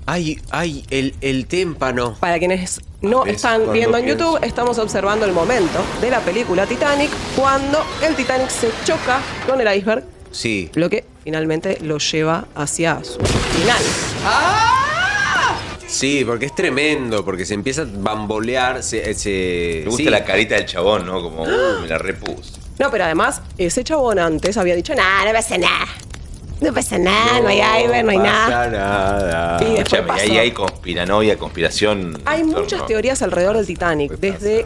[0.06, 2.16] Ay, ay, el, el témpano.
[2.20, 4.24] Para quienes no están viendo en pienso.
[4.36, 9.60] YouTube, estamos observando el momento de la película Titanic cuando el Titanic se choca con
[9.60, 10.70] el iceberg, Sí.
[10.76, 13.82] lo que finalmente lo lleva hacia su final.
[15.98, 19.14] Sí, porque es tremendo, porque se empieza a bambolear, se...
[19.16, 20.10] se Me gusta sí.
[20.10, 21.22] la carita del chabón, ¿no?
[21.22, 22.52] Como, uh, me la repuse.
[22.80, 25.88] No, pero además, ese chabón antes había dicho, nah, no pasa nada.
[26.62, 28.46] No pasa nada, no, hay iceberg, no hay nada.
[28.48, 29.58] pasa nada.
[29.62, 30.22] Y después Escúchame, pasó.
[30.24, 32.20] ahí hay conspiranoia, conspiración.
[32.26, 34.66] Hay en torno- muchas teorías alrededor del Titanic, desde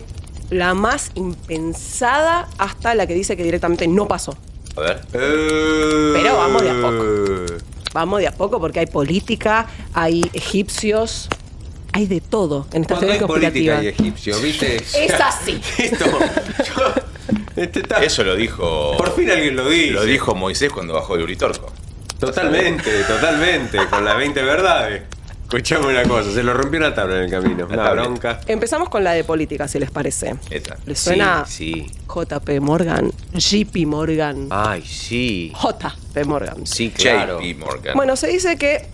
[0.49, 4.37] la más impensada hasta la que dice que directamente no pasó.
[4.77, 5.01] A ver.
[5.11, 7.71] Pero vamos de a poco.
[7.93, 11.27] Vamos de a poco porque hay política, hay egipcios,
[11.93, 13.83] hay de todo en teorías política conspirativas.
[13.83, 14.75] y egipcio, ¿viste?
[14.97, 15.61] Es así.
[15.77, 16.05] Esto.
[18.01, 18.95] Eso lo dijo.
[18.97, 19.91] Por fin alguien lo dice.
[19.91, 21.71] Lo dijo Moisés cuando bajó el Uritorco.
[22.19, 25.03] Totalmente, totalmente, con las 20 verdades.
[25.51, 27.65] Escuchame una cosa, se lo rompió una tabla en el camino.
[27.65, 28.05] Una tablet.
[28.05, 28.39] bronca.
[28.47, 30.35] Empezamos con la de política, si les parece.
[30.49, 30.77] Esta.
[30.85, 31.91] ¿Les suena Sí, sí.
[32.07, 35.51] JP Morgan, JP Morgan, Ay, sí.
[35.53, 36.65] JP Morgan?
[36.65, 37.41] Sí, claro.
[37.41, 37.97] JP Morgan.
[37.97, 38.87] Bueno, se dice que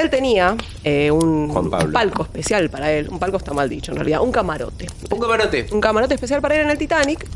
[0.00, 1.86] él tenía eh, un Juan Pablo.
[1.86, 3.08] un palco especial para él.
[3.10, 4.20] Un palco está mal dicho, en realidad.
[4.20, 4.86] Un camarote.
[5.10, 5.66] Un camarote.
[5.70, 7.26] Un camarote especial para él en el Titanic.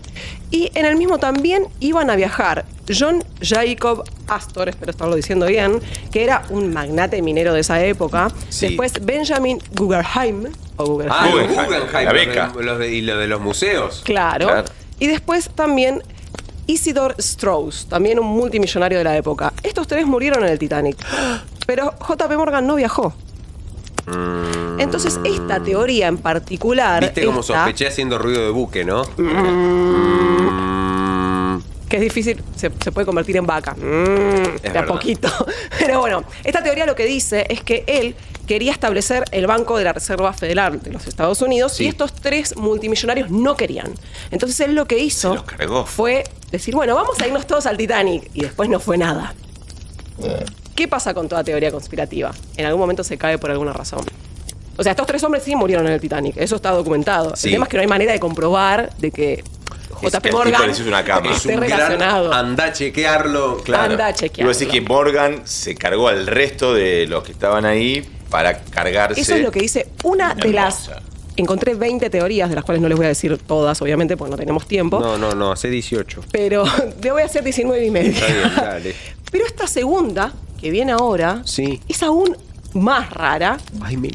[0.50, 5.80] Y en el mismo también iban a viajar John Jacob Astor, espero estarlo diciendo bien,
[6.10, 8.30] que era un magnate minero de esa época.
[8.50, 8.68] Sí.
[8.68, 10.46] Después Benjamin Guggenheim.
[10.76, 11.12] O Guggenheim.
[11.18, 12.52] Ah, Guggenheim, Guggenheim, la beca.
[12.60, 14.02] los de- y lo de los museos.
[14.04, 14.46] Claro.
[14.46, 14.68] Claro.
[14.98, 16.02] Y después también
[16.66, 19.52] Isidor Strauss, también un multimillonario de la época.
[19.64, 20.96] Estos tres murieron en el Titanic.
[21.66, 23.14] Pero JP Morgan no viajó.
[24.78, 27.02] Entonces, esta teoría en particular.
[27.02, 27.06] Mm.
[27.06, 29.04] Viste como esta, sospeché haciendo ruido de buque, ¿no?
[31.92, 33.74] que es difícil, se, se puede convertir en vaca.
[33.74, 35.28] Mm, de a poquito.
[35.78, 38.16] Pero bueno, esta teoría lo que dice es que él
[38.46, 42.56] quería establecer el Banco de la Reserva Federal de los Estados Unidos y estos tres
[42.56, 43.92] multimillonarios no querían.
[44.30, 45.44] Entonces él lo que hizo
[45.84, 48.30] fue decir, bueno, vamos a irnos todos al Titanic.
[48.32, 49.34] Y después no fue nada.
[50.74, 52.30] ¿Qué pasa con toda teoría conspirativa?
[52.56, 54.04] En algún momento se cae por alguna razón.
[54.76, 56.36] O sea, estos tres hombres sí murieron en el Titanic.
[56.38, 57.36] Eso está documentado.
[57.36, 57.48] Sí.
[57.48, 59.44] El tema es que no hay manera de comprobar de que
[60.00, 61.30] que JP al Morgan hiciste una cama.
[61.30, 62.32] Es un gran relacionado.
[62.32, 63.92] anda a chequearlo, claro.
[63.92, 64.50] Anda a Y chequearlo.
[64.50, 69.20] vos decís que Morgan se cargó al resto de los que estaban ahí para cargarse.
[69.20, 70.90] Eso es lo que dice una de las.
[71.34, 74.36] Encontré 20 teorías, de las cuales no les voy a decir todas, obviamente, porque no
[74.36, 75.00] tenemos tiempo.
[75.00, 76.24] No, no, no, hace 18.
[76.30, 76.64] Pero
[77.02, 78.10] le voy a hacer 19 y media.
[78.10, 78.94] Está bien, dale.
[79.30, 80.32] Pero esta segunda,
[80.62, 81.80] que viene ahora, Sí.
[81.88, 82.36] es aún
[82.72, 84.10] más rara Ay, me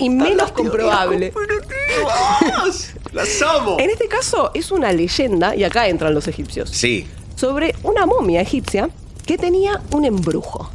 [0.00, 1.32] y menos comprobable.
[3.12, 3.76] ¡Las amo!
[3.78, 7.06] En este caso es una leyenda, y acá entran los egipcios, Sí,
[7.36, 8.88] sobre una momia egipcia
[9.26, 10.70] que tenía un embrujo.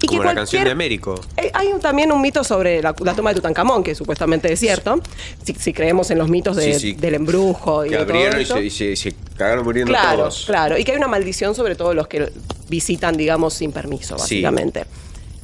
[0.00, 1.20] Y como que la canción de Américo.
[1.36, 4.60] Eh, Hay un- también un mito sobre la, la toma de Tutankamón, que supuestamente es
[4.60, 5.00] cierto.
[5.42, 6.92] Si, si creemos en los mitos de- Sí, sí.
[6.92, 8.54] del embrujo y Que de todo abrieron y esto.
[8.54, 10.44] se, y se- y se cagaron muriendo Claro, todos.
[10.46, 10.78] claro.
[10.78, 12.30] Y que hay una maldición sobre todos los que
[12.68, 14.42] visitan, digamos, sin permiso, Sí.
[14.42, 14.84] básicamente.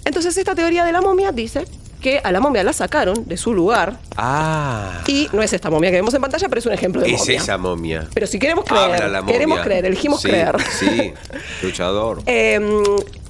[0.05, 1.65] Entonces, esta teoría de la momia dice
[2.01, 3.99] que a la momia la sacaron de su lugar.
[4.17, 7.11] Ah, Y no es esta momia que vemos en pantalla, pero es un ejemplo de
[7.11, 7.37] es momia.
[7.39, 8.09] esa momia.
[8.13, 9.33] Pero si queremos creer, la momia.
[9.33, 10.57] queremos creer, elegimos Sí, creer.
[10.79, 11.13] Sí,
[11.63, 12.23] luchador.
[12.27, 12.61] Eh,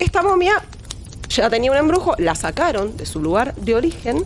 [0.01, 0.61] esta momia
[1.35, 4.25] ya tenía un embrujo, la sacaron de su lugar de origen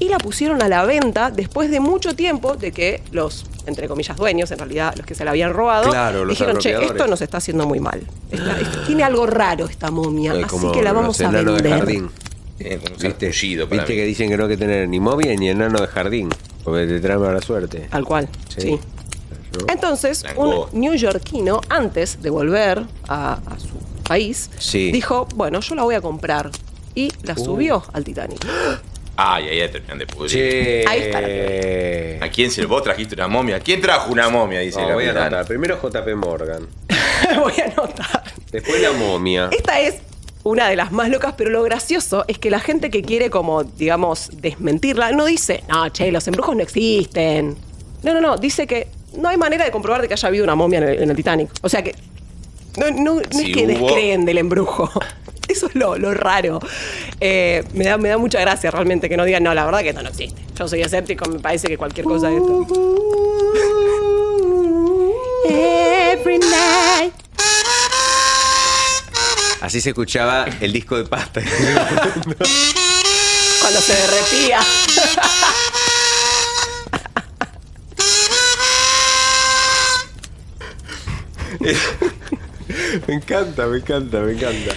[0.00, 4.16] y la pusieron a la venta después de mucho tiempo de que los, entre comillas,
[4.16, 6.90] dueños, en realidad los que se la habían robado, Claro, dijeron, che, apropiadores".
[7.00, 8.00] esto nos está haciendo muy mal.
[8.30, 11.62] Esta- esto tiene algo raro esta momia, Eh, así que la vamos a vender.
[11.62, 12.04] de jardín.
[12.04, 13.92] Un ¿Viste?
[13.92, 13.96] mí.
[13.98, 16.28] que dicen que no hay que tener ni momia ni enano de jardín,
[16.64, 17.86] porque te trae mala suerte.
[17.90, 18.60] Tal cual, Sí.
[18.60, 18.80] sí.
[19.68, 23.68] Entonces, un neoyorquino, antes de volver a, a su
[24.08, 24.90] país, Sí.
[24.90, 26.50] dijo, bueno, yo la voy a comprar.
[26.94, 27.44] Y la Uh.
[27.44, 28.44] subió al Titanic.
[29.20, 30.84] Ay, ahí ya terminan de pudrir.
[30.88, 33.60] Ahí está la ¿A quién se vos trajiste una momia?
[33.60, 34.60] ¿Quién trajo una momia?
[34.60, 35.44] Dice No, voy a anotar.
[35.46, 36.66] Primero JP Morgan.
[37.40, 38.22] voy a anotar.
[38.50, 39.48] Después la momia.
[39.52, 39.96] Esta es
[40.44, 43.64] una de las más locas, pero lo gracioso es que la gente que quiere como,
[43.64, 47.56] digamos, desmentirla, no dice, no, che, los embrujos no existen.
[48.04, 48.86] No, no, no, dice que
[49.16, 51.16] no hay manera de comprobar de que haya habido una momia en el, en el
[51.16, 51.50] Titanic.
[51.62, 51.94] O sea que
[52.76, 54.90] no, no- no Si es que hubo- descreen del embrujo.
[55.48, 56.60] Eso es lo, lo raro.
[57.20, 59.88] Eh, me, da, me da mucha gracia realmente que no digan, no, la verdad que
[59.90, 60.42] esto no existe.
[60.54, 62.66] Yo soy escéptico, me parece que cualquier cosa de esto.
[65.48, 67.14] Every night.
[69.62, 71.40] Así se escuchaba el disco de pasta.
[73.60, 74.60] Cuando se derretía.
[83.06, 84.72] me encanta, me encanta, me encanta.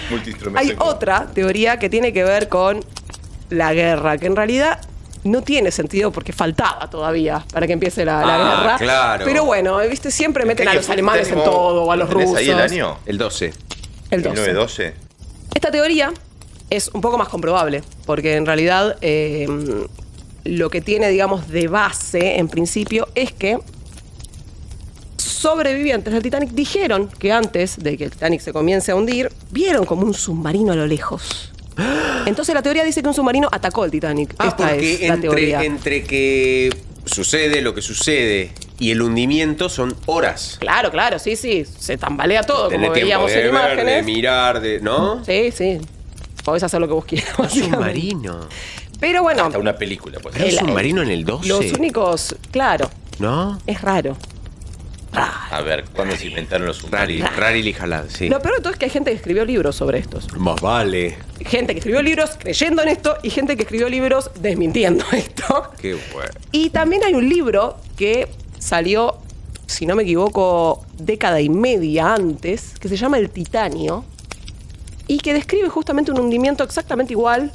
[0.55, 2.79] Hay otra teoría que tiene que ver con
[3.49, 4.79] la guerra, que en realidad
[5.23, 8.77] no tiene sentido porque faltaba todavía para que empiece la, la Ah, guerra.
[8.77, 9.25] claro.
[9.25, 12.39] Pero bueno, viste, siempre meten a los alemanes en todo, o a los ¿Tenés rusos.
[12.39, 12.97] ahí el año?
[13.05, 13.53] El 12.
[14.09, 14.29] El 12.
[14.41, 14.93] 1912.
[15.53, 16.11] Esta teoría
[16.69, 19.47] es un poco más comprobable, porque en realidad eh,
[20.45, 23.59] lo que tiene, digamos, de base, en principio, es que
[25.41, 29.85] sobrevivientes del Titanic dijeron que antes de que el Titanic se comience a hundir, vieron
[29.85, 31.51] como un submarino a lo lejos.
[32.25, 34.35] Entonces la teoría dice que un submarino atacó el Titanic.
[34.37, 35.63] Ah, Esta porque es la teoría.
[35.63, 36.69] entre, entre que
[37.05, 40.57] sucede lo que sucede y el hundimiento son horas.
[40.59, 41.65] Claro, claro, sí, sí.
[41.65, 43.95] Se tambalea todo, Tener como veíamos de en ver, imágenes.
[43.95, 45.23] de mirar, de, ¿no?
[45.25, 45.79] Sí, sí.
[46.43, 47.35] Podés hacer lo que vos quieras.
[47.37, 47.75] básicamente.
[47.77, 48.47] submarino.
[48.99, 50.35] Pero bueno, Hasta una película, pues.
[50.35, 51.47] El- submarino en el 12?
[51.47, 53.59] los únicos, claro, ¿No?
[53.65, 54.15] es raro.
[55.13, 57.35] A ver, ¿cuándo se inventaron los Rari, submarinos?
[57.35, 58.29] Rari y Jalad, sí.
[58.29, 60.31] Lo peor de todo es que hay gente que escribió libros sobre estos.
[60.37, 61.17] Más vale.
[61.45, 65.71] Gente que escribió libros creyendo en esto y gente que escribió libros desmintiendo esto.
[65.81, 66.31] Qué bueno.
[66.51, 68.29] Y también hay un libro que
[68.59, 69.17] salió,
[69.67, 74.05] si no me equivoco, década y media antes, que se llama El Titanio,
[75.07, 77.51] y que describe justamente un hundimiento exactamente igual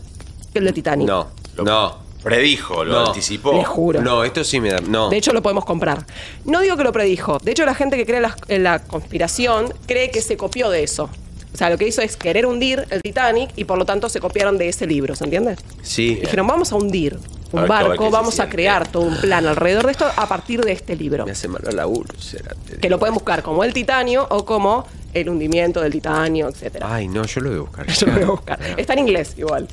[0.53, 1.09] que el de Titanic.
[1.09, 2.06] No, no.
[2.27, 3.07] Predijo, lo No.
[3.07, 3.53] anticipó.
[3.57, 4.03] Les juro.
[4.03, 4.81] No, esto sí me da.
[4.81, 5.09] No.
[5.11, 6.05] De hecho, lo podemos comprar.
[6.45, 7.39] No digo que lo predijo.
[7.39, 10.69] De hecho, la gente que cree en la, en la conspiración cree que se copió
[10.71, 11.09] de eso.
[11.55, 14.21] O sea, lo que hizo es querer hundir el Titanic y por lo tanto se
[14.21, 15.57] copiaron de ese libro, ¿se entiende?
[15.83, 16.17] sí.
[16.17, 17.19] Dijeron, vamos a hundir A
[17.57, 18.53] un ver, a ver barco, se vamos a siente.
[18.57, 21.25] crear todo un plan alrededor de esto a partir de este libro.
[21.25, 22.55] Me hace mal a la úlcera.
[22.69, 26.93] te Que lo pueden buscar como el titanio o como el hundimiento del titanio, etcétera.
[26.93, 27.87] Ay, no, yo lo voy a buscar.
[28.01, 28.59] Yo lo voy a buscar.
[28.77, 29.67] Está en inglés igual.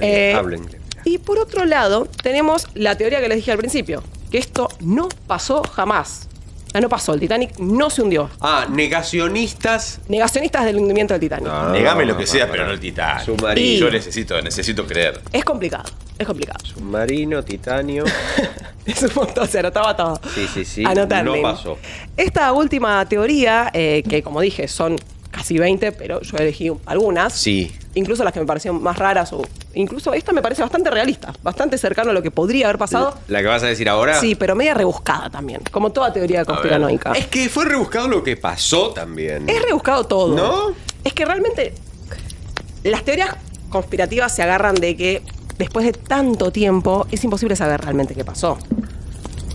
[0.00, 0.80] Eh, Hablo inglés.
[1.08, 5.08] Y por otro lado, tenemos la teoría que les dije al principio, que esto no
[5.26, 6.28] pasó jamás.
[6.70, 8.28] Sea, no pasó, el Titanic no se hundió.
[8.40, 10.00] Ah, negacionistas.
[10.08, 11.50] Negacionistas del hundimiento del Titanic.
[11.72, 12.68] Negame lo que sea, no, pero no.
[12.68, 13.24] no el titán.
[13.24, 13.86] Submarino.
[13.86, 15.22] Yo necesito, necesito creer.
[15.32, 15.84] Es complicado,
[16.18, 16.58] es complicado.
[16.64, 18.04] Submarino, titanio.
[18.88, 20.18] Es un montón, se anotaba todo.
[20.34, 20.82] Sí, sí, sí.
[20.82, 21.36] Anotadme.
[21.36, 21.76] No pasó.
[22.16, 24.96] Esta última teoría, eh, que como dije, son
[25.30, 27.34] casi 20, pero yo elegí algunas.
[27.34, 27.70] Sí.
[27.98, 29.42] Incluso las que me parecieron más raras, o
[29.74, 33.18] incluso esta me parece bastante realista, bastante cercano a lo que podría haber pasado.
[33.26, 34.20] ¿La que vas a decir ahora?
[34.20, 37.10] Sí, pero media rebuscada también, como toda teoría conspiranoica.
[37.12, 39.48] Es que fue rebuscado lo que pasó también.
[39.48, 40.36] Es rebuscado todo.
[40.36, 40.74] ¿No?
[41.02, 41.74] Es que realmente
[42.84, 43.34] las teorías
[43.68, 45.22] conspirativas se agarran de que
[45.58, 48.58] después de tanto tiempo es imposible saber realmente qué pasó.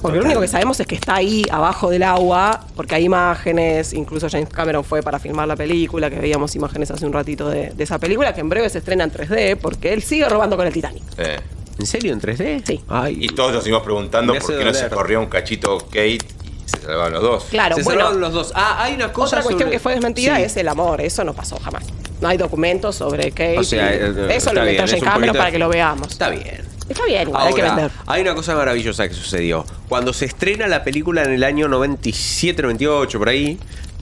[0.03, 3.93] Porque lo único que sabemos es que está ahí abajo del agua, porque hay imágenes,
[3.93, 7.71] incluso James Cameron fue para filmar la película, que veíamos imágenes hace un ratito de,
[7.71, 10.67] de esa película, que en breve se estrena en 3D, porque él sigue robando con
[10.67, 11.01] el Titanic.
[11.17, 11.39] Eh.
[11.79, 12.61] ¿En serio en 3D?
[12.67, 12.81] Sí.
[12.87, 13.17] Ay.
[13.19, 16.19] Y todos nos seguimos preguntando Me por qué no se corrió un cachito Kate y
[16.65, 17.45] se salvaban los dos.
[17.49, 18.51] Claro, Se bueno, salvaron los dos.
[18.55, 20.43] Ah, hay una cosa Otra cuestión que fue desmentida Sí.
[20.43, 21.01] es el amor.
[21.01, 21.85] Eso no pasó jamás.
[22.21, 23.57] No hay documentos sobre Kate.
[23.57, 26.11] O sea, y- eh, eso lo inventó James Cameron poquito- para que lo veamos.
[26.11, 26.61] Está bien.
[26.89, 27.91] Está bien, igual hay que Ahora, vender.
[28.07, 29.65] hay una cosa maravillosa que sucedió.
[29.89, 33.57] Cuando se estrena la película en el año 97, 98, por ahí,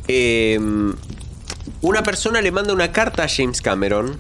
[0.08, 0.60] eh,
[1.82, 4.18] una persona le manda una carta a James Cameron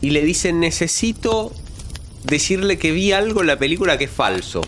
[0.00, 1.52] y le dice, necesito
[2.24, 4.62] decirle que vi algo en la película que es falso.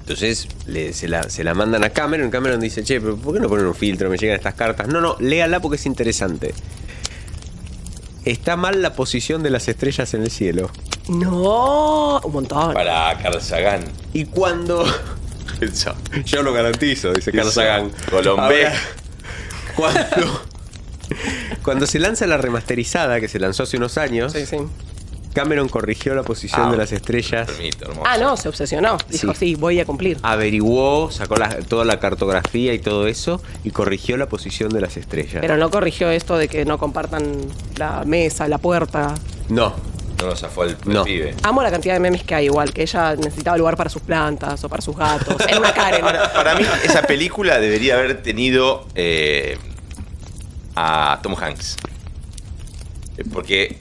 [0.00, 2.30] Entonces le- se, la, se la mandan a Cameron.
[2.30, 4.10] Cameron dice, che, pero ¿por qué no ponen un filtro?
[4.10, 4.88] Me llegan estas cartas.
[4.88, 6.52] No, no, léala porque es interesante.
[8.24, 10.70] Está mal la posición de las estrellas en el cielo.
[11.08, 12.74] No, un montón.
[12.74, 13.84] Para Carl Sagan.
[14.12, 14.84] Y cuando.
[15.60, 15.94] Eso,
[16.24, 17.90] yo lo garantizo, dice Eso, Sagan.
[18.10, 18.68] Colombé.
[19.76, 20.42] Cuando,
[21.62, 24.34] cuando se lanza la remasterizada, que se lanzó hace unos años,
[25.32, 27.48] Cameron corrigió la posición Ah, de las estrellas.
[28.04, 28.98] Ah, no, se obsesionó.
[29.08, 30.18] Dijo, sí, voy a cumplir.
[30.22, 34.96] Averiguó, sacó la- toda la cartografía y todo eso y corrigió la posición de las
[34.96, 35.38] estrellas.
[35.40, 37.32] Pero no corrigió esto de que no compartan
[37.76, 39.14] la mesa, la puerta.
[39.48, 39.72] No.
[40.20, 41.04] No nos zafó el, el No.
[41.04, 41.34] pibe.
[41.44, 44.62] Amo la cantidad de memes que hay, igual, que ella necesitaba lugar para sus plantas
[44.64, 45.36] o para sus gatos.
[45.48, 46.02] Era una Karen.
[46.02, 49.56] Para, para mí, esa película debería haber tenido eh,
[50.76, 51.76] a Tom Hanks.
[53.16, 53.78] Eh, Porque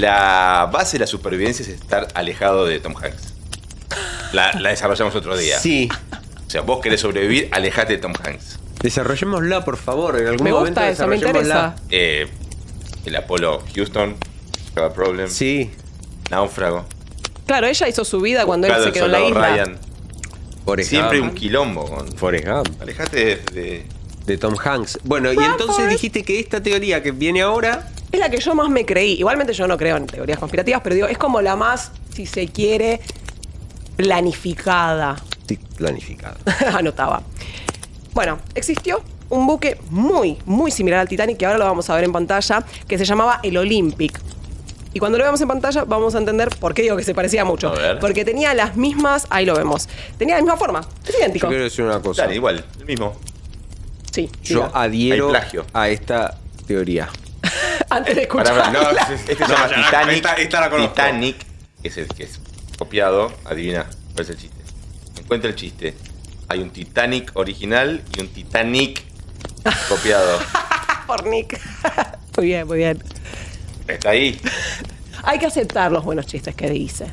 [0.00, 3.34] la base de la supervivencia es estar alejado de Tom Hanks.
[4.32, 5.58] La, la desarrollamos otro día.
[5.58, 5.88] Sí.
[6.46, 8.58] O sea, vos querés sobrevivir, alejate de Tom Hanks.
[8.82, 10.18] Desarrollémosla, por favor.
[10.20, 11.74] En algún Me momento gusta eso, me desarrollémosla.
[11.76, 11.84] interesa.
[11.90, 12.28] Eh,
[13.06, 14.16] el Apolo Houston,
[14.76, 15.28] Have a Problem.
[15.28, 15.70] Sí.
[16.30, 16.84] Náufrago.
[17.46, 19.48] Claro, ella hizo su vida cuando él Buscado se el quedó en la isla.
[19.64, 19.78] Ryan.
[20.64, 21.30] Forrest Siempre Gump.
[21.30, 21.84] un quilombo.
[21.88, 22.12] Con...
[22.12, 22.82] Forrest Gump.
[22.82, 23.86] Alejate de, de-
[24.26, 24.98] De Tom Hanks.
[25.04, 27.88] Bueno, y entonces dijiste que esta teoría que viene ahora.
[28.10, 29.14] Es la que yo más me creí.
[29.14, 32.48] Igualmente yo no creo en teorías conspirativas, pero digo, es como la más, si se
[32.48, 33.00] quiere,
[33.96, 35.16] planificada.
[35.46, 36.36] Sí, planificada.
[36.74, 37.22] Anotaba.
[38.14, 42.04] Bueno, existió un buque muy, muy similar al Titanic, que ahora lo vamos a ver
[42.04, 44.18] en pantalla, que se llamaba el Olympic.
[44.94, 47.44] Y cuando lo veamos en pantalla vamos a entender por qué digo que se parecía
[47.44, 47.68] mucho.
[47.68, 47.98] A ver.
[47.98, 49.86] Porque tenía las mismas, ahí lo vemos,
[50.16, 51.46] tenía la misma forma, es idéntico.
[51.46, 52.22] Yo quiero decir una cosa.
[52.22, 53.14] Dale, igual, el mismo.
[54.10, 54.70] Sí, Yo diga.
[54.80, 55.32] adhiero
[55.74, 57.08] a esta teoría.
[57.90, 58.72] antes de Pará, escuchar.
[58.72, 60.16] pará, no, este se llama Titanic.
[60.16, 60.92] esta- esta la conozco.
[60.94, 61.36] Titanic
[61.82, 62.40] es el que es
[62.78, 63.32] copiado.
[63.44, 64.56] Adivina, ¿cuál es el chiste?
[65.18, 65.94] Encuentra el chiste.
[66.48, 69.02] Hay un Titanic original y un Titanic
[69.88, 70.38] copiado.
[71.06, 71.58] Por Nick.
[72.36, 73.02] muy bien, muy bien.
[73.86, 74.40] Está ahí.
[75.24, 77.06] Hay que aceptar los buenos chistes que dice.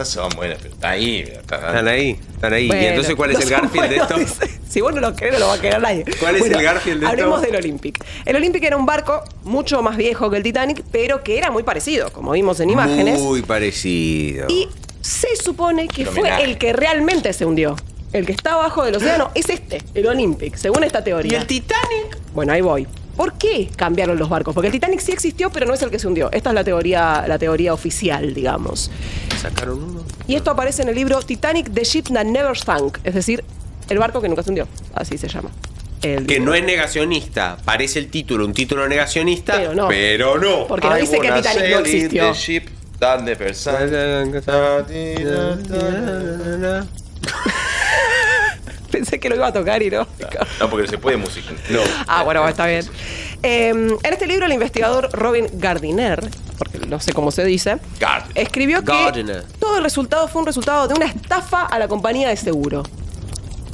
[0.00, 1.18] Estas son buenas, pero está ahí.
[1.18, 2.66] Está, Están ahí, están ahí.
[2.68, 4.18] Bueno, ¿Y entonces cuál es el Garfield de esto?
[4.18, 4.60] dice.
[4.66, 6.04] Si vos no lo querés, no lo va a querer nadie.
[6.18, 7.08] ¿Cuál es el Garfield de esto?
[7.08, 8.02] Hablemos del Olympic.
[8.24, 11.64] El Olympic era un barco mucho más viejo que el Titanic, pero que era muy
[11.64, 13.20] parecido, como vimos en imágenes.
[13.20, 14.46] Muy parecido.
[14.48, 14.68] Y
[15.02, 16.44] se supone que fue homenaje.
[16.44, 17.76] el que realmente se hundió.
[18.14, 21.32] El que está abajo del océano es este, el Olympic, según esta teoría.
[21.32, 22.16] ¿Y el Titanic?
[22.32, 22.86] Bueno, ahí voy.
[23.20, 24.54] ¿Por qué cambiaron los barcos?
[24.54, 26.32] Porque el Titanic sí existió, pero no es el que se hundió.
[26.32, 28.90] Esta es la teoría, la teoría oficial, digamos.
[29.38, 30.04] Sacaron uno.
[30.26, 33.44] Y esto aparece en el libro Titanic, The Ship That Never Sank, es decir,
[33.90, 34.66] el barco que nunca se hundió.
[34.94, 35.50] Así se llama.
[36.00, 37.58] El Que no es negacionista.
[37.62, 39.52] Parece el título, un título negacionista.
[39.54, 39.88] Pero no.
[39.88, 40.66] Pero no.
[40.66, 42.32] Porque no dice que Titanic no existió.
[42.32, 42.70] the ship
[43.00, 43.92] that never sank.
[49.00, 50.06] Pensé que lo iba a tocar y no.
[50.60, 51.50] No, porque no se puede música.
[51.70, 51.80] No.
[52.06, 52.84] Ah, bueno, está bien.
[53.42, 56.28] Eh, en este libro, el investigador Robin Gardiner,
[56.58, 57.78] porque no sé cómo se dice,
[58.34, 58.92] escribió que
[59.58, 62.82] todo el resultado fue un resultado de una estafa a la compañía de seguro.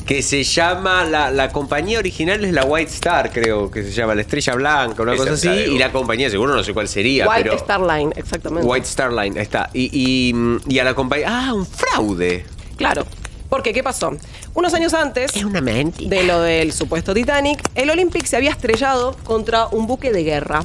[0.06, 4.14] Que se llama, la, la compañía original es la White Star, creo que se llama,
[4.14, 5.48] la Estrella Blanca, una Esa cosa así.
[5.48, 7.56] de- Y la compañía, seguro no sé cuál sería, White pero.
[7.56, 8.64] Star Line, exactamente.
[8.64, 9.70] White Star Line, ahí está.
[9.74, 10.32] Y, y,
[10.72, 11.26] y a la compañía.
[11.28, 12.46] Ah, un fraude.
[12.76, 13.04] Claro.
[13.48, 14.16] Porque, ¿qué pasó?
[14.55, 19.66] Unos años antes una de lo del supuesto Titanic, el Olympic se había estrellado contra
[19.68, 20.64] un buque de guerra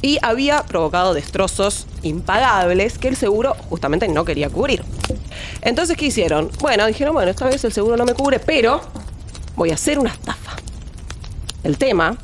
[0.00, 4.82] y había provocado destrozos impagables que el seguro justamente no quería cubrir.
[5.62, 6.50] Entonces, ¿qué hicieron?
[6.60, 8.80] Bueno, dijeron, bueno, esta vez el seguro no me cubre, pero
[9.54, 10.56] voy a hacer una estafa.
[11.62, 12.16] El tema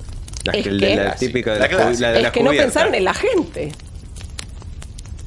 [0.42, 3.72] La, es que- la típica de La es la que no pensaron en la gente.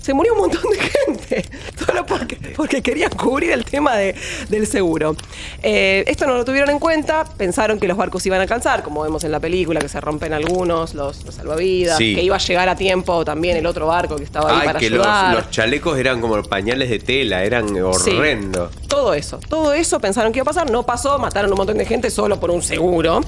[0.02, 1.46] Se murió un montón de gente,
[1.86, 4.16] solo porque, porque querían cubrir el tema de-
[4.50, 5.16] del seguro.
[5.62, 9.04] Eh, esto no lo tuvieron en cuenta, pensaron que los barcos iban a alcanzar, como
[9.04, 12.16] vemos en la película, que se rompen algunos, los, los salvavidas, Sí.
[12.16, 14.80] que iba a llegar a tiempo también el otro barco que estaba ahí Ay, para
[14.80, 15.36] que ayudar.
[15.36, 18.72] los chalecos eran como pañales de tela, eran horrendos.
[18.88, 21.86] Todo eso, todo eso pensaron que iba a pasar, no pasó, mataron un montón de
[21.86, 23.22] gente solo por un seguro.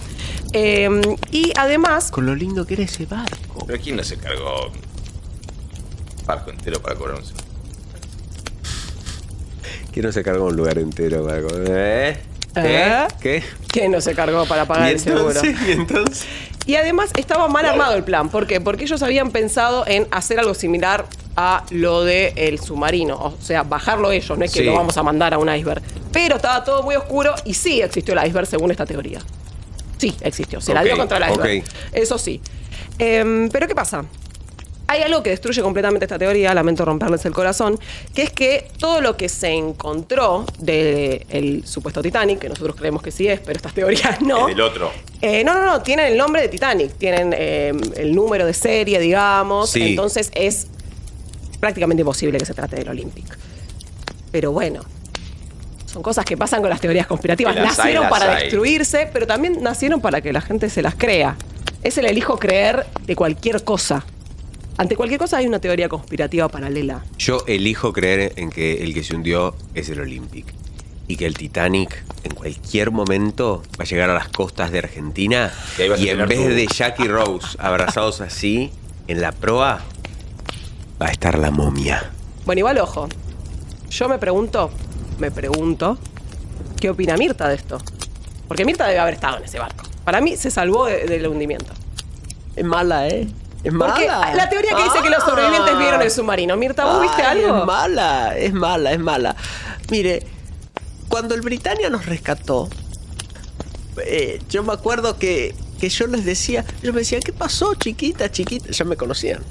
[0.54, 0.90] Eh,
[1.32, 2.10] y además...
[2.12, 3.64] Con lo lindo que era ese barco.
[3.68, 4.72] Pero ¿quién no se cargó
[6.26, 7.24] barco entero para cobrar un?
[9.92, 11.68] ¿Quién no se cargó un lugar entero para comer?
[11.70, 12.18] ¿Eh?
[12.56, 13.08] ¿Eh?
[13.22, 13.44] ¿Qué?
[13.68, 15.40] ¿Quién no se cargó para pagar ¿Y el seguro?
[15.68, 16.26] ¿Y entonces?
[16.66, 18.30] Y además estaba mal armado el plan.
[18.30, 18.62] ¿Por qué?
[18.62, 21.06] Porque ellos habían pensado en hacer algo similar
[21.36, 23.18] a lo del submarino.
[23.18, 24.66] O sea, bajarlo ellos, no es que Sí.
[24.66, 25.82] lo vamos a mandar a un iceberg.
[26.12, 29.20] Pero estaba todo muy oscuro y sí existió el iceberg según esta teoría.
[29.98, 30.62] Sí, existió.
[30.62, 31.64] Se la dio contra el iceberg.
[31.92, 32.40] Eso sí.
[32.98, 34.06] Em, Pero ¿qué pasa?
[34.94, 37.80] Hay algo que destruye completamente esta teoría, lamento romperles el corazón,
[38.14, 43.10] que es que todo lo que se encontró del supuesto Titanic, que nosotros creemos que
[43.10, 44.92] sí es, pero estas teorías no, El otro.
[45.20, 49.00] eh, no, no, no, tienen el nombre de Titanic, tienen eh, el número de serie,
[49.00, 49.82] digamos, Sí.
[49.82, 50.68] entonces es
[51.60, 53.36] prácticamente imposible que se trate del Olympic.
[54.32, 54.82] Pero bueno,
[55.88, 57.56] son cosas que pasan con las teorías conspirativas.
[57.56, 58.44] Las nacieron para hay.
[58.44, 61.36] destruirse, pero también nacieron para que la gente se las crea.
[61.82, 64.06] Es el elijo creer de cualquier cosa.
[64.78, 67.04] Ante cualquier cosa hay una teoría conspirativa paralela.
[67.20, 70.46] Yo elijo creer en que el que se hundió es el Olympic.
[71.08, 75.52] Y que el Titanic en cualquier momento va a llegar a las costas de Argentina
[76.00, 78.72] Y en vez de Jack y Rose abrazados así
[79.10, 79.82] en la proa
[81.02, 82.10] va a estar la momia.
[82.46, 83.10] Bueno, igual ojo.
[83.90, 84.72] Yo me pregunto,
[85.20, 85.98] me pregunto,
[86.80, 87.80] ¿qué opina Mirta de esto?
[88.48, 89.84] Porque Mirta debe haber estado en ese barco.
[90.06, 91.74] Para mí se salvó de- del hundimiento.
[92.56, 93.28] Es mala, ¿eh?
[93.64, 96.58] Es Porque la teoría que dice que los sobrevivientes vieron el submarino.
[96.58, 97.60] Mirta, ¿vos viste algo?
[97.60, 99.36] Es mala, es mala, es mala.
[99.90, 100.26] Mire,
[101.08, 102.70] cuando el Britannia nos rescató,
[104.06, 108.32] eh, yo me acuerdo que, que yo les decía, yo me decía, ¿qué pasó, chiquita,
[108.32, 108.72] chiquita?
[108.72, 109.42] Ya me conocían,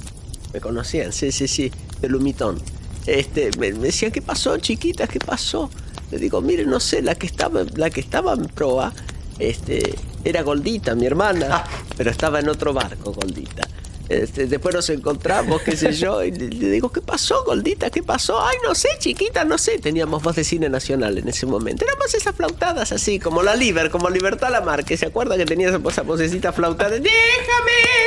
[0.52, 2.60] me conocían, sí, sí, sí, de Lumitón.
[3.06, 5.06] Este, me, me decían, ¿qué pasó, chiquita?
[5.06, 5.70] ¿Qué pasó?
[6.10, 8.92] Le digo, mire, no sé, la que estaba, la que estaba en proa,
[9.38, 9.94] este,
[10.24, 11.64] era Goldita, mi hermana,
[11.96, 13.66] pero estaba en otro barco, Goldita.
[14.12, 17.90] Este, después nos encontramos, qué sé yo, y le, digo, ¿qué pasó, Goldita?
[17.90, 18.44] ¿Qué pasó?
[18.44, 19.78] Ay, no sé, chiquita, no sé.
[19.78, 21.84] Teníamos voz de cine nacional en ese momento.
[21.84, 25.70] Éramos esas flautadas así, como la Liber, como Libertad Lamar, que se acuerda que tenía
[25.70, 26.90] esa, vocecita flautada.
[26.90, 27.08] Déjame,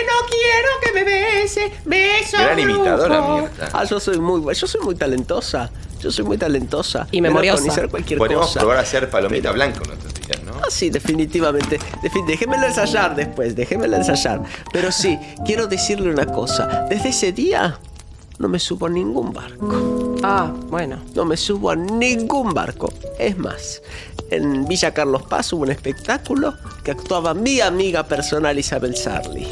[0.05, 2.37] no quiero que me bese, beso.
[2.37, 3.41] Gran imitadora, brujo".
[3.41, 3.69] Mirta.
[3.73, 5.71] Ah, yo soy muy, yo soy muy talentosa.
[6.05, 7.07] Yo soy muy talentosa.
[7.11, 7.67] Y Me memoriosa.
[7.71, 8.59] hacer cualquier cosa.
[8.59, 10.51] probar a hacer palomita blanca uno de estos días, ¿no?
[10.53, 11.79] Ah, sí, definitivamente.
[12.03, 14.43] Defi- déjemelo ensayar después, déjemelo ensayar.
[14.71, 15.17] Pero sí,
[15.47, 16.85] quiero decirle una cosa.
[16.91, 17.79] Desde ese día
[18.37, 20.15] no me subo a ningún barco.
[20.21, 20.99] Ah, bueno.
[21.15, 22.93] No me subo a ningún barco.
[23.17, 23.81] Es más,
[24.29, 26.53] en Villa Carlos Paz hubo un espectáculo
[26.83, 29.47] que actuaba mi amiga personal Isabel Sarli.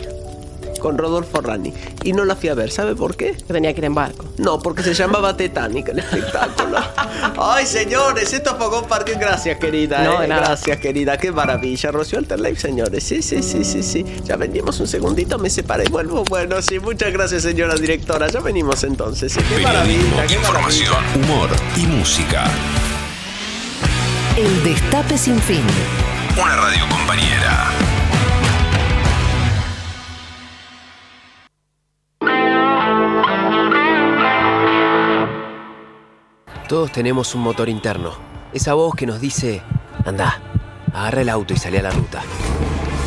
[0.84, 1.74] Con Rodolfo Rani.
[2.04, 2.70] Y no la fui a ver.
[2.70, 3.32] ¿Sabe por qué?
[3.38, 4.26] Que tenía que ir en barco.
[4.38, 6.78] No, porque se llamaba Titanic el espectáculo.
[7.40, 9.14] Ay, señores, esto fue parque.
[9.18, 10.04] Gracias, querida.
[10.04, 10.48] No, eh, nada.
[10.48, 11.18] Gracias, querida.
[11.18, 11.90] Qué maravilla.
[11.90, 13.02] Rocío Alterlife, señores.
[13.02, 14.06] Sí, sí, sí, sí, sí.
[14.26, 15.86] Ya venimos un segundito, me separé.
[15.90, 16.26] Vuelvo.
[16.26, 18.28] Bueno, sí, muchas gracias, señora directora.
[18.28, 19.32] Ya venimos entonces.
[19.32, 20.40] Sí, qué Periodismo, maravilla, qué maravilla.
[20.42, 22.44] información, humor y música.
[24.36, 25.64] El Destape Sin Fin.
[26.36, 27.70] Una radio compañera.
[36.68, 38.12] Todos tenemos un motor interno.
[38.54, 39.62] Esa voz que nos dice,
[40.06, 40.42] anda,
[40.94, 42.22] agarra el auto y sale a la ruta.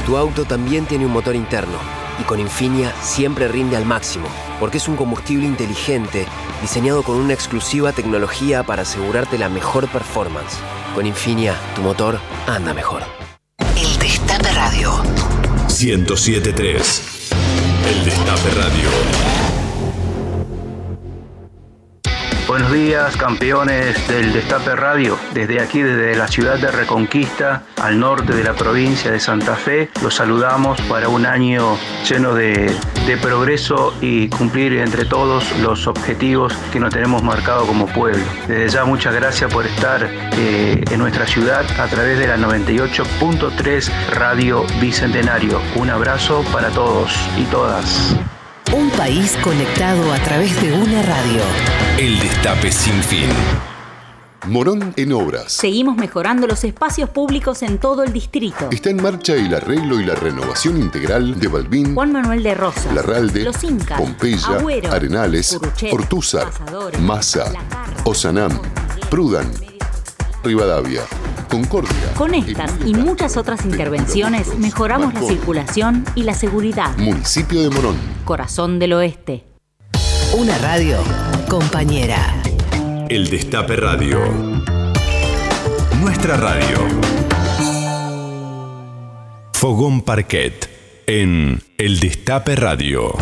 [0.04, 1.78] Tu auto también tiene un motor interno
[2.20, 4.26] y con Infinia siempre rinde al máximo,
[4.60, 6.26] porque es un combustible inteligente
[6.60, 10.58] diseñado con una exclusiva tecnología para asegurarte la mejor performance.
[10.94, 13.02] Con Infinia, tu motor anda mejor.
[13.76, 14.92] El Destape Radio.
[15.68, 17.30] 1073.
[17.88, 19.35] El Destape Radio.
[22.46, 25.18] Buenos días, campeones del Destape Radio.
[25.34, 29.90] Desde aquí, desde la ciudad de Reconquista, al norte de la provincia de Santa Fe,
[30.00, 31.76] los saludamos para un año
[32.08, 32.72] lleno de,
[33.20, 38.24] progreso y cumplir entre todos los objetivos que nos tenemos marcado como pueblo.
[38.46, 40.08] Desde ya, muchas gracias por estar
[40.38, 45.60] eh, en nuestra ciudad a través de la 98.3 Radio Bicentenario.
[45.74, 48.16] Un abrazo para todos y todas.
[48.76, 51.40] Un país conectado a través de una radio.
[51.96, 53.30] El Destape Sin Fin.
[54.48, 55.50] Morón en obras.
[55.50, 58.68] Seguimos mejorando los espacios públicos en todo el distrito.
[58.70, 62.92] Está en marcha el arreglo y la renovación integral de Balbín, Juan Manuel de Rosas,
[62.92, 67.00] Larralde, Los Incas, Pompeya, Agüero, Arenales, Curruchet, Ortúzar, Pasadores,
[68.04, 68.60] Osanam,
[69.08, 69.50] Prudan,
[70.44, 71.00] Rivadavia,
[71.48, 72.12] Concordia.
[72.16, 76.96] Con estas y muchas otras intervenciones mejoramos la circulación y la seguridad.
[76.98, 77.96] Municipio de Morón.
[78.24, 79.44] Corazón del Oeste.
[80.36, 80.98] Una radio
[81.48, 82.18] compañera.
[83.08, 84.18] El Destape Radio.
[86.00, 86.78] Nuestra radio.
[89.52, 90.68] Fogón Parquet.
[91.06, 93.14] En El Destape Radio.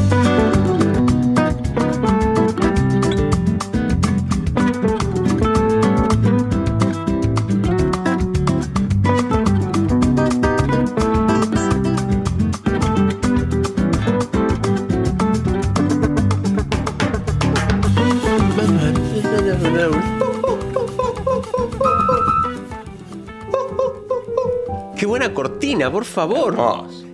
[26.14, 26.56] Favor.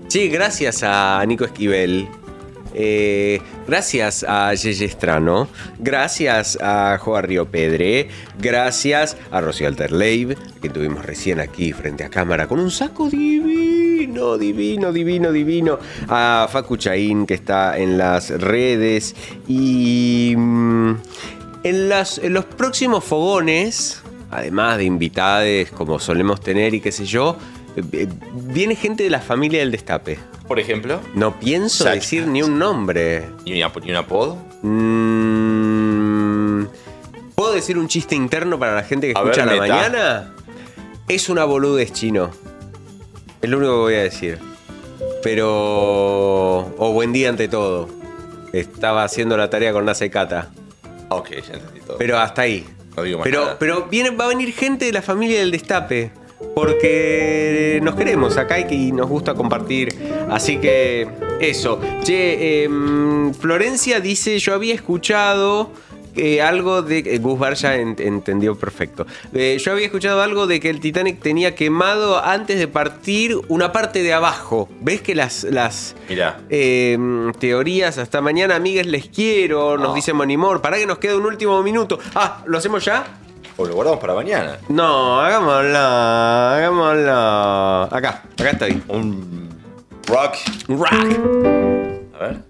[0.09, 2.09] Sí, gracias a Nico Esquivel.
[2.73, 5.49] Eh, gracias a Yeye Estrano,
[5.81, 8.09] gracias a Joa Río Pedre,
[8.39, 14.39] gracias a Rocío Alterleiv, que tuvimos recién aquí frente a cámara con un saco divino,
[14.39, 15.79] divino, divino, divino,
[16.09, 19.17] a Facu Chaín, que está en las redes,
[19.49, 20.91] y mm,
[21.65, 24.01] en, en los próximos fogones,
[24.31, 27.37] además de invitades como solemos tener y qué sé yo,
[28.35, 30.19] viene gente de la familia del Destape.
[30.49, 31.01] Por ejemplo.
[31.15, 31.95] No pienso Sacha.
[31.97, 33.29] decir ni un nombre.
[33.45, 34.37] ¿Y un, ap- y un apodo?
[34.63, 36.65] Mm,
[37.35, 39.75] ¿Puedo decir un chiste interno para la gente que A escucha ver, a la meta.
[39.77, 40.33] mañana?
[41.09, 42.31] Es una boludez chino.
[43.41, 44.39] Es lo único que voy a decir.
[45.23, 46.75] Pero.
[46.77, 47.89] O buen día ante todo.
[48.53, 50.51] Estaba haciendo la tarea con Nasa y Cata.
[51.09, 51.97] Ok, ya entendí todo.
[51.99, 52.67] Pero hasta ahí.
[52.97, 53.57] No digo más Pero, nada.
[53.59, 56.11] pero viene, va a venir gente de la familia del Destape.
[56.55, 59.95] Porque nos queremos acá y, nos gusta compartir.
[60.31, 61.09] Así que
[61.41, 61.81] eso.
[62.03, 65.71] Che, em, Florencia dice, yo había escuchado
[66.17, 66.99] eh, algo de...
[66.99, 69.07] eh, Gus Bar ya en- entendió perfecto.
[69.33, 73.71] Eh, yo había escuchado algo de que el Titanic tenía quemado antes de partir una
[73.73, 74.69] parte de abajo.
[74.81, 75.45] ¿Ves que las...
[75.45, 75.95] las
[76.51, 80.61] em, teorías hasta mañana, amigues, les quiero, nos dice Monimor.
[80.61, 81.99] Para que nos quede un último minuto.
[82.15, 83.05] Ah, ¿lo hacemos ya?
[83.61, 84.57] O lo guardamos para mañana.
[84.71, 87.13] No, hagámoslo, hagámoslo.
[87.95, 88.83] Acá, acá estoy.
[88.89, 89.51] Un
[90.07, 90.37] rock.
[90.67, 90.89] Rock.
[92.15, 92.41] A ver.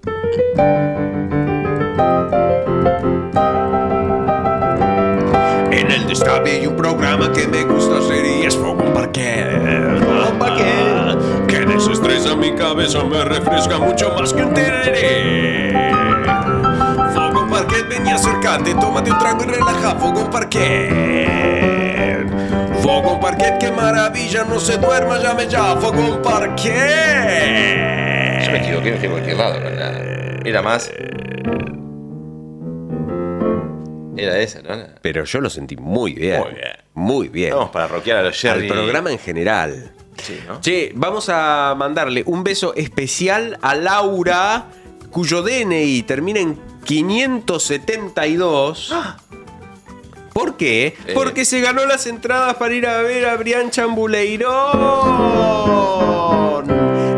[5.72, 9.98] En el destape hay un programa que me gusta hacer y es Fogón Parquet.
[10.04, 11.18] Fogón Parquet.
[11.48, 15.72] Que desestresa mi cabeza, me refresca mucho más que un tereré.
[17.80, 19.96] Parquet, ven y acércate, tómate un trago y relaja.
[19.96, 20.90] Fogón Parquet.
[22.82, 25.76] Fogón Parquet, qué maravilla, no se duerma, llame ya.
[25.76, 26.70] Fogón Parquet.
[28.44, 30.90] Yo me equivoqué, me fui a cualquier lado, no era, era más.
[34.16, 34.70] Era esa, ¿no?
[35.00, 36.40] Pero yo lo sentí muy bien.
[36.40, 36.72] Muy bien.
[36.92, 37.54] Muy bien.
[37.54, 38.68] Vamos para rockear a los Jerry.
[38.68, 39.92] Al programa en general.
[40.22, 40.60] Sí, ¿no?
[40.60, 44.66] Che, vamos a mandarle un beso especial a Laura,
[45.10, 48.94] cuyo DNI termina en 572.
[50.32, 50.96] ¿Por qué?
[51.06, 51.12] Eh.
[51.14, 56.49] Porque se ganó las entradas para ir a ver a Brian Chambuleirón.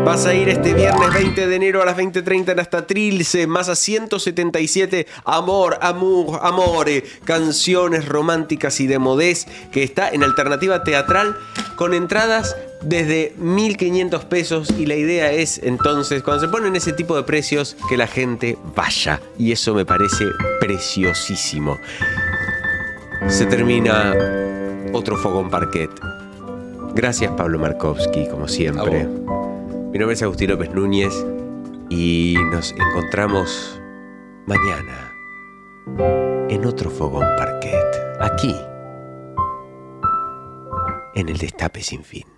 [0.05, 3.69] Vas a ir este viernes 20 de enero a las 20.30 en hasta Trilce, más
[3.69, 11.37] a 177 Amor, Amor, Amore, canciones románticas y de modés, que está en alternativa teatral
[11.77, 17.15] con entradas desde 1.500 pesos y la idea es entonces, cuando se ponen ese tipo
[17.15, 19.21] de precios, que la gente vaya.
[19.39, 20.25] Y eso me parece
[20.59, 21.77] preciosísimo.
[23.29, 24.13] Se termina
[24.91, 25.91] otro fogón parquet.
[26.93, 29.22] Gracias Pablo Markovsky, como siempre.
[29.93, 31.13] Mi nombre es Agustín López Núñez
[31.87, 33.79] y nos encontramos
[34.47, 35.13] mañana
[36.49, 38.55] en otro fogón parquet, aquí,
[41.13, 42.32] en el Destape Sin Fin.